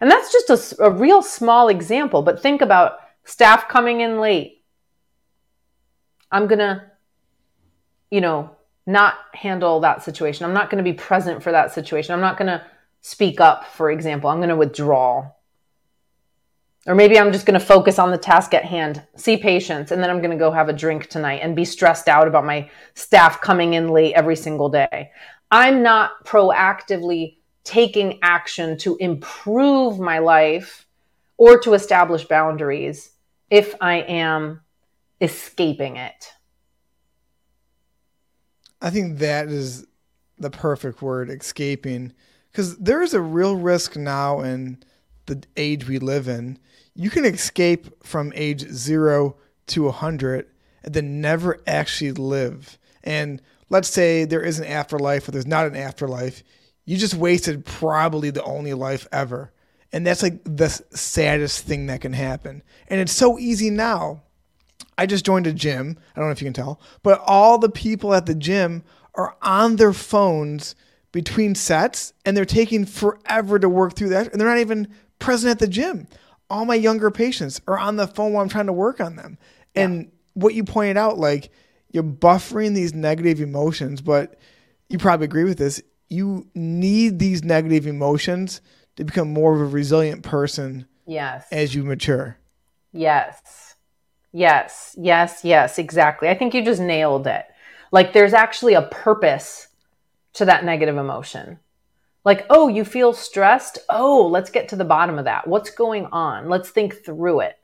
And 0.01 0.11
that's 0.11 0.33
just 0.33 0.79
a, 0.79 0.85
a 0.85 0.91
real 0.91 1.23
small 1.23 1.69
example, 1.69 2.23
but 2.23 2.43
think 2.43 2.63
about 2.63 2.99
staff 3.25 3.69
coming 3.69 4.01
in 4.01 4.21
late. 4.21 4.65
I'm 6.33 6.47
going 6.47 6.59
to 6.59 6.91
you 8.11 8.21
know, 8.21 8.51
not 8.87 9.15
handle 9.35 9.81
that 9.81 10.03
situation. 10.03 10.45
I'm 10.45 10.55
not 10.55 10.71
going 10.71 10.83
to 10.83 10.91
be 10.91 10.97
present 10.97 11.43
for 11.43 11.53
that 11.53 11.73
situation. 11.73 12.13
I'm 12.13 12.21
not 12.21 12.37
going 12.37 12.49
to 12.49 12.65
speak 13.03 13.41
up, 13.41 13.65
for 13.65 13.91
example. 13.91 14.29
I'm 14.29 14.39
going 14.39 14.49
to 14.49 14.57
withdraw. 14.57 15.31
Or 16.87 16.95
maybe 16.95 17.19
I'm 17.19 17.33
just 17.33 17.45
going 17.45 17.59
to 17.59 17.65
focus 17.65 17.99
on 17.99 18.11
the 18.11 18.19
task 18.19 18.55
at 18.55 18.65
hand, 18.65 19.03
see 19.15 19.37
patients, 19.37 19.93
and 19.93 20.03
then 20.03 20.09
I'm 20.09 20.19
going 20.19 20.31
to 20.31 20.37
go 20.37 20.51
have 20.51 20.71
a 20.71 20.73
drink 20.73 21.09
tonight 21.09 21.41
and 21.43 21.55
be 21.55 21.65
stressed 21.65 22.09
out 22.09 22.27
about 22.27 22.47
my 22.47 22.71
staff 22.95 23.41
coming 23.41 23.75
in 23.75 23.89
late 23.89 24.15
every 24.15 24.37
single 24.37 24.71
day. 24.71 25.11
I'm 25.51 25.83
not 25.83 26.25
proactively 26.25 27.37
taking 27.65 28.19
action 28.23 28.79
to 28.79 28.97
improve 28.97 29.99
my 29.99 30.21
life 30.21 30.87
or 31.37 31.59
to 31.61 31.75
establish 31.75 32.25
boundaries 32.25 33.11
if 33.51 33.75
I 33.81 33.97
am 33.97 34.63
escaping 35.21 35.97
it. 35.97 36.33
I 38.81 38.89
think 38.89 39.19
that 39.19 39.49
is 39.49 39.87
the 40.39 40.51
perfect 40.51 41.03
word, 41.03 41.29
escaping. 41.29 42.15
Because 42.51 42.79
there 42.79 43.03
is 43.03 43.13
a 43.13 43.21
real 43.21 43.57
risk 43.57 43.97
now 43.97 44.41
in 44.41 44.83
the 45.27 45.43
age 45.57 45.87
we 45.87 45.99
live 45.99 46.27
in. 46.27 46.59
You 47.01 47.09
can 47.09 47.25
escape 47.25 48.05
from 48.05 48.31
age 48.37 48.61
zero 48.71 49.39
to 49.69 49.85
100 49.85 50.47
and 50.85 50.93
then 50.93 51.23
never 51.23 51.59
actually 51.67 52.13
live. 52.13 52.79
And 53.03 53.41
let's 53.71 53.89
say 53.89 54.27
there 54.27 54.43
is 54.43 54.59
an 54.59 54.67
afterlife 54.67 55.27
or 55.27 55.31
there's 55.31 55.47
not 55.47 55.65
an 55.65 55.77
afterlife. 55.77 56.43
You 56.85 56.99
just 56.99 57.15
wasted 57.15 57.65
probably 57.65 58.29
the 58.29 58.45
only 58.45 58.75
life 58.75 59.09
ever. 59.13 59.51
And 59.95 60.07
that's 60.07 60.23
like 60.23 60.45
the 60.45 60.69
saddest 60.69 61.65
thing 61.65 61.87
that 61.87 62.03
can 62.03 62.13
happen. 62.13 62.63
And 62.89 63.01
it's 63.01 63.13
so 63.13 63.39
easy 63.39 63.71
now. 63.71 64.23
I 64.99 65.07
just 65.07 65.25
joined 65.25 65.47
a 65.47 65.55
gym. 65.55 65.99
I 66.15 66.21
don't 66.21 66.29
know 66.29 66.33
if 66.33 66.43
you 66.43 66.47
can 66.49 66.53
tell, 66.53 66.83
but 67.03 67.23
all 67.25 67.57
the 67.57 67.71
people 67.71 68.13
at 68.13 68.27
the 68.27 68.35
gym 68.35 68.85
are 69.15 69.39
on 69.41 69.77
their 69.77 69.95
phones 69.95 70.75
between 71.13 71.55
sets 71.55 72.13
and 72.27 72.37
they're 72.37 72.45
taking 72.45 72.85
forever 72.85 73.59
to 73.59 73.71
work 73.71 73.95
through 73.95 74.11
that 74.11 74.31
and 74.31 74.39
they're 74.39 74.49
not 74.49 74.59
even 74.59 74.87
present 75.19 75.51
at 75.51 75.61
the 75.61 75.67
gym. 75.67 76.07
All 76.51 76.65
my 76.65 76.75
younger 76.75 77.11
patients 77.11 77.61
are 77.69 77.79
on 77.79 77.97
the 77.97 78.07
phone 78.07 78.33
while 78.33 78.43
I'm 78.43 78.49
trying 78.49 78.67
to 78.67 78.73
work 78.73 79.01
on 79.01 79.17
them. 79.17 79.39
Yeah. 79.75 79.85
And 79.85 80.13
what 80.35 80.55
you 80.55 80.65
pointed 80.65 80.97
out, 80.97 81.19
like 81.19 81.51
you're 81.93 82.03
buffering 82.03 82.75
these 82.75 82.93
negative 82.93 83.41
emotions, 83.41 84.01
but 84.01 84.37
you 84.89 84.99
probably 84.99 85.25
agree 85.25 85.45
with 85.45 85.59
this. 85.59 85.81
You 86.09 86.49
need 86.55 87.19
these 87.19 87.45
negative 87.45 87.87
emotions 87.87 88.61
to 88.97 89.05
become 89.05 89.33
more 89.33 89.55
of 89.55 89.61
a 89.61 89.67
resilient 89.67 90.23
person. 90.25 90.87
Yes. 91.07 91.47
As 91.53 91.75
you 91.75 91.85
mature. 91.85 92.37
Yes. 92.93 93.77
Yes, 94.33 94.95
yes, 94.99 95.41
yes, 95.45 95.79
exactly. 95.79 96.29
I 96.29 96.35
think 96.35 96.55
you 96.55 96.65
just 96.65 96.81
nailed 96.81 97.27
it. 97.27 97.47
Like 97.91 98.13
there's 98.13 98.33
actually 98.33 98.75
a 98.75 98.83
purpose 98.83 99.69
to 100.35 100.45
that 100.45 100.65
negative 100.65 100.97
emotion. 100.97 101.59
Like, 102.25 102.47
oh, 102.51 102.69
you 102.69 102.85
feel 102.85 103.13
stressed? 103.13 103.79
Oh, 103.89 104.27
let's 104.27 104.51
get 104.51 104.69
to 104.69 104.77
the 104.77 104.85
bottom 104.85 105.19
of 105.19 105.25
that. 105.25 105.47
What's 105.47 105.71
going 105.71 106.07
on? 106.07 106.49
Let's 106.49 106.71
think 106.71 107.05
through 107.05 107.41
it. 107.41 107.59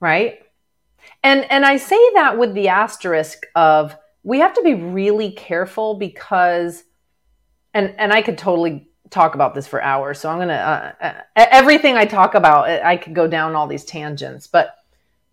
Right? 0.00 0.40
And 1.22 1.50
and 1.50 1.64
I 1.64 1.76
say 1.76 2.00
that 2.14 2.38
with 2.38 2.54
the 2.54 2.68
asterisk 2.68 3.46
of 3.54 3.96
we 4.22 4.38
have 4.38 4.54
to 4.54 4.62
be 4.62 4.74
really 4.74 5.32
careful 5.32 5.94
because 5.94 6.84
and 7.74 7.94
and 7.98 8.12
I 8.12 8.22
could 8.22 8.38
totally 8.38 8.88
talk 9.10 9.34
about 9.34 9.54
this 9.54 9.66
for 9.66 9.82
hours. 9.82 10.18
So 10.18 10.30
I'm 10.30 10.38
going 10.38 10.48
to 10.48 10.54
uh, 10.54 10.92
uh, 11.00 11.20
everything 11.36 11.96
I 11.96 12.06
talk 12.06 12.34
about 12.34 12.68
I 12.68 12.96
could 12.96 13.14
go 13.14 13.28
down 13.28 13.54
all 13.54 13.66
these 13.66 13.84
tangents, 13.84 14.46
but 14.46 14.76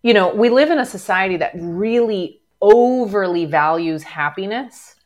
you 0.02 0.14
know, 0.14 0.34
we 0.34 0.48
live 0.48 0.70
in 0.70 0.78
a 0.78 0.86
society 0.86 1.36
that 1.38 1.52
really 1.54 2.40
overly 2.60 3.46
values 3.46 4.02
happiness, 4.02 4.96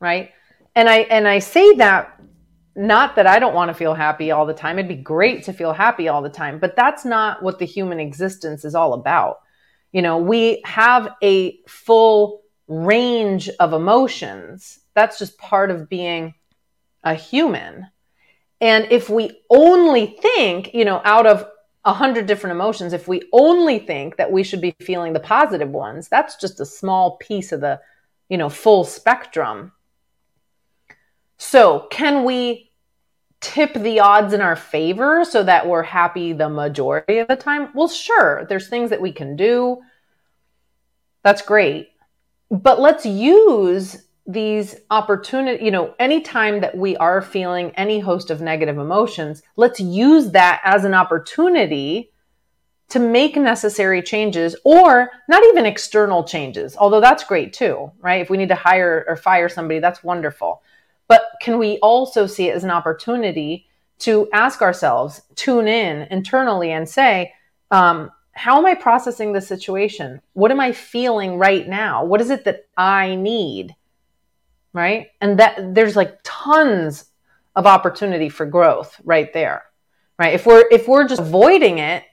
right? 0.00 0.30
And 0.74 0.88
I 0.88 0.98
and 0.98 1.26
I 1.26 1.38
say 1.38 1.74
that 1.76 2.20
not 2.74 3.16
that 3.16 3.26
I 3.26 3.38
don't 3.38 3.54
want 3.54 3.68
to 3.68 3.74
feel 3.74 3.94
happy 3.94 4.30
all 4.30 4.46
the 4.46 4.54
time. 4.54 4.78
It'd 4.78 4.88
be 4.88 4.94
great 4.94 5.44
to 5.44 5.52
feel 5.52 5.72
happy 5.72 6.08
all 6.08 6.22
the 6.22 6.30
time, 6.30 6.58
but 6.58 6.76
that's 6.76 7.04
not 7.04 7.42
what 7.42 7.58
the 7.58 7.66
human 7.66 8.00
existence 8.00 8.64
is 8.64 8.74
all 8.74 8.94
about. 8.94 9.40
You 9.92 10.00
know, 10.00 10.18
we 10.18 10.62
have 10.64 11.14
a 11.22 11.58
full 11.68 12.42
range 12.66 13.50
of 13.60 13.74
emotions. 13.74 14.80
That's 14.94 15.18
just 15.18 15.38
part 15.38 15.70
of 15.70 15.88
being 15.88 16.34
a 17.04 17.14
human. 17.14 17.88
And 18.60 18.86
if 18.90 19.10
we 19.10 19.40
only 19.50 20.06
think, 20.22 20.72
you 20.72 20.84
know, 20.84 21.02
out 21.04 21.26
of 21.26 21.46
a 21.84 21.92
hundred 21.92 22.26
different 22.26 22.54
emotions, 22.54 22.92
if 22.92 23.08
we 23.08 23.28
only 23.32 23.80
think 23.80 24.16
that 24.16 24.30
we 24.30 24.44
should 24.44 24.60
be 24.60 24.74
feeling 24.80 25.12
the 25.12 25.20
positive 25.20 25.70
ones, 25.70 26.08
that's 26.08 26.36
just 26.36 26.60
a 26.60 26.64
small 26.64 27.16
piece 27.16 27.52
of 27.52 27.60
the, 27.60 27.80
you 28.28 28.38
know, 28.38 28.48
full 28.48 28.84
spectrum. 28.84 29.72
So 31.44 31.88
can 31.90 32.22
we 32.22 32.70
tip 33.40 33.74
the 33.74 33.98
odds 33.98 34.32
in 34.32 34.40
our 34.40 34.54
favor 34.54 35.24
so 35.24 35.42
that 35.42 35.66
we're 35.66 35.82
happy 35.82 36.32
the 36.32 36.48
majority 36.48 37.18
of 37.18 37.26
the 37.26 37.34
time? 37.34 37.70
Well, 37.74 37.88
sure. 37.88 38.46
There's 38.48 38.68
things 38.68 38.90
that 38.90 39.00
we 39.00 39.10
can 39.10 39.34
do. 39.34 39.82
That's 41.24 41.42
great. 41.42 41.90
But 42.48 42.80
let's 42.80 43.04
use 43.04 44.04
these 44.24 44.76
opportunity, 44.90 45.64
you 45.64 45.72
know, 45.72 45.94
anytime 45.98 46.60
that 46.60 46.76
we 46.76 46.96
are 46.98 47.20
feeling 47.20 47.72
any 47.72 47.98
host 47.98 48.30
of 48.30 48.40
negative 48.40 48.78
emotions, 48.78 49.42
let's 49.56 49.80
use 49.80 50.30
that 50.30 50.62
as 50.64 50.84
an 50.84 50.94
opportunity 50.94 52.12
to 52.90 53.00
make 53.00 53.34
necessary 53.36 54.00
changes 54.00 54.54
or 54.64 55.10
not 55.28 55.42
even 55.46 55.66
external 55.66 56.22
changes, 56.22 56.76
although 56.76 57.00
that's 57.00 57.24
great 57.24 57.52
too, 57.52 57.90
right? 57.98 58.20
If 58.20 58.30
we 58.30 58.36
need 58.36 58.50
to 58.50 58.54
hire 58.54 59.04
or 59.08 59.16
fire 59.16 59.48
somebody, 59.48 59.80
that's 59.80 60.04
wonderful. 60.04 60.62
Can 61.42 61.58
we 61.58 61.76
also 61.78 62.26
see 62.26 62.48
it 62.48 62.56
as 62.56 62.64
an 62.64 62.70
opportunity 62.70 63.66
to 63.98 64.28
ask 64.32 64.62
ourselves, 64.62 65.20
tune 65.34 65.68
in 65.68 66.08
internally 66.10 66.72
and 66.72 66.88
say, 66.88 67.34
um, 67.70 68.10
how 68.32 68.56
am 68.56 68.64
I 68.64 68.74
processing 68.74 69.32
the 69.32 69.40
situation? 69.42 70.22
What 70.32 70.50
am 70.50 70.60
I 70.60 70.72
feeling 70.72 71.36
right 71.36 71.68
now? 71.68 72.04
What 72.04 72.22
is 72.22 72.30
it 72.30 72.44
that 72.44 72.64
I 72.76 73.14
need? 73.14 73.76
right? 74.72 75.08
And 75.20 75.38
that 75.38 75.74
there's 75.74 75.96
like 75.96 76.18
tons 76.22 77.06
of 77.54 77.66
opportunity 77.66 78.28
for 78.28 78.46
growth 78.46 79.00
right 79.04 79.32
there. 79.32 79.64
Right? 80.18 80.34
If 80.34 80.46
we're 80.46 80.64
if 80.70 80.88
we're 80.88 81.08
just 81.08 81.20
avoiding 81.20 81.78
it, 81.78 82.04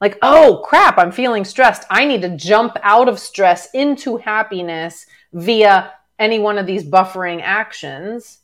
like, 0.00 0.18
oh 0.22 0.62
crap, 0.64 0.98
I'm 0.98 1.12
feeling 1.12 1.44
stressed. 1.44 1.84
I 1.90 2.04
need 2.04 2.22
to 2.22 2.36
jump 2.36 2.76
out 2.82 3.08
of 3.08 3.18
stress 3.18 3.68
into 3.74 4.18
happiness 4.18 5.06
via 5.32 5.92
any 6.18 6.38
one 6.38 6.58
of 6.58 6.66
these 6.66 6.84
buffering 6.84 7.40
actions. 7.42 8.38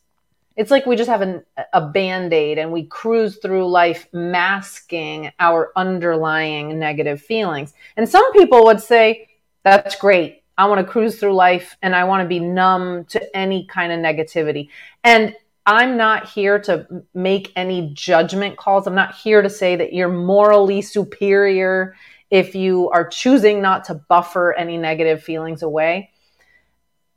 It's 0.56 0.70
like 0.70 0.86
we 0.86 0.96
just 0.96 1.10
have 1.10 1.22
an, 1.22 1.44
a 1.72 1.80
band 1.80 2.32
aid 2.32 2.58
and 2.58 2.72
we 2.72 2.84
cruise 2.84 3.38
through 3.38 3.68
life 3.68 4.06
masking 4.12 5.30
our 5.38 5.72
underlying 5.76 6.78
negative 6.78 7.20
feelings. 7.22 7.72
And 7.96 8.08
some 8.08 8.32
people 8.32 8.64
would 8.64 8.80
say, 8.80 9.28
that's 9.62 9.96
great. 9.96 10.42
I 10.58 10.66
want 10.66 10.84
to 10.84 10.90
cruise 10.90 11.18
through 11.18 11.34
life 11.34 11.76
and 11.82 11.96
I 11.96 12.04
want 12.04 12.22
to 12.22 12.28
be 12.28 12.38
numb 12.38 13.06
to 13.06 13.36
any 13.36 13.66
kind 13.66 13.92
of 13.92 13.98
negativity. 13.98 14.68
And 15.02 15.34
I'm 15.64 15.96
not 15.96 16.28
here 16.28 16.58
to 16.60 17.04
make 17.14 17.52
any 17.56 17.92
judgment 17.94 18.56
calls. 18.56 18.86
I'm 18.86 18.94
not 18.94 19.14
here 19.14 19.42
to 19.42 19.50
say 19.50 19.76
that 19.76 19.92
you're 19.92 20.08
morally 20.08 20.82
superior 20.82 21.94
if 22.30 22.54
you 22.54 22.90
are 22.90 23.06
choosing 23.06 23.62
not 23.62 23.84
to 23.84 23.94
buffer 23.94 24.52
any 24.54 24.76
negative 24.76 25.22
feelings 25.22 25.62
away. 25.62 26.10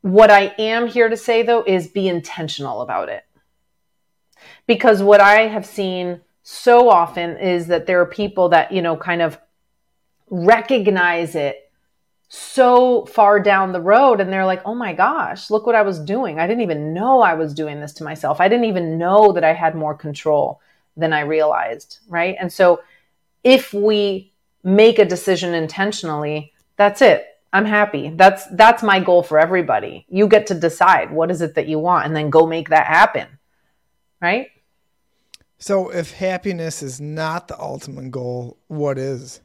What 0.02 0.30
I 0.30 0.54
am 0.60 0.88
here 0.88 1.10
to 1.10 1.18
say 1.18 1.42
though 1.42 1.64
is 1.64 1.88
be 1.88 2.08
intentional 2.08 2.82
about 2.82 3.10
it. 3.10 3.25
Because 4.68 5.04
what 5.04 5.22
I 5.22 5.48
have 5.48 5.66
seen 5.66 6.22
so 6.44 6.90
often 6.90 7.38
is 7.38 7.68
that 7.68 7.88
there 7.88 8.02
are 8.02 8.06
people 8.06 8.50
that, 8.50 8.72
you 8.72 8.82
know, 8.82 8.96
kind 8.96 9.22
of 9.22 9.40
recognize 10.30 11.36
it 11.36 11.72
so 12.28 13.06
far 13.06 13.40
down 13.40 13.72
the 13.72 13.82
road 13.82 14.20
and 14.20 14.32
they're 14.32 14.46
like, 14.46 14.62
oh 14.66 14.76
my 14.76 14.94
gosh, 14.94 15.50
look 15.50 15.66
what 15.66 15.76
I 15.76 15.84
was 15.84 16.00
doing. 16.00 16.40
I 16.40 16.48
didn't 16.48 16.64
even 16.64 16.94
know 16.94 17.22
I 17.22 17.36
was 17.36 17.54
doing 17.54 17.80
this 17.80 17.94
to 17.94 18.04
myself. 18.04 18.42
I 18.42 18.48
didn't 18.48 18.66
even 18.66 18.98
know 18.98 19.32
that 19.34 19.44
I 19.44 19.54
had 19.54 19.76
more 19.76 19.96
control 19.96 20.60
than 20.98 21.14
I 21.14 21.22
realized. 21.22 22.00
Right. 22.08 22.36
And 22.40 22.52
so 22.52 22.82
if 23.44 23.74
we 23.74 24.34
make 24.64 24.98
a 25.00 25.06
decision 25.06 25.54
intentionally, 25.54 26.54
that's 26.78 27.02
it. 27.02 27.26
I'm 27.54 27.66
happy. 27.66 28.10
That's 28.10 28.46
that's 28.52 28.84
my 28.84 29.00
goal 29.00 29.24
for 29.24 29.40
everybody. 29.40 30.06
You 30.10 30.28
get 30.28 30.48
to 30.48 30.54
decide 30.54 31.12
what 31.12 31.32
is 31.32 31.42
it 31.42 31.56
that 31.56 31.68
you 31.68 31.80
want 31.80 32.06
and 32.06 32.16
then 32.16 32.30
go 32.30 32.46
make 32.46 32.70
that 32.70 32.88
happen. 32.88 33.28
Right? 34.22 34.48
So 35.58 35.90
if 35.90 36.12
happiness 36.12 36.84
is 36.84 37.00
not 37.00 37.48
the 37.48 37.60
ultimate 37.60 38.12
goal, 38.12 38.58
what 38.68 38.98
is? 38.98 39.42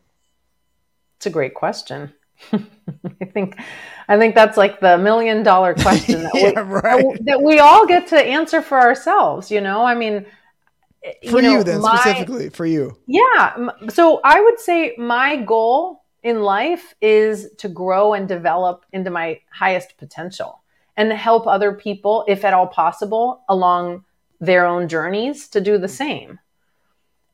It's 1.16 1.26
a 1.26 1.30
great 1.30 1.54
question. 1.54 2.12
I 2.52 3.26
think 3.32 3.60
I 4.08 4.18
think 4.18 4.34
that's 4.34 4.56
like 4.56 4.80
the 4.80 4.96
million 4.98 5.42
dollar 5.42 5.74
question 5.74 6.22
that, 6.22 6.32
yeah, 6.34 6.62
we, 6.62 6.72
right. 6.72 7.24
that, 7.26 7.42
we 7.42 7.58
all 7.58 7.86
get 7.86 8.08
to 8.08 8.16
answer 8.18 8.62
for 8.62 8.80
ourselves. 8.80 9.50
You 9.50 9.60
know, 9.60 9.84
I 9.84 9.94
mean, 9.94 10.26
eh, 11.04 11.30
for 11.30 11.36
you, 11.36 11.42
know, 11.42 11.58
you 11.58 11.64
then 11.64 11.80
my, 11.82 11.96
specifically 11.96 12.48
for 12.48 12.66
you. 12.66 12.96
Yeah. 13.06 13.68
So 13.90 14.20
I 14.24 14.40
would 14.40 14.58
say 14.58 14.94
my 14.96 15.36
goal 15.36 16.02
in 16.22 16.42
life 16.42 16.94
is 17.00 17.50
to 17.58 17.68
grow 17.68 18.14
and 18.14 18.26
develop 18.26 18.84
into 18.92 19.10
my 19.10 19.40
highest 19.50 19.96
potential 19.98 20.62
and 20.96 21.12
help 21.12 21.46
other 21.46 21.72
people, 21.72 22.24
if 22.28 22.44
at 22.44 22.52
all 22.52 22.66
possible, 22.66 23.42
along 23.48 24.04
their 24.40 24.66
own 24.66 24.88
journeys 24.88 25.48
to 25.48 25.60
do 25.60 25.78
the 25.78 25.88
same. 25.88 26.38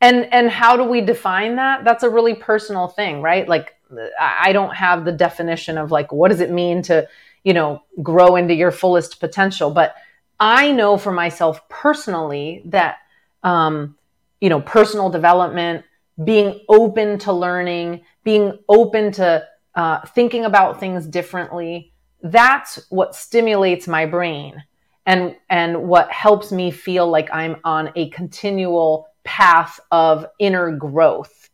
And 0.01 0.33
and 0.33 0.51
how 0.51 0.77
do 0.77 0.85
we 0.85 1.01
define 1.01 1.57
that? 1.57 1.85
That's 1.85 2.03
a 2.03 2.11
really 2.11 2.35
personal 2.35 2.89
thing, 2.89 3.23
right? 3.23 3.49
Like 3.49 3.77
I 4.21 4.53
don't 4.53 4.75
have 4.75 5.05
the 5.05 5.13
definition 5.13 5.79
of 5.79 5.91
like, 5.91 6.13
what 6.13 6.29
does 6.29 6.41
it 6.41 6.51
mean 6.51 6.83
to, 6.83 7.09
you 7.45 7.55
know, 7.55 7.83
grow 8.03 8.37
into 8.37 8.55
your 8.55 8.73
fullest 8.73 9.21
potential? 9.21 9.71
But 9.71 9.95
I 10.39 10.73
know 10.73 10.99
for 10.99 11.13
myself 11.13 11.67
personally 11.69 12.63
that, 12.67 12.99
um, 13.43 13.97
you 14.41 14.51
know, 14.51 14.61
personal 14.61 15.09
development, 15.09 15.85
being 16.23 16.61
open 16.69 17.19
to 17.21 17.33
learning, 17.33 18.05
being 18.25 18.59
open 18.69 19.13
to 19.13 19.47
uh, 19.75 20.01
thinking 20.07 20.45
about 20.45 20.81
things 20.81 21.07
differently, 21.07 21.93
that's 22.23 22.85
what 22.91 23.15
stimulates 23.15 23.87
my 23.87 24.05
brain 24.05 24.63
and 25.07 25.37
and 25.49 25.89
what 25.89 26.11
helps 26.11 26.53
me 26.53 26.71
feel 26.71 27.09
like 27.09 27.29
I'm 27.33 27.57
on 27.65 27.93
a 27.97 28.11
continual 28.11 29.09
path 29.25 29.81
of 29.91 30.27
inner 30.39 30.73
growth. 30.73 31.49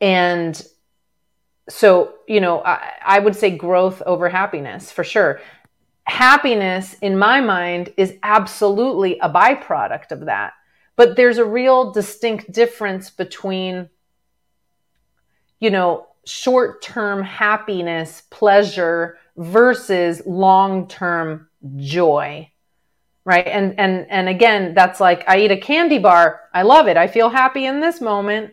And 0.00 0.60
so 1.68 2.14
you 2.28 2.40
know 2.40 2.62
I, 2.62 2.92
I 3.04 3.18
would 3.18 3.36
say 3.36 3.50
growth 3.56 4.02
over 4.04 4.28
happiness 4.28 4.90
for 4.92 5.04
sure 5.04 5.40
happiness 6.04 6.94
in 7.00 7.16
my 7.16 7.40
mind 7.40 7.92
is 7.96 8.14
absolutely 8.22 9.18
a 9.20 9.30
byproduct 9.30 10.10
of 10.10 10.26
that 10.26 10.52
but 10.96 11.16
there's 11.16 11.38
a 11.38 11.44
real 11.44 11.90
distinct 11.92 12.52
difference 12.52 13.10
between 13.10 13.88
you 15.60 15.70
know 15.70 16.06
short-term 16.26 17.22
happiness 17.22 18.22
pleasure 18.30 19.16
versus 19.36 20.22
long-term 20.26 21.48
joy 21.76 22.48
right 23.24 23.46
and 23.46 23.78
and 23.80 24.06
and 24.10 24.28
again 24.28 24.74
that's 24.74 25.00
like 25.00 25.24
i 25.28 25.38
eat 25.38 25.50
a 25.50 25.56
candy 25.56 25.98
bar 25.98 26.42
i 26.52 26.62
love 26.62 26.86
it 26.86 26.96
i 26.96 27.06
feel 27.06 27.28
happy 27.30 27.64
in 27.64 27.80
this 27.80 28.00
moment 28.00 28.52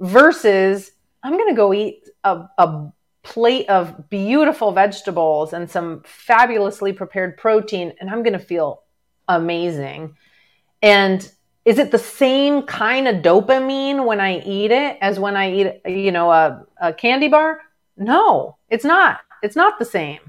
versus 0.00 0.92
i'm 1.22 1.34
going 1.34 1.48
to 1.48 1.54
go 1.54 1.72
eat 1.72 2.02
a, 2.24 2.48
a 2.58 2.92
plate 3.26 3.68
of 3.68 4.08
beautiful 4.08 4.70
vegetables 4.70 5.52
and 5.52 5.68
some 5.68 6.00
fabulously 6.04 6.92
prepared 6.92 7.36
protein, 7.36 7.92
and 8.00 8.08
I'm 8.08 8.22
going 8.22 8.34
to 8.34 8.38
feel 8.38 8.84
amazing. 9.26 10.16
And 10.80 11.28
is 11.64 11.78
it 11.78 11.90
the 11.90 11.98
same 11.98 12.62
kind 12.62 13.08
of 13.08 13.16
dopamine 13.16 14.06
when 14.06 14.20
I 14.20 14.38
eat 14.42 14.70
it 14.70 14.98
as 15.00 15.18
when 15.18 15.36
I 15.36 15.52
eat, 15.52 15.80
you 15.86 16.12
know, 16.12 16.30
a, 16.30 16.64
a 16.80 16.92
candy 16.92 17.26
bar? 17.26 17.60
No, 17.96 18.58
it's 18.68 18.84
not. 18.84 19.20
It's 19.42 19.56
not 19.56 19.78
the 19.78 19.84
same. 19.84 20.20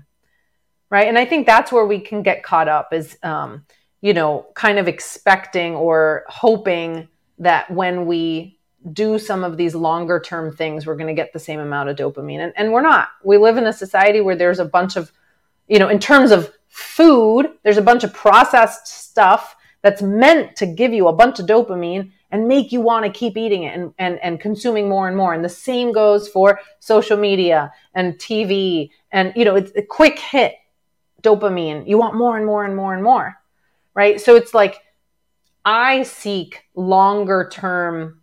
Right. 0.90 1.08
And 1.08 1.18
I 1.18 1.26
think 1.26 1.46
that's 1.46 1.72
where 1.72 1.86
we 1.86 2.00
can 2.00 2.24
get 2.24 2.44
caught 2.44 2.70
up 2.70 2.94
is, 2.94 3.18
um, 3.22 3.66
you 4.02 4.14
know, 4.14 4.48
kind 4.54 4.80
of 4.80 4.88
expecting 4.88 5.76
or 5.76 6.24
hoping 6.28 7.10
that 7.40 7.70
when 7.70 8.06
we 8.06 8.58
do 8.94 9.20
some 9.20 9.44
of 9.44 9.58
these 9.58 9.76
longer 9.76 10.20
term 10.20 10.56
things, 10.56 10.86
we're 10.86 10.96
going 10.96 11.08
to 11.08 11.14
get 11.14 11.34
the 11.34 11.40
same 11.40 11.60
amount 11.60 11.90
of 11.90 11.98
dopamine. 11.98 12.40
And, 12.40 12.54
and 12.56 12.72
we're 12.72 12.82
not. 12.82 13.10
We 13.24 13.38
live 13.38 13.58
in 13.58 13.68
a 13.68 13.74
society 13.74 14.22
where 14.22 14.36
there's 14.36 14.60
a 14.60 14.66
bunch 14.66 14.96
of, 14.96 15.12
you 15.68 15.78
know, 15.78 15.90
in 15.90 16.00
terms 16.00 16.32
of 16.32 16.54
food, 16.70 17.48
there's 17.64 17.78
a 17.78 17.82
bunch 17.82 18.04
of 18.04 18.14
processed 18.14 18.88
stuff 18.88 19.56
that's 19.82 20.02
meant 20.02 20.56
to 20.58 20.66
give 20.66 20.94
you 20.94 21.08
a 21.08 21.14
bunch 21.14 21.40
of 21.40 21.48
dopamine 21.48 22.12
and 22.32 22.48
make 22.48 22.72
you 22.72 22.82
want 22.82 23.06
to 23.06 23.12
keep 23.12 23.38
eating 23.38 23.64
it 23.64 23.78
and, 23.78 23.94
and, 23.98 24.20
and 24.20 24.40
consuming 24.40 24.90
more 24.90 25.08
and 25.08 25.16
more. 25.16 25.34
And 25.34 25.44
the 25.44 25.50
same 25.50 25.92
goes 25.92 26.28
for 26.28 26.60
social 26.80 27.18
media 27.18 27.72
and 27.94 28.16
TV. 28.16 28.90
And, 29.12 29.34
you 29.36 29.46
know, 29.46 29.56
it's 29.56 29.72
a 29.76 29.82
quick 29.82 30.20
hit 30.20 30.56
dopamine. 31.22 31.88
You 31.88 31.98
want 31.98 32.16
more 32.16 32.38
and 32.38 32.46
more 32.46 32.66
and 32.66 32.76
more 32.76 32.94
and 32.94 33.04
more. 33.04 33.36
Right. 33.94 34.20
So 34.20 34.36
it's 34.36 34.54
like 34.54 34.80
I 35.66 36.04
seek 36.04 36.64
longer 36.76 37.50
term 37.52 38.22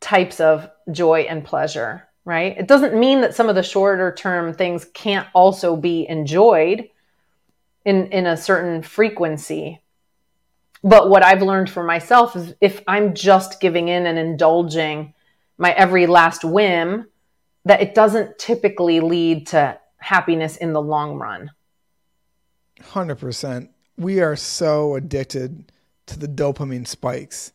types 0.00 0.40
of 0.40 0.70
joy 0.90 1.20
and 1.22 1.44
pleasure. 1.44 2.06
Right. 2.24 2.56
It 2.58 2.68
doesn't 2.68 2.98
mean 2.98 3.22
that 3.22 3.34
some 3.34 3.48
of 3.48 3.54
the 3.54 3.62
shorter 3.62 4.12
term 4.14 4.52
things 4.52 4.84
can't 4.92 5.26
also 5.34 5.74
be 5.76 6.06
enjoyed 6.08 6.88
in, 7.84 8.08
in 8.08 8.26
a 8.26 8.36
certain 8.36 8.82
frequency 8.82 9.80
but 10.82 11.10
what 11.10 11.22
I've 11.22 11.42
learned 11.42 11.70
for 11.70 11.82
myself 11.82 12.36
is 12.36 12.54
if 12.60 12.82
I'm 12.86 13.14
just 13.14 13.60
giving 13.60 13.88
in 13.88 14.06
and 14.06 14.18
indulging 14.18 15.14
my 15.58 15.72
every 15.72 16.06
last 16.06 16.44
whim, 16.44 17.06
that 17.64 17.82
it 17.82 17.94
doesn't 17.94 18.38
typically 18.38 19.00
lead 19.00 19.48
to 19.48 19.78
happiness 19.98 20.56
in 20.56 20.72
the 20.72 20.80
long 20.80 21.18
run. 21.18 21.50
100%. 22.80 23.68
We 23.98 24.20
are 24.20 24.36
so 24.36 24.94
addicted 24.94 25.70
to 26.06 26.18
the 26.18 26.28
dopamine 26.28 26.86
spikes. 26.86 27.52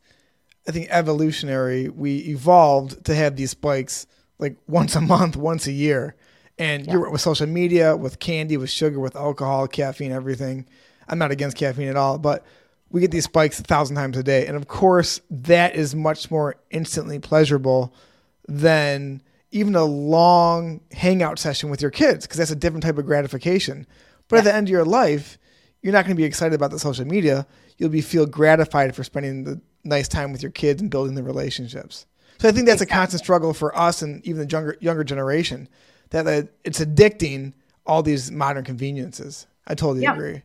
I 0.67 0.71
think 0.71 0.87
evolutionary, 0.89 1.89
we 1.89 2.17
evolved 2.17 3.05
to 3.05 3.15
have 3.15 3.35
these 3.35 3.51
spikes 3.51 4.05
like 4.37 4.57
once 4.67 4.95
a 4.95 5.01
month, 5.01 5.35
once 5.35 5.65
a 5.65 5.71
year. 5.71 6.15
And 6.57 6.85
yeah. 6.85 6.93
you're 6.93 7.09
with 7.09 7.21
social 7.21 7.47
media, 7.47 7.97
with 7.97 8.19
candy, 8.19 8.57
with 8.57 8.69
sugar, 8.69 8.99
with 8.99 9.15
alcohol, 9.15 9.67
caffeine, 9.67 10.11
everything. 10.11 10.67
I'm 11.07 11.17
not 11.17 11.31
against 11.31 11.57
caffeine 11.57 11.87
at 11.87 11.97
all, 11.97 12.17
but 12.17 12.45
we 12.95 13.01
get 13.01 13.11
these 13.11 13.25
spikes 13.25 13.59
a 13.59 13.63
thousand 13.63 13.97
times 13.97 14.15
a 14.15 14.23
day. 14.23 14.47
And 14.47 14.55
of 14.55 14.69
course, 14.69 15.19
that 15.29 15.75
is 15.75 15.93
much 15.93 16.31
more 16.31 16.55
instantly 16.71 17.19
pleasurable 17.19 17.93
than 18.47 19.21
even 19.51 19.75
a 19.75 19.83
long 19.83 20.79
hangout 20.93 21.37
session 21.37 21.69
with 21.69 21.81
your 21.81 21.91
kids 21.91 22.25
because 22.25 22.37
that's 22.37 22.51
a 22.51 22.55
different 22.55 22.85
type 22.85 22.97
of 22.97 23.05
gratification. 23.05 23.85
But 24.29 24.37
yeah. 24.37 24.39
at 24.39 24.43
the 24.45 24.55
end 24.55 24.67
of 24.69 24.71
your 24.71 24.85
life, 24.85 25.37
you're 25.81 25.91
not 25.91 26.05
going 26.05 26.15
to 26.15 26.21
be 26.21 26.23
excited 26.23 26.55
about 26.55 26.71
the 26.71 26.79
social 26.79 27.03
media. 27.03 27.45
You'll 27.77 27.89
be 27.89 27.99
feel 27.99 28.25
gratified 28.25 28.95
for 28.95 29.03
spending 29.03 29.43
the 29.43 29.59
nice 29.83 30.07
time 30.07 30.31
with 30.31 30.41
your 30.41 30.53
kids 30.53 30.81
and 30.81 30.89
building 30.89 31.15
the 31.15 31.23
relationships. 31.23 32.05
So 32.37 32.47
I 32.47 32.53
think 32.53 32.65
that's 32.65 32.81
exactly. 32.81 32.93
a 32.93 32.97
constant 32.97 33.23
struggle 33.23 33.53
for 33.53 33.77
us 33.77 34.03
and 34.03 34.25
even 34.25 34.47
the 34.47 34.49
younger 34.49 34.77
younger 34.79 35.03
generation 35.03 35.67
that 36.11 36.47
it's 36.63 36.79
addicting 36.79 37.55
all 37.85 38.03
these 38.03 38.31
modern 38.31 38.63
conveniences. 38.63 39.47
I 39.67 39.75
totally 39.75 40.03
yeah. 40.03 40.13
agree. 40.13 40.43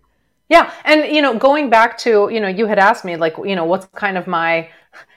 Yeah. 0.51 0.73
And, 0.85 1.15
you 1.15 1.23
know, 1.23 1.39
going 1.39 1.71
back 1.71 1.97
to, 1.99 2.29
you 2.31 2.41
know, 2.41 2.49
you 2.49 2.67
had 2.67 2.79
asked 2.79 3.05
me, 3.05 3.17
like, 3.17 3.37
you 3.39 3.55
know, 3.55 3.65
what's 3.65 3.87
kind 3.95 4.19
of 4.19 4.27
my 4.27 4.69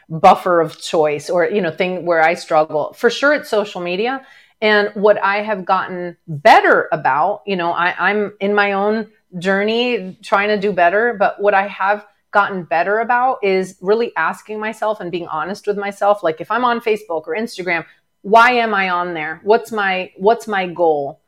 buffer 0.07 0.61
of 0.61 0.79
choice 0.79 1.29
or, 1.29 1.45
you 1.45 1.59
know, 1.59 1.71
thing 1.71 2.05
where 2.05 2.21
I 2.21 2.35
struggle. 2.35 2.93
For 2.93 3.09
sure, 3.09 3.33
it's 3.33 3.49
social 3.49 3.81
media. 3.81 4.25
And 4.61 4.91
what 4.93 5.21
I 5.21 5.41
have 5.41 5.65
gotten 5.65 6.15
better 6.27 6.87
about, 6.91 7.41
you 7.47 7.55
know, 7.55 7.71
I, 7.71 7.95
I'm 8.11 8.33
in 8.39 8.53
my 8.53 8.73
own 8.73 9.09
journey 9.39 10.17
trying 10.21 10.49
to 10.49 10.59
do 10.59 10.71
better. 10.71 11.15
But 11.17 11.41
what 11.41 11.55
I 11.55 11.67
have 11.67 12.05
gotten 12.29 12.63
better 12.63 12.99
about 12.99 13.39
is 13.43 13.77
really 13.81 14.11
asking 14.15 14.59
myself 14.59 14.99
and 14.99 15.11
being 15.11 15.27
honest 15.27 15.65
with 15.65 15.79
myself. 15.79 16.21
Like, 16.21 16.41
if 16.41 16.51
I'm 16.51 16.63
on 16.63 16.79
Facebook 16.79 17.27
or 17.27 17.35
Instagram, 17.35 17.85
why 18.21 18.51
am 18.51 18.75
I 18.75 18.91
on 18.91 19.15
there? 19.15 19.41
What's 19.43 19.71
my, 19.71 20.11
what's 20.15 20.47
my 20.47 20.67
goal? 20.67 21.21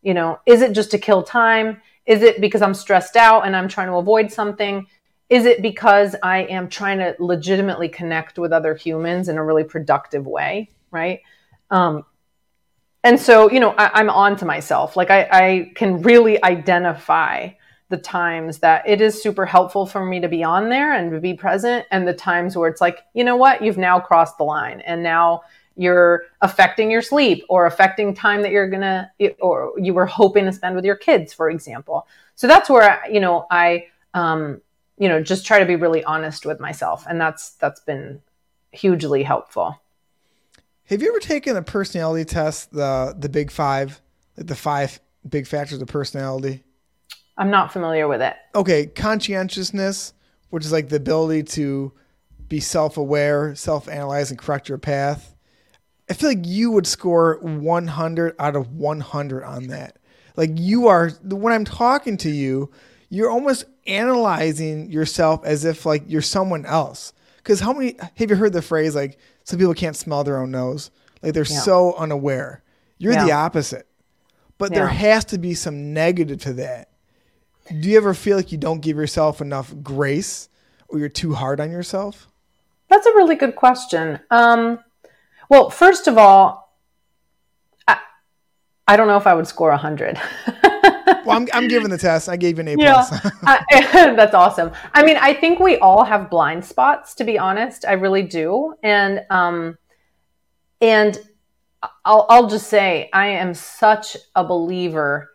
You 0.00 0.14
know, 0.14 0.40
is 0.46 0.62
it 0.62 0.72
just 0.72 0.90
to 0.92 0.98
kill 0.98 1.22
time? 1.22 1.82
Is 2.06 2.22
it 2.22 2.40
because 2.40 2.62
I'm 2.62 2.74
stressed 2.74 3.16
out 3.16 3.46
and 3.46 3.54
I'm 3.54 3.68
trying 3.68 3.88
to 3.88 3.94
avoid 3.94 4.32
something? 4.32 4.86
Is 5.28 5.46
it 5.46 5.62
because 5.62 6.16
I 6.22 6.38
am 6.44 6.68
trying 6.68 6.98
to 6.98 7.14
legitimately 7.18 7.88
connect 7.88 8.38
with 8.38 8.52
other 8.52 8.74
humans 8.74 9.28
in 9.28 9.38
a 9.38 9.44
really 9.44 9.64
productive 9.64 10.26
way? 10.26 10.70
Right. 10.90 11.20
Um, 11.70 12.04
and 13.04 13.18
so, 13.18 13.50
you 13.50 13.60
know, 13.60 13.70
I, 13.70 14.00
am 14.00 14.10
on 14.10 14.36
to 14.36 14.44
myself. 14.44 14.96
Like 14.96 15.10
I, 15.10 15.28
I 15.30 15.72
can 15.74 16.02
really 16.02 16.42
identify 16.42 17.50
the 17.88 17.96
times 17.96 18.58
that 18.58 18.88
it 18.88 19.00
is 19.00 19.20
super 19.20 19.46
helpful 19.46 19.86
for 19.86 20.04
me 20.04 20.20
to 20.20 20.28
be 20.28 20.44
on 20.44 20.68
there 20.68 20.92
and 20.92 21.10
to 21.10 21.20
be 21.20 21.34
present, 21.34 21.86
and 21.90 22.06
the 22.06 22.14
times 22.14 22.56
where 22.56 22.68
it's 22.68 22.80
like, 22.80 23.00
you 23.14 23.24
know 23.24 23.36
what, 23.36 23.62
you've 23.62 23.78
now 23.78 23.98
crossed 23.98 24.38
the 24.38 24.44
line, 24.44 24.80
and 24.80 25.02
now 25.02 25.42
you're 25.80 26.24
affecting 26.42 26.90
your 26.90 27.00
sleep 27.00 27.42
or 27.48 27.64
affecting 27.64 28.12
time 28.12 28.42
that 28.42 28.50
you're 28.50 28.68
gonna 28.68 29.10
or 29.40 29.72
you 29.78 29.94
were 29.94 30.04
hoping 30.04 30.44
to 30.44 30.52
spend 30.52 30.76
with 30.76 30.84
your 30.84 30.94
kids 30.94 31.32
for 31.32 31.48
example. 31.48 32.06
So 32.34 32.46
that's 32.46 32.68
where 32.68 33.00
you 33.10 33.18
know 33.18 33.46
i 33.50 33.86
um, 34.12 34.60
you 34.98 35.08
know 35.08 35.22
just 35.22 35.46
try 35.46 35.58
to 35.58 35.64
be 35.64 35.76
really 35.76 36.04
honest 36.04 36.44
with 36.44 36.60
myself 36.60 37.06
and 37.08 37.18
that's 37.18 37.52
that's 37.52 37.80
been 37.80 38.20
hugely 38.72 39.22
helpful. 39.22 39.80
Have 40.84 41.00
you 41.00 41.08
ever 41.08 41.18
taken 41.18 41.56
a 41.56 41.62
personality 41.62 42.26
test 42.26 42.72
the 42.72 43.16
the 43.18 43.30
big 43.30 43.50
five 43.50 44.02
the 44.36 44.54
five 44.54 45.00
big 45.26 45.46
factors 45.46 45.80
of 45.80 45.88
personality? 45.88 46.62
I'm 47.38 47.50
not 47.50 47.72
familiar 47.72 48.06
with 48.06 48.20
it. 48.20 48.36
Okay 48.54 48.84
conscientiousness 48.84 50.12
which 50.50 50.66
is 50.66 50.72
like 50.72 50.90
the 50.90 50.96
ability 50.96 51.44
to 51.44 51.92
be 52.48 52.60
self-aware 52.60 53.54
self-analyze 53.54 54.30
and 54.30 54.38
correct 54.38 54.68
your 54.68 54.76
path 54.76 55.29
I 56.10 56.12
feel 56.12 56.28
like 56.28 56.44
you 56.44 56.72
would 56.72 56.88
score 56.88 57.38
100 57.40 58.34
out 58.40 58.56
of 58.56 58.74
100 58.74 59.44
on 59.44 59.68
that. 59.68 59.96
Like 60.36 60.50
you 60.54 60.88
are 60.88 61.10
when 61.22 61.52
I'm 61.52 61.64
talking 61.64 62.16
to 62.18 62.30
you, 62.30 62.70
you're 63.10 63.30
almost 63.30 63.64
analyzing 63.86 64.90
yourself 64.90 65.44
as 65.44 65.64
if 65.64 65.86
like 65.86 66.02
you're 66.08 66.20
someone 66.20 66.66
else. 66.66 67.12
Because 67.36 67.60
how 67.60 67.72
many 67.72 67.96
have 68.16 68.30
you 68.30 68.36
heard 68.36 68.52
the 68.52 68.60
phrase 68.60 68.96
like 68.96 69.18
some 69.44 69.58
people 69.58 69.72
can't 69.72 69.94
smell 69.96 70.24
their 70.24 70.38
own 70.38 70.50
nose? 70.50 70.90
Like 71.22 71.32
they're 71.34 71.44
yeah. 71.44 71.60
so 71.60 71.94
unaware. 71.94 72.62
You're 72.98 73.12
yeah. 73.12 73.24
the 73.24 73.32
opposite. 73.32 73.86
But 74.58 74.72
yeah. 74.72 74.80
there 74.80 74.88
has 74.88 75.24
to 75.26 75.38
be 75.38 75.54
some 75.54 75.94
negative 75.94 76.40
to 76.42 76.52
that. 76.54 76.90
Do 77.68 77.88
you 77.88 77.96
ever 77.96 78.14
feel 78.14 78.36
like 78.36 78.50
you 78.50 78.58
don't 78.58 78.80
give 78.80 78.96
yourself 78.96 79.40
enough 79.40 79.72
grace 79.82 80.48
or 80.88 80.98
you're 80.98 81.08
too 81.08 81.34
hard 81.34 81.60
on 81.60 81.70
yourself? 81.70 82.28
That's 82.88 83.06
a 83.06 83.10
really 83.10 83.36
good 83.36 83.54
question. 83.54 84.18
Um, 84.30 84.80
well, 85.50 85.68
first 85.68 86.06
of 86.06 86.16
all, 86.16 86.78
I, 87.86 87.98
I 88.86 88.96
don't 88.96 89.08
know 89.08 89.16
if 89.16 89.26
I 89.26 89.34
would 89.34 89.48
score 89.48 89.70
100. 89.70 90.18
well, 91.26 91.36
I'm, 91.36 91.48
I'm 91.52 91.66
giving 91.66 91.90
the 91.90 91.98
test. 91.98 92.28
I 92.28 92.36
gave 92.36 92.56
you 92.56 92.60
an 92.60 92.68
A 92.68 92.76
plus. 92.76 93.10
Yeah, 93.70 94.14
that's 94.14 94.32
awesome. 94.32 94.70
I 94.94 95.02
mean, 95.02 95.16
I 95.16 95.34
think 95.34 95.58
we 95.58 95.76
all 95.78 96.04
have 96.04 96.30
blind 96.30 96.64
spots, 96.64 97.14
to 97.16 97.24
be 97.24 97.36
honest. 97.36 97.84
I 97.84 97.92
really 97.92 98.22
do. 98.22 98.74
And, 98.84 99.26
um, 99.28 99.76
and 100.80 101.18
I'll, 102.04 102.26
I'll 102.30 102.48
just 102.48 102.68
say, 102.68 103.10
I 103.12 103.26
am 103.26 103.52
such 103.52 104.16
a 104.36 104.44
believer 104.44 105.30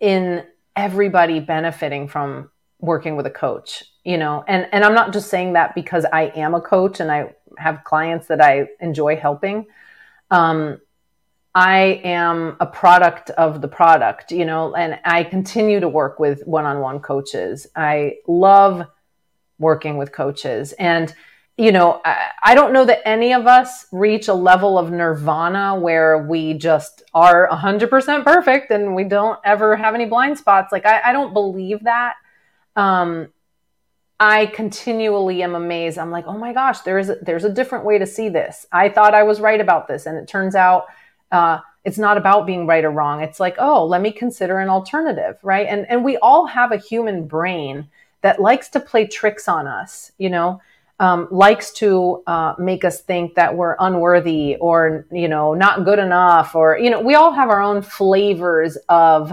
in 0.00 0.46
everybody 0.76 1.40
benefiting 1.40 2.08
from 2.08 2.50
working 2.78 3.16
with 3.16 3.26
a 3.26 3.30
coach 3.30 3.84
you 4.04 4.16
know 4.16 4.42
and 4.48 4.66
and 4.72 4.84
i'm 4.84 4.94
not 4.94 5.12
just 5.12 5.28
saying 5.28 5.52
that 5.52 5.74
because 5.74 6.06
i 6.12 6.32
am 6.34 6.54
a 6.54 6.60
coach 6.60 7.00
and 7.00 7.12
i 7.12 7.30
have 7.58 7.84
clients 7.84 8.26
that 8.26 8.40
i 8.40 8.66
enjoy 8.80 9.16
helping 9.16 9.66
um, 10.30 10.78
i 11.54 12.00
am 12.04 12.56
a 12.60 12.66
product 12.66 13.30
of 13.30 13.60
the 13.60 13.68
product 13.68 14.30
you 14.30 14.44
know 14.44 14.74
and 14.74 14.98
i 15.04 15.24
continue 15.24 15.80
to 15.80 15.88
work 15.88 16.18
with 16.18 16.46
one-on-one 16.46 17.00
coaches. 17.00 17.66
I 17.74 18.16
love 18.26 18.86
working 19.58 19.96
with 19.96 20.12
coaches. 20.12 20.72
And 20.72 21.14
you 21.56 21.72
know 21.72 22.00
I, 22.04 22.30
I 22.42 22.54
don't 22.54 22.72
know 22.72 22.84
that 22.86 23.06
any 23.06 23.34
of 23.34 23.46
us 23.46 23.86
reach 23.92 24.28
a 24.28 24.34
level 24.34 24.78
of 24.78 24.90
nirvana 24.90 25.78
where 25.78 26.26
we 26.26 26.54
just 26.54 27.02
are 27.12 27.48
100% 27.48 28.24
perfect 28.24 28.70
and 28.70 28.94
we 28.94 29.04
don't 29.04 29.38
ever 29.44 29.76
have 29.76 29.94
any 29.94 30.06
blind 30.06 30.38
spots. 30.38 30.72
Like 30.72 30.86
i, 30.86 31.00
I 31.04 31.12
don't 31.12 31.34
believe 31.34 31.84
that. 31.84 32.14
Um, 32.76 33.28
I 34.20 34.46
continually 34.46 35.42
am 35.42 35.54
amazed. 35.56 35.98
I'm 35.98 36.10
like, 36.12 36.26
oh 36.26 36.38
my 36.38 36.52
gosh, 36.52 36.80
there 36.80 36.98
is 36.98 37.10
a, 37.10 37.16
there's 37.22 37.44
a 37.44 37.50
different 37.52 37.84
way 37.86 37.98
to 37.98 38.06
see 38.06 38.28
this. 38.28 38.66
I 38.72 38.88
thought 38.90 39.14
I 39.14 39.22
was 39.24 39.40
right 39.40 39.60
about 39.60 39.88
this, 39.88 40.06
and 40.06 40.18
it 40.18 40.28
turns 40.28 40.54
out 40.54 40.86
uh, 41.32 41.60
it's 41.84 41.98
not 41.98 42.18
about 42.18 42.46
being 42.46 42.66
right 42.66 42.84
or 42.84 42.90
wrong. 42.90 43.22
It's 43.22 43.40
like, 43.40 43.56
oh, 43.58 43.86
let 43.86 44.02
me 44.02 44.12
consider 44.12 44.58
an 44.60 44.68
alternative, 44.68 45.38
right? 45.42 45.66
And 45.68 45.86
and 45.90 46.04
we 46.04 46.18
all 46.18 46.46
have 46.46 46.72
a 46.72 46.76
human 46.76 47.26
brain 47.26 47.88
that 48.22 48.40
likes 48.40 48.68
to 48.70 48.80
play 48.80 49.06
tricks 49.06 49.48
on 49.48 49.66
us, 49.66 50.12
you 50.18 50.30
know. 50.30 50.60
um, 51.00 51.28
likes 51.30 51.72
to 51.72 52.22
uh, 52.26 52.54
make 52.58 52.84
us 52.84 53.00
think 53.00 53.34
that 53.34 53.56
we're 53.56 53.76
unworthy 53.80 54.56
or 54.60 55.06
you 55.10 55.28
know 55.28 55.54
not 55.54 55.84
good 55.84 55.98
enough 55.98 56.54
or 56.54 56.78
you 56.78 56.90
know 56.90 57.00
we 57.00 57.14
all 57.14 57.32
have 57.32 57.48
our 57.48 57.62
own 57.62 57.80
flavors 57.82 58.76
of 58.88 59.32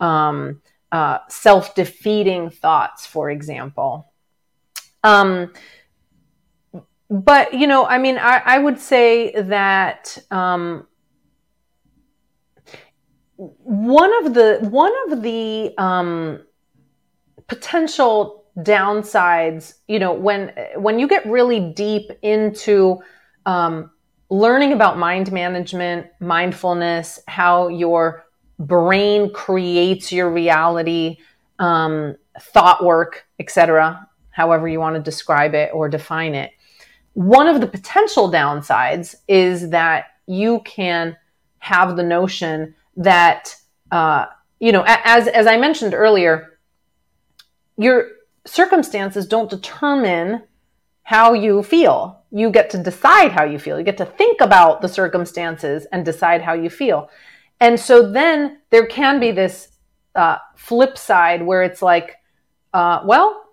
um, 0.00 0.60
uh, 0.92 1.18
self-defeating 1.28 2.50
thoughts 2.50 3.06
for 3.06 3.30
example 3.30 4.10
um, 5.04 5.52
but 7.08 7.54
you 7.54 7.66
know 7.66 7.86
i 7.86 7.98
mean 7.98 8.18
i, 8.18 8.42
I 8.44 8.58
would 8.58 8.80
say 8.80 9.32
that 9.40 10.18
um, 10.32 10.86
one 13.36 14.12
of 14.24 14.34
the 14.34 14.58
one 14.70 14.92
of 15.08 15.22
the 15.22 15.74
um, 15.78 16.40
potential 17.46 18.44
downsides 18.58 19.74
you 19.88 19.98
know 19.98 20.12
when 20.12 20.52
when 20.76 20.98
you 20.98 21.08
get 21.08 21.24
really 21.26 21.60
deep 21.60 22.10
into 22.22 22.98
um, 23.46 23.90
learning 24.30 24.72
about 24.72 24.98
mind 24.98 25.30
management 25.30 26.06
mindfulness 26.20 27.20
how 27.28 27.68
your 27.68 28.24
brain 28.58 29.32
creates 29.32 30.12
your 30.12 30.30
reality 30.30 31.16
um, 31.58 32.16
thought 32.40 32.84
work 32.84 33.26
etc 33.40 34.08
however 34.34 34.68
you 34.68 34.78
want 34.78 34.94
to 34.96 35.02
describe 35.02 35.54
it 35.54 35.70
or 35.72 35.88
define 35.88 36.34
it 36.34 36.50
one 37.14 37.46
of 37.46 37.60
the 37.60 37.66
potential 37.66 38.30
downsides 38.30 39.14
is 39.28 39.70
that 39.70 40.06
you 40.26 40.60
can 40.64 41.16
have 41.58 41.96
the 41.96 42.02
notion 42.02 42.74
that 42.96 43.54
uh, 43.90 44.26
you 44.60 44.72
know 44.72 44.84
as 44.86 45.28
as 45.28 45.46
i 45.46 45.56
mentioned 45.56 45.94
earlier 45.94 46.58
your 47.76 48.08
circumstances 48.46 49.26
don't 49.26 49.50
determine 49.50 50.42
how 51.04 51.34
you 51.34 51.62
feel. 51.62 52.22
You 52.30 52.50
get 52.50 52.70
to 52.70 52.82
decide 52.82 53.30
how 53.30 53.44
you 53.44 53.58
feel. 53.58 53.78
You 53.78 53.84
get 53.84 53.98
to 53.98 54.06
think 54.06 54.40
about 54.40 54.80
the 54.80 54.88
circumstances 54.88 55.86
and 55.92 56.04
decide 56.04 56.42
how 56.42 56.54
you 56.54 56.70
feel. 56.70 57.10
And 57.60 57.78
so 57.78 58.10
then 58.10 58.60
there 58.70 58.86
can 58.86 59.20
be 59.20 59.30
this 59.30 59.68
uh, 60.14 60.38
flip 60.56 60.98
side 60.98 61.42
where 61.42 61.62
it's 61.62 61.82
like, 61.82 62.16
uh, 62.72 63.02
well, 63.04 63.43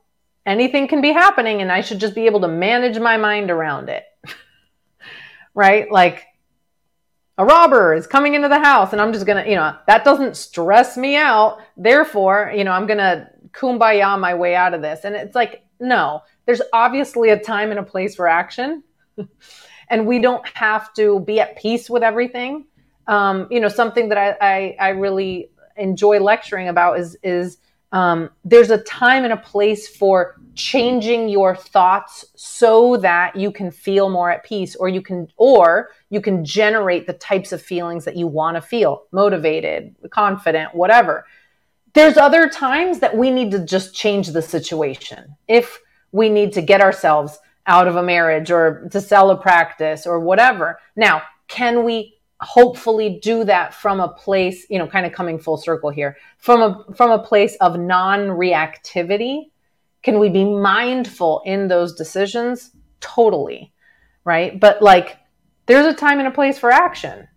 anything 0.45 0.87
can 0.87 1.01
be 1.01 1.11
happening 1.11 1.61
and 1.61 1.71
I 1.71 1.81
should 1.81 1.99
just 1.99 2.15
be 2.15 2.25
able 2.25 2.41
to 2.41 2.47
manage 2.47 2.99
my 2.99 3.17
mind 3.17 3.51
around 3.51 3.89
it. 3.89 4.03
right? 5.53 5.91
Like, 5.91 6.25
a 7.37 7.45
robber 7.45 7.93
is 7.93 8.07
coming 8.07 8.35
into 8.35 8.49
the 8.49 8.59
house 8.59 8.91
and 8.91 9.01
I'm 9.01 9.13
just 9.13 9.25
going 9.25 9.43
to, 9.43 9.49
you 9.49 9.55
know, 9.55 9.75
that 9.87 10.03
doesn't 10.03 10.37
stress 10.37 10.97
me 10.97 11.15
out. 11.15 11.59
Therefore, 11.77 12.51
you 12.55 12.63
know, 12.63 12.71
I'm 12.71 12.85
going 12.85 12.99
to 12.99 13.27
kumbaya 13.51 14.19
my 14.19 14.35
way 14.35 14.55
out 14.55 14.73
of 14.73 14.81
this. 14.81 15.05
And 15.05 15.15
it's 15.15 15.35
like, 15.35 15.63
no, 15.79 16.21
there's 16.45 16.61
obviously 16.73 17.29
a 17.29 17.39
time 17.39 17.71
and 17.71 17.79
a 17.79 17.83
place 17.83 18.15
for 18.15 18.27
action. 18.27 18.83
and 19.89 20.05
we 20.05 20.19
don't 20.19 20.47
have 20.49 20.93
to 20.93 21.21
be 21.21 21.39
at 21.39 21.57
peace 21.57 21.89
with 21.89 22.03
everything. 22.03 22.65
Um, 23.07 23.47
you 23.49 23.59
know, 23.59 23.69
something 23.69 24.09
that 24.09 24.17
I, 24.17 24.35
I, 24.41 24.75
I 24.79 24.89
really 24.89 25.49
enjoy 25.77 26.19
lecturing 26.19 26.67
about 26.67 26.99
is, 26.99 27.17
is 27.23 27.57
um, 27.91 28.29
there's 28.45 28.69
a 28.69 28.77
time 28.79 29.23
and 29.23 29.33
a 29.33 29.37
place 29.37 29.87
for 29.87 30.37
changing 30.53 31.29
your 31.29 31.55
thoughts 31.55 32.25
so 32.35 32.97
that 32.97 33.35
you 33.35 33.51
can 33.51 33.71
feel 33.71 34.09
more 34.09 34.29
at 34.29 34.43
peace 34.43 34.75
or 34.75 34.89
you 34.89 35.01
can 35.01 35.27
or 35.37 35.89
you 36.09 36.21
can 36.21 36.43
generate 36.43 37.07
the 37.07 37.13
types 37.13 37.51
of 37.51 37.61
feelings 37.61 38.03
that 38.05 38.17
you 38.17 38.27
want 38.27 38.55
to 38.55 38.61
feel 38.61 39.03
motivated 39.11 39.95
confident 40.09 40.75
whatever 40.75 41.25
there's 41.93 42.17
other 42.17 42.47
times 42.47 42.99
that 42.99 43.17
we 43.17 43.31
need 43.31 43.51
to 43.51 43.65
just 43.65 43.93
change 43.93 44.29
the 44.29 44.41
situation. 44.41 45.35
If 45.47 45.79
we 46.11 46.29
need 46.29 46.53
to 46.53 46.61
get 46.61 46.81
ourselves 46.81 47.39
out 47.67 47.87
of 47.87 47.95
a 47.95 48.03
marriage 48.03 48.51
or 48.51 48.87
to 48.91 49.01
sell 49.01 49.29
a 49.29 49.37
practice 49.37 50.07
or 50.07 50.19
whatever. 50.19 50.79
Now, 50.95 51.21
can 51.47 51.83
we 51.83 52.15
hopefully 52.41 53.19
do 53.21 53.43
that 53.43 53.73
from 53.73 53.99
a 53.99 54.07
place, 54.07 54.65
you 54.69 54.79
know, 54.79 54.87
kind 54.87 55.05
of 55.05 55.13
coming 55.13 55.37
full 55.39 55.57
circle 55.57 55.89
here, 55.89 56.17
from 56.37 56.61
a 56.61 56.93
from 56.95 57.11
a 57.11 57.19
place 57.19 57.55
of 57.61 57.79
non-reactivity? 57.79 59.51
Can 60.03 60.19
we 60.19 60.29
be 60.29 60.43
mindful 60.43 61.43
in 61.45 61.67
those 61.67 61.93
decisions? 61.93 62.71
Totally. 62.99 63.71
Right? 64.23 64.59
But 64.59 64.81
like 64.81 65.17
there's 65.67 65.85
a 65.85 65.93
time 65.93 66.19
and 66.19 66.27
a 66.27 66.31
place 66.31 66.57
for 66.57 66.71
action. 66.71 67.27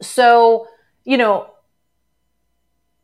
So, 0.00 0.68
you 1.04 1.16
know, 1.16 1.48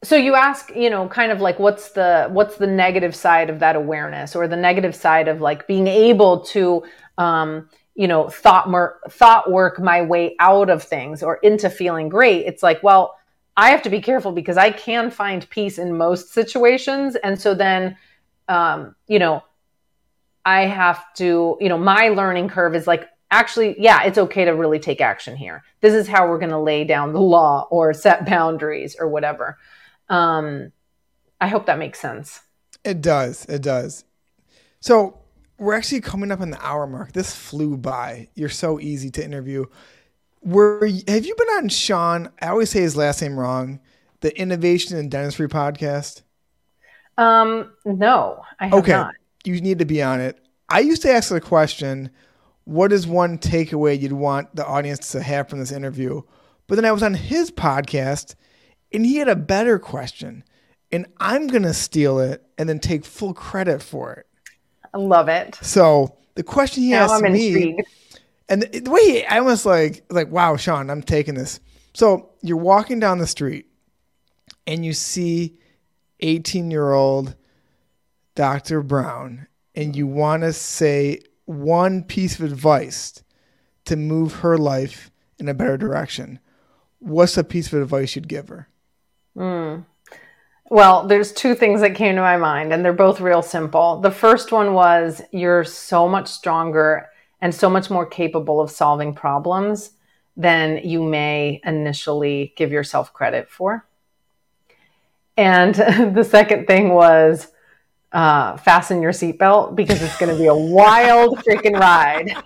so 0.04 0.14
you 0.14 0.36
ask 0.36 0.70
you 0.76 0.90
know 0.90 1.08
kind 1.08 1.32
of 1.32 1.40
like 1.40 1.58
what's 1.58 1.90
the 1.90 2.28
what's 2.30 2.56
the 2.56 2.66
negative 2.66 3.16
side 3.16 3.50
of 3.50 3.58
that 3.58 3.74
awareness 3.74 4.36
or 4.36 4.46
the 4.46 4.56
negative 4.56 4.94
side 4.94 5.26
of 5.26 5.40
like 5.40 5.66
being 5.66 5.88
able 5.88 6.40
to 6.44 6.84
um, 7.18 7.68
you 7.98 8.08
know 8.08 8.28
thought 8.28 8.70
more 8.70 8.98
thought 9.10 9.50
work 9.50 9.78
my 9.78 10.00
way 10.00 10.34
out 10.40 10.70
of 10.70 10.82
things 10.82 11.22
or 11.22 11.36
into 11.36 11.68
feeling 11.68 12.08
great 12.08 12.46
it's 12.46 12.62
like 12.62 12.82
well 12.82 13.16
i 13.56 13.70
have 13.70 13.82
to 13.82 13.90
be 13.90 14.00
careful 14.00 14.32
because 14.32 14.56
i 14.56 14.70
can 14.70 15.10
find 15.10 15.48
peace 15.50 15.78
in 15.78 15.96
most 15.96 16.32
situations 16.32 17.16
and 17.16 17.40
so 17.40 17.54
then 17.54 17.96
um, 18.48 18.94
you 19.06 19.18
know 19.18 19.42
i 20.46 20.62
have 20.62 21.12
to 21.14 21.58
you 21.60 21.68
know 21.68 21.78
my 21.78 22.08
learning 22.08 22.48
curve 22.48 22.74
is 22.74 22.86
like 22.86 23.08
actually 23.30 23.74
yeah 23.78 24.04
it's 24.04 24.16
okay 24.16 24.44
to 24.46 24.52
really 24.52 24.78
take 24.78 25.00
action 25.00 25.36
here 25.36 25.62
this 25.80 25.92
is 25.92 26.08
how 26.08 26.26
we're 26.26 26.38
going 26.38 26.50
to 26.50 26.58
lay 26.58 26.84
down 26.84 27.12
the 27.12 27.20
law 27.20 27.66
or 27.70 27.92
set 27.92 28.24
boundaries 28.24 28.96
or 28.98 29.08
whatever 29.08 29.58
um, 30.08 30.72
I 31.40 31.48
hope 31.48 31.66
that 31.66 31.78
makes 31.78 32.00
sense. 32.00 32.40
It 32.84 33.00
does. 33.00 33.44
It 33.46 33.62
does. 33.62 34.04
So 34.80 35.17
we're 35.58 35.74
actually 35.74 36.00
coming 36.00 36.30
up 36.30 36.40
on 36.40 36.50
the 36.50 36.64
hour 36.64 36.86
mark. 36.86 37.12
This 37.12 37.34
flew 37.34 37.76
by. 37.76 38.28
You're 38.34 38.48
so 38.48 38.78
easy 38.78 39.10
to 39.10 39.24
interview. 39.24 39.66
Were 40.42 40.86
have 40.86 41.26
you 41.26 41.34
been 41.34 41.48
on 41.56 41.68
Sean? 41.68 42.30
I 42.40 42.48
always 42.48 42.70
say 42.70 42.80
his 42.80 42.96
last 42.96 43.20
name 43.20 43.38
wrong. 43.38 43.80
The 44.20 44.36
Innovation 44.38 44.96
in 44.96 45.08
Dentistry 45.08 45.48
podcast. 45.48 46.22
Um, 47.16 47.72
no, 47.84 48.42
I 48.60 48.66
have 48.66 48.78
okay. 48.78 48.92
not. 48.92 49.14
You 49.44 49.60
need 49.60 49.80
to 49.80 49.84
be 49.84 50.02
on 50.02 50.20
it. 50.20 50.38
I 50.68 50.80
used 50.80 51.02
to 51.02 51.12
ask 51.12 51.30
the 51.30 51.40
question, 51.40 52.10
"What 52.64 52.92
is 52.92 53.06
one 53.06 53.38
takeaway 53.38 54.00
you'd 54.00 54.12
want 54.12 54.54
the 54.54 54.66
audience 54.66 55.10
to 55.12 55.22
have 55.22 55.48
from 55.48 55.58
this 55.58 55.72
interview?" 55.72 56.22
But 56.68 56.76
then 56.76 56.84
I 56.84 56.92
was 56.92 57.02
on 57.02 57.14
his 57.14 57.50
podcast, 57.50 58.36
and 58.92 59.04
he 59.04 59.16
had 59.16 59.28
a 59.28 59.36
better 59.36 59.78
question. 59.78 60.44
And 60.90 61.06
I'm 61.18 61.48
going 61.48 61.64
to 61.64 61.74
steal 61.74 62.18
it 62.18 62.46
and 62.56 62.68
then 62.68 62.78
take 62.78 63.04
full 63.04 63.34
credit 63.34 63.82
for 63.82 64.14
it. 64.14 64.27
I 64.94 64.98
love 64.98 65.28
it. 65.28 65.58
So 65.62 66.16
the 66.34 66.42
question 66.42 66.82
he 66.82 66.90
now 66.90 67.04
asked 67.04 67.24
I'm 67.24 67.32
me, 67.32 67.46
intrigued. 67.48 67.82
and 68.48 68.62
the, 68.62 68.80
the 68.80 68.90
way 68.90 69.02
he, 69.04 69.24
I 69.26 69.40
was 69.40 69.66
like, 69.66 70.04
like, 70.10 70.30
wow, 70.30 70.56
Sean, 70.56 70.90
I'm 70.90 71.02
taking 71.02 71.34
this. 71.34 71.60
So 71.94 72.30
you're 72.42 72.56
walking 72.56 73.00
down 73.00 73.18
the 73.18 73.26
street 73.26 73.66
and 74.66 74.84
you 74.84 74.92
see 74.92 75.58
18 76.20 76.70
year 76.70 76.92
old 76.92 77.34
Dr. 78.34 78.82
Brown, 78.82 79.48
and 79.74 79.96
you 79.96 80.06
want 80.06 80.42
to 80.44 80.52
say 80.52 81.20
one 81.46 82.04
piece 82.04 82.38
of 82.38 82.44
advice 82.44 83.24
to 83.86 83.96
move 83.96 84.34
her 84.36 84.56
life 84.56 85.10
in 85.38 85.48
a 85.48 85.54
better 85.54 85.76
direction. 85.76 86.38
What's 87.00 87.36
a 87.36 87.42
piece 87.42 87.72
of 87.72 87.82
advice 87.82 88.14
you'd 88.14 88.28
give 88.28 88.48
her? 88.48 88.68
Mm. 89.36 89.84
Well, 90.70 91.06
there's 91.06 91.32
two 91.32 91.54
things 91.54 91.80
that 91.80 91.94
came 91.94 92.14
to 92.16 92.20
my 92.20 92.36
mind, 92.36 92.72
and 92.72 92.84
they're 92.84 92.92
both 92.92 93.20
real 93.20 93.40
simple. 93.40 94.00
The 94.00 94.10
first 94.10 94.52
one 94.52 94.74
was 94.74 95.22
you're 95.32 95.64
so 95.64 96.06
much 96.06 96.28
stronger 96.28 97.08
and 97.40 97.54
so 97.54 97.70
much 97.70 97.88
more 97.88 98.04
capable 98.04 98.60
of 98.60 98.70
solving 98.70 99.14
problems 99.14 99.92
than 100.36 100.78
you 100.84 101.02
may 101.02 101.60
initially 101.64 102.52
give 102.56 102.70
yourself 102.70 103.14
credit 103.14 103.50
for. 103.50 103.86
And 105.38 105.74
the 106.14 106.24
second 106.24 106.66
thing 106.66 106.90
was 106.90 107.48
uh, 108.12 108.58
fasten 108.58 109.00
your 109.00 109.12
seatbelt 109.12 109.74
because 109.74 110.02
it's 110.02 110.18
going 110.18 110.32
to 110.32 110.38
be 110.38 110.48
a 110.48 110.54
wild 110.74 111.38
freaking 111.38 111.78
ride. 111.78 112.36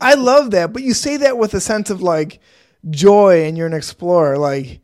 I 0.00 0.14
love 0.14 0.52
that, 0.52 0.72
but 0.72 0.82
you 0.82 0.94
say 0.94 1.18
that 1.18 1.36
with 1.36 1.52
a 1.52 1.60
sense 1.60 1.90
of 1.90 2.00
like 2.00 2.40
joy, 2.88 3.44
and 3.44 3.58
you're 3.58 3.66
an 3.66 3.74
explorer. 3.74 4.38
Like 4.38 4.80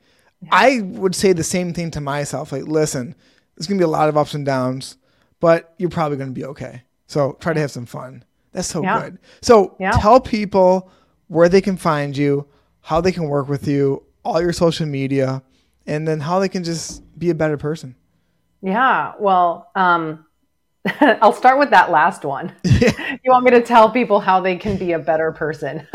I 0.50 0.80
would 0.80 1.14
say 1.14 1.32
the 1.32 1.44
same 1.44 1.72
thing 1.72 1.90
to 1.92 2.00
myself. 2.00 2.52
Like, 2.52 2.64
listen, 2.64 3.14
there's 3.56 3.66
gonna 3.66 3.78
be 3.78 3.84
a 3.84 3.88
lot 3.88 4.08
of 4.08 4.16
ups 4.16 4.34
and 4.34 4.44
downs, 4.44 4.96
but 5.40 5.74
you're 5.78 5.90
probably 5.90 6.18
gonna 6.18 6.32
be 6.32 6.44
okay. 6.46 6.82
So 7.06 7.36
try 7.40 7.52
to 7.52 7.60
have 7.60 7.70
some 7.70 7.86
fun. 7.86 8.24
That's 8.52 8.68
so 8.68 8.82
yeah. 8.82 9.00
good. 9.00 9.18
So 9.40 9.76
yeah. 9.78 9.92
tell 9.92 10.20
people 10.20 10.90
where 11.28 11.48
they 11.48 11.60
can 11.60 11.76
find 11.76 12.16
you, 12.16 12.46
how 12.80 13.00
they 13.00 13.12
can 13.12 13.28
work 13.28 13.48
with 13.48 13.66
you, 13.66 14.04
all 14.24 14.40
your 14.40 14.52
social 14.52 14.86
media, 14.86 15.42
and 15.86 16.06
then 16.06 16.20
how 16.20 16.38
they 16.38 16.48
can 16.48 16.64
just 16.64 17.02
be 17.18 17.30
a 17.30 17.34
better 17.34 17.56
person. 17.56 17.94
Yeah. 18.62 19.12
Well, 19.18 19.70
um, 19.74 20.24
I'll 21.00 21.32
start 21.32 21.58
with 21.58 21.70
that 21.70 21.90
last 21.90 22.24
one. 22.24 22.52
Yeah. 22.64 22.92
You 23.24 23.30
want 23.30 23.44
me 23.44 23.52
to 23.52 23.62
tell 23.62 23.88
people 23.88 24.18
how 24.18 24.40
they 24.40 24.56
can 24.56 24.76
be 24.76 24.92
a 24.92 24.98
better 24.98 25.30
person? 25.30 25.86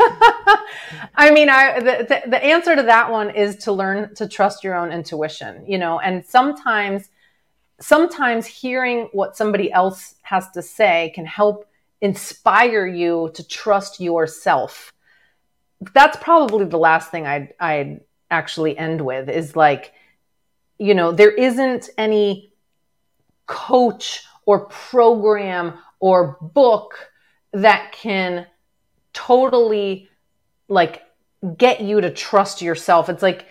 I 1.14 1.30
mean, 1.30 1.50
I 1.50 1.78
the, 1.78 2.06
the, 2.08 2.30
the 2.30 2.42
answer 2.42 2.74
to 2.74 2.82
that 2.84 3.10
one 3.10 3.30
is 3.30 3.56
to 3.64 3.72
learn 3.72 4.14
to 4.14 4.26
trust 4.26 4.64
your 4.64 4.74
own 4.74 4.92
intuition, 4.92 5.64
you 5.66 5.76
know, 5.76 5.98
and 6.00 6.24
sometimes 6.24 7.10
sometimes 7.80 8.46
hearing 8.46 9.08
what 9.12 9.36
somebody 9.36 9.70
else 9.72 10.14
has 10.22 10.50
to 10.52 10.62
say 10.62 11.12
can 11.14 11.26
help 11.26 11.68
inspire 12.00 12.86
you 12.86 13.30
to 13.34 13.46
trust 13.46 14.00
yourself. 14.00 14.92
That's 15.94 16.16
probably 16.16 16.64
the 16.64 16.78
last 16.78 17.10
thing 17.10 17.26
I'd, 17.26 17.54
I'd 17.60 18.00
actually 18.30 18.76
end 18.76 19.00
with 19.00 19.28
is 19.28 19.54
like, 19.54 19.92
you 20.78 20.94
know, 20.94 21.12
there 21.12 21.30
isn't 21.30 21.90
any 21.98 22.52
coach 23.46 24.24
or 24.48 24.60
program 24.60 25.74
or 26.00 26.38
book 26.40 27.10
that 27.52 27.92
can 27.92 28.46
totally 29.12 30.08
like 30.70 31.02
get 31.58 31.82
you 31.82 32.00
to 32.00 32.10
trust 32.10 32.62
yourself. 32.62 33.10
It's 33.10 33.22
like, 33.22 33.44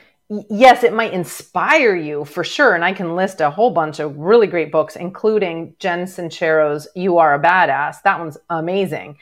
yes, 0.50 0.84
it 0.84 0.94
might 0.94 1.14
inspire 1.14 1.96
you 1.96 2.26
for 2.26 2.44
sure. 2.44 2.74
And 2.74 2.84
I 2.84 2.94
can 2.94 3.16
list 3.16 3.42
a 3.42 3.52
whole 3.52 3.70
bunch 3.70 4.00
of 4.00 4.18
really 4.18 4.48
great 4.48 4.72
books, 4.72 4.96
including 4.96 5.76
Jen 5.78 6.08
Sincero's 6.08 6.88
You 6.96 7.20
Are 7.20 7.36
a 7.36 7.40
Badass. 7.40 8.02
That 8.02 8.20
one's 8.20 8.40
amazing. 8.50 9.20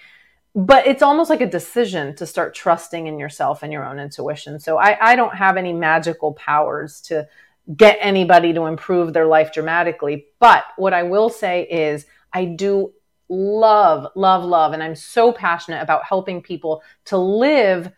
But 0.55 0.87
it's 0.87 1.03
almost 1.03 1.29
like 1.29 1.41
a 1.41 1.45
decision 1.45 2.15
to 2.15 2.25
start 2.25 2.55
trusting 2.55 3.05
in 3.05 3.19
yourself 3.19 3.63
and 3.63 3.73
your 3.73 3.83
own 3.83 3.99
intuition. 3.99 4.61
So 4.61 4.77
I, 4.77 5.11
I 5.11 5.17
don't 5.17 5.35
have 5.35 5.57
any 5.57 5.73
magical 5.73 6.31
powers 6.35 7.01
to 7.01 7.27
get 7.75 7.97
anybody 8.01 8.53
to 8.53 8.65
improve 8.65 9.13
their 9.13 9.25
life 9.25 9.53
dramatically. 9.53 10.27
But 10.39 10.65
what 10.77 10.93
I 10.93 11.03
will 11.03 11.29
say 11.29 11.63
is, 11.63 12.05
I 12.33 12.45
do 12.45 12.93
love, 13.29 14.07
love, 14.15 14.43
love, 14.43 14.73
and 14.73 14.83
I'm 14.83 14.95
so 14.95 15.31
passionate 15.31 15.81
about 15.81 16.03
helping 16.03 16.41
people 16.41 16.83
to 17.05 17.17
live 17.17 17.91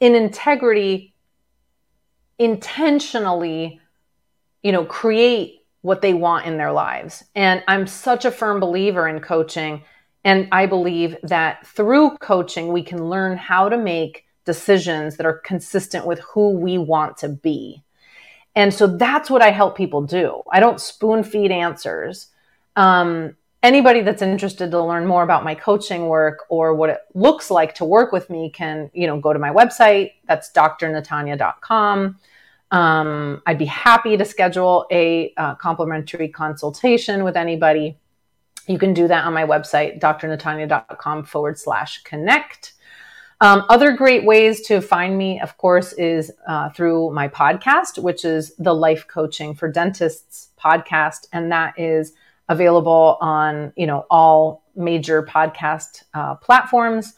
in 0.00 0.14
integrity 0.14 1.14
intentionally, 2.38 3.80
you 4.62 4.72
know, 4.72 4.84
create 4.84 5.66
what 5.82 6.02
they 6.02 6.14
want 6.14 6.46
in 6.46 6.56
their 6.56 6.72
lives. 6.72 7.24
And 7.34 7.62
I'm 7.68 7.86
such 7.86 8.24
a 8.24 8.30
firm 8.30 8.60
believer 8.60 9.08
in 9.08 9.20
coaching. 9.20 9.84
And 10.24 10.48
I 10.52 10.66
believe 10.66 11.16
that 11.22 11.66
through 11.66 12.16
coaching, 12.18 12.72
we 12.72 12.82
can 12.82 13.08
learn 13.08 13.36
how 13.36 13.68
to 13.68 13.78
make 13.78 14.24
decisions 14.44 15.16
that 15.16 15.26
are 15.26 15.38
consistent 15.38 16.06
with 16.06 16.20
who 16.20 16.50
we 16.50 16.78
want 16.78 17.16
to 17.18 17.28
be. 17.28 17.84
And 18.58 18.74
so 18.74 18.88
that's 18.88 19.30
what 19.30 19.40
I 19.40 19.52
help 19.52 19.76
people 19.76 20.02
do. 20.02 20.42
I 20.50 20.58
don't 20.58 20.80
spoon 20.80 21.22
feed 21.22 21.52
answers. 21.52 22.26
Um, 22.74 23.36
anybody 23.62 24.00
that's 24.00 24.20
interested 24.20 24.72
to 24.72 24.82
learn 24.82 25.06
more 25.06 25.22
about 25.22 25.44
my 25.44 25.54
coaching 25.54 26.08
work 26.08 26.40
or 26.48 26.74
what 26.74 26.90
it 26.90 26.98
looks 27.14 27.52
like 27.52 27.76
to 27.76 27.84
work 27.84 28.10
with 28.10 28.28
me 28.28 28.50
can 28.50 28.90
you 28.92 29.06
know 29.06 29.20
go 29.20 29.32
to 29.32 29.38
my 29.38 29.50
website 29.50 30.12
that's 30.26 30.50
drnatanya.com 30.52 32.16
um, 32.70 33.42
i'd 33.46 33.58
be 33.58 33.64
happy 33.64 34.16
to 34.16 34.24
schedule 34.24 34.86
a 34.92 35.32
uh, 35.36 35.56
complimentary 35.56 36.28
consultation 36.28 37.24
with 37.24 37.36
anybody 37.36 37.98
you 38.68 38.78
can 38.78 38.94
do 38.94 39.08
that 39.08 39.24
on 39.24 39.34
my 39.34 39.44
website 39.44 39.98
drnatanya.com 39.98 41.24
forward 41.24 41.58
slash 41.58 42.00
connect 42.04 42.74
um, 43.40 43.64
other 43.68 43.92
great 43.92 44.24
ways 44.24 44.62
to 44.62 44.80
find 44.80 45.16
me, 45.16 45.40
of 45.40 45.56
course, 45.58 45.92
is 45.92 46.32
uh, 46.46 46.70
through 46.70 47.12
my 47.12 47.28
podcast, 47.28 48.02
which 48.02 48.24
is 48.24 48.54
the 48.56 48.74
Life 48.74 49.06
Coaching 49.06 49.54
for 49.54 49.70
Dentists 49.70 50.48
podcast. 50.62 51.28
And 51.32 51.52
that 51.52 51.78
is 51.78 52.12
available 52.48 53.18
on 53.20 53.72
you 53.76 53.86
know 53.86 54.06
all 54.10 54.62
major 54.74 55.22
podcast 55.22 56.04
uh, 56.14 56.34
platforms. 56.36 57.14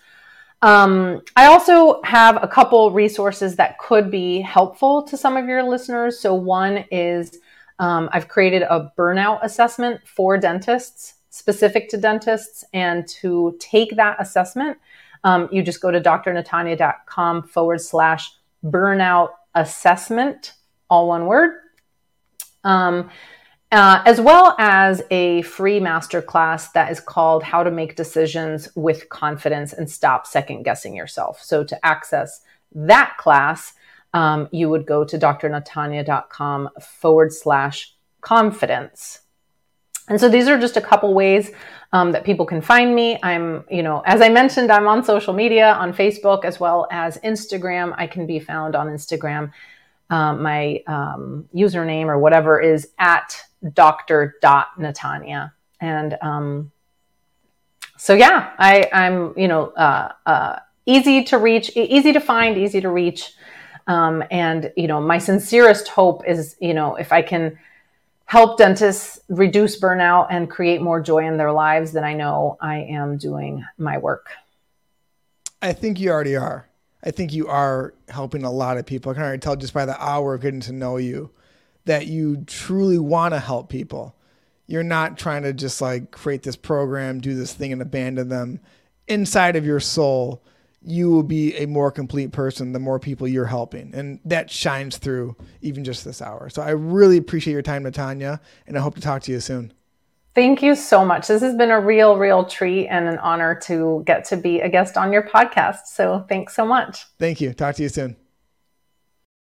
Um, 0.63 1.23
I 1.37 1.47
also 1.47 2.03
have 2.03 2.43
a 2.43 2.49
couple 2.49 2.91
resources 2.91 3.57
that 3.57 3.79
could 3.79 4.11
be 4.11 4.43
helpful 4.43 5.03
to 5.05 5.17
some 5.17 5.37
of 5.37 5.49
your 5.49 5.63
listeners. 5.63 6.19
So 6.19 6.35
one 6.35 6.85
is 6.91 7.39
um, 7.79 8.11
I've 8.13 8.29
created 8.29 8.63
a 8.63 8.93
burnout 8.99 9.39
assessment 9.43 10.01
for 10.07 10.37
dentists, 10.37 11.15
specific 11.31 11.89
to 11.91 11.97
dentists, 11.97 12.63
and 12.75 13.09
to 13.09 13.57
take 13.59 13.97
that 13.97 14.21
assessment, 14.21 14.77
um, 15.25 15.49
you 15.53 15.63
just 15.63 15.81
go 15.81 15.91
to 15.91 16.01
drnatanya.com 16.01 17.43
forward 17.45 17.81
slash 17.81 18.31
burnout 18.65 19.31
assessment, 19.55 20.55
all 20.89 21.09
one 21.09 21.27
word. 21.27 21.53
Um, 22.65 23.11
uh, 23.73 24.03
as 24.05 24.21
well 24.21 24.57
as 24.59 25.01
a 25.11 25.43
free 25.43 25.79
masterclass 25.79 26.73
that 26.73 26.91
is 26.91 26.99
called 26.99 27.45
How 27.45 27.63
to 27.63 27.71
Make 27.71 27.95
Decisions 27.95 28.69
with 28.75 29.09
Confidence 29.11 29.73
and 29.73 29.89
Stop 29.89 30.27
Second 30.27 30.65
Guessing 30.65 30.97
Yourself. 30.97 31.41
So, 31.41 31.63
to 31.63 31.87
access 31.87 32.41
that 32.73 33.17
class, 33.19 33.75
um, 34.13 34.49
you 34.51 34.69
would 34.69 34.87
go 34.87 35.05
to 35.05 35.17
drnatanya.com 35.17 36.71
forward 36.81 37.33
slash 37.33 37.95
confidence. 38.21 39.21
And 40.11 40.21
so 40.21 40.29
these 40.29 40.49
are 40.49 40.59
just 40.59 40.77
a 40.77 40.81
couple 40.81 41.15
ways 41.15 41.53
um, 41.93 42.11
that 42.13 42.25
people 42.25 42.45
can 42.45 42.61
find 42.61 42.95
me. 42.95 43.17
I'm, 43.23 43.65
you 43.71 43.83
know, 43.83 44.03
as 44.05 44.21
I 44.21 44.29
mentioned, 44.29 44.71
I'm 44.71 44.89
on 44.89 45.05
social 45.05 45.33
media 45.33 45.73
on 45.75 45.95
Facebook 45.95 46.45
as 46.45 46.59
well 46.59 46.89
as 46.91 47.17
Instagram. 47.19 47.95
I 47.97 48.09
can 48.09 48.27
be 48.27 48.41
found 48.41 48.75
on 48.75 48.89
Instagram. 48.89 49.53
Um, 50.11 50.43
my 50.43 50.83
um, 50.89 51.49
username 51.55 52.07
or 52.07 52.19
whatever 52.19 52.61
is 52.61 52.89
at 52.99 53.41
dr.natanya. 53.73 55.53
And 55.81 56.19
um, 56.21 56.73
so, 57.97 58.15
yeah, 58.15 58.53
I, 58.59 58.89
I'm, 58.93 59.39
you 59.39 59.47
know, 59.47 59.69
uh, 59.69 60.13
uh, 60.27 60.59
easy 60.87 61.23
to 61.25 61.39
reach, 61.39 61.71
easy 61.77 62.13
to 62.13 62.21
find, 62.21 62.59
easy 62.59 62.81
to 62.81 62.91
reach. 62.91 63.33
Um, 63.87 64.25
and, 64.33 64.73
you 64.77 64.89
know, 64.89 65.01
my 65.01 65.19
sincerest 65.19 65.87
hope 65.87 66.27
is, 66.27 66.57
you 66.61 66.75
know, 66.75 66.97
if 66.97 67.13
I 67.13 67.23
can 67.23 67.57
help 68.31 68.57
dentists 68.57 69.19
reduce 69.29 69.81
burnout 69.81 70.29
and 70.31 70.49
create 70.49 70.81
more 70.81 71.01
joy 71.01 71.27
in 71.27 71.37
their 71.37 71.51
lives, 71.51 71.91
then 71.91 72.05
I 72.05 72.15
know 72.15 72.57
I 72.61 72.77
am 72.83 73.19
doing 73.19 73.65
my 73.77 73.99
work. 73.99 74.29
I 75.61 75.73
think 75.73 75.99
you 75.99 76.11
already 76.11 76.37
are. 76.37 76.69
I 77.03 77.11
think 77.11 77.33
you 77.33 77.49
are 77.49 77.93
helping 78.09 78.45
a 78.45 78.51
lot 78.53 78.79
of 78.79 78.87
people. 78.87 79.11
I 79.11 79.15
can 79.15 79.25
already 79.25 79.41
tell 79.41 79.57
just 79.57 79.75
by 79.75 79.85
the 79.85 80.01
hour 80.01 80.33
of 80.35 80.43
getting 80.43 80.61
to 80.61 80.73
know 80.73 80.97
you 80.97 81.31
that 81.87 82.07
you 82.07 82.45
truly 82.47 83.01
want 83.01 83.35
to 83.35 83.41
help 83.41 83.69
people. 83.69 84.15
You're 84.69 84.85
not 84.85 85.19
trying 85.19 85.43
to 85.43 85.53
just 85.53 85.81
like 85.81 86.13
create 86.13 86.45
this 86.45 86.55
program, 86.55 87.21
do 87.21 87.35
this 87.35 87.53
thing, 87.53 87.73
and 87.73 87.83
abandon 87.83 88.29
them. 88.29 88.61
Inside 89.09 89.57
of 89.57 89.67
your 89.67 89.81
soul, 89.81 90.41
you 90.83 91.11
will 91.11 91.23
be 91.23 91.55
a 91.57 91.67
more 91.67 91.91
complete 91.91 92.33
person 92.33 92.73
the 92.73 92.79
more 92.79 92.99
people 92.99 93.29
you're 93.29 93.47
helping. 93.47 93.95
And 93.95 94.21
that 94.25 94.51
shines 94.51 94.99
through 94.99 95.37
even 95.61 95.85
just 95.85 96.05
this 96.05 96.23
hour. 96.23 96.49
So 96.49 96.63
I 96.63 96.71
really 96.71 97.19
appreciate 97.19 97.53
your 97.53 97.63
time, 97.63 97.85
Natanya, 97.85 98.41
and 98.67 98.79
I 98.79 98.81
hope 98.81 98.95
to 98.95 99.01
talk 99.01 99.23
to 99.23 99.33
you 99.33 99.41
soon. 99.41 99.73
Thank 100.35 100.63
you 100.63 100.77
so 100.77 101.05
much. 101.05 101.27
This 101.27 101.43
has 101.43 101.57
been 101.57 101.71
a 101.71 101.81
real, 101.81 102.17
real 102.17 102.45
treat 102.45 102.87
and 102.89 103.09
an 103.09 103.19
honor 103.19 103.57
to 103.65 104.03
get 104.07 104.25
to 104.27 104.37
be 104.37 104.61
a 104.61 104.69
guest 104.69 104.97
on 104.97 105.13
your 105.13 105.23
podcast. 105.23 105.87
So 105.87 106.25
thanks 106.29 106.55
so 106.55 106.65
much. 106.65 107.05
Thank 107.19 107.41
you. 107.41 107.53
Talk 107.53 107.75
to 107.77 107.83
you 107.83 107.89
soon. 107.89 108.17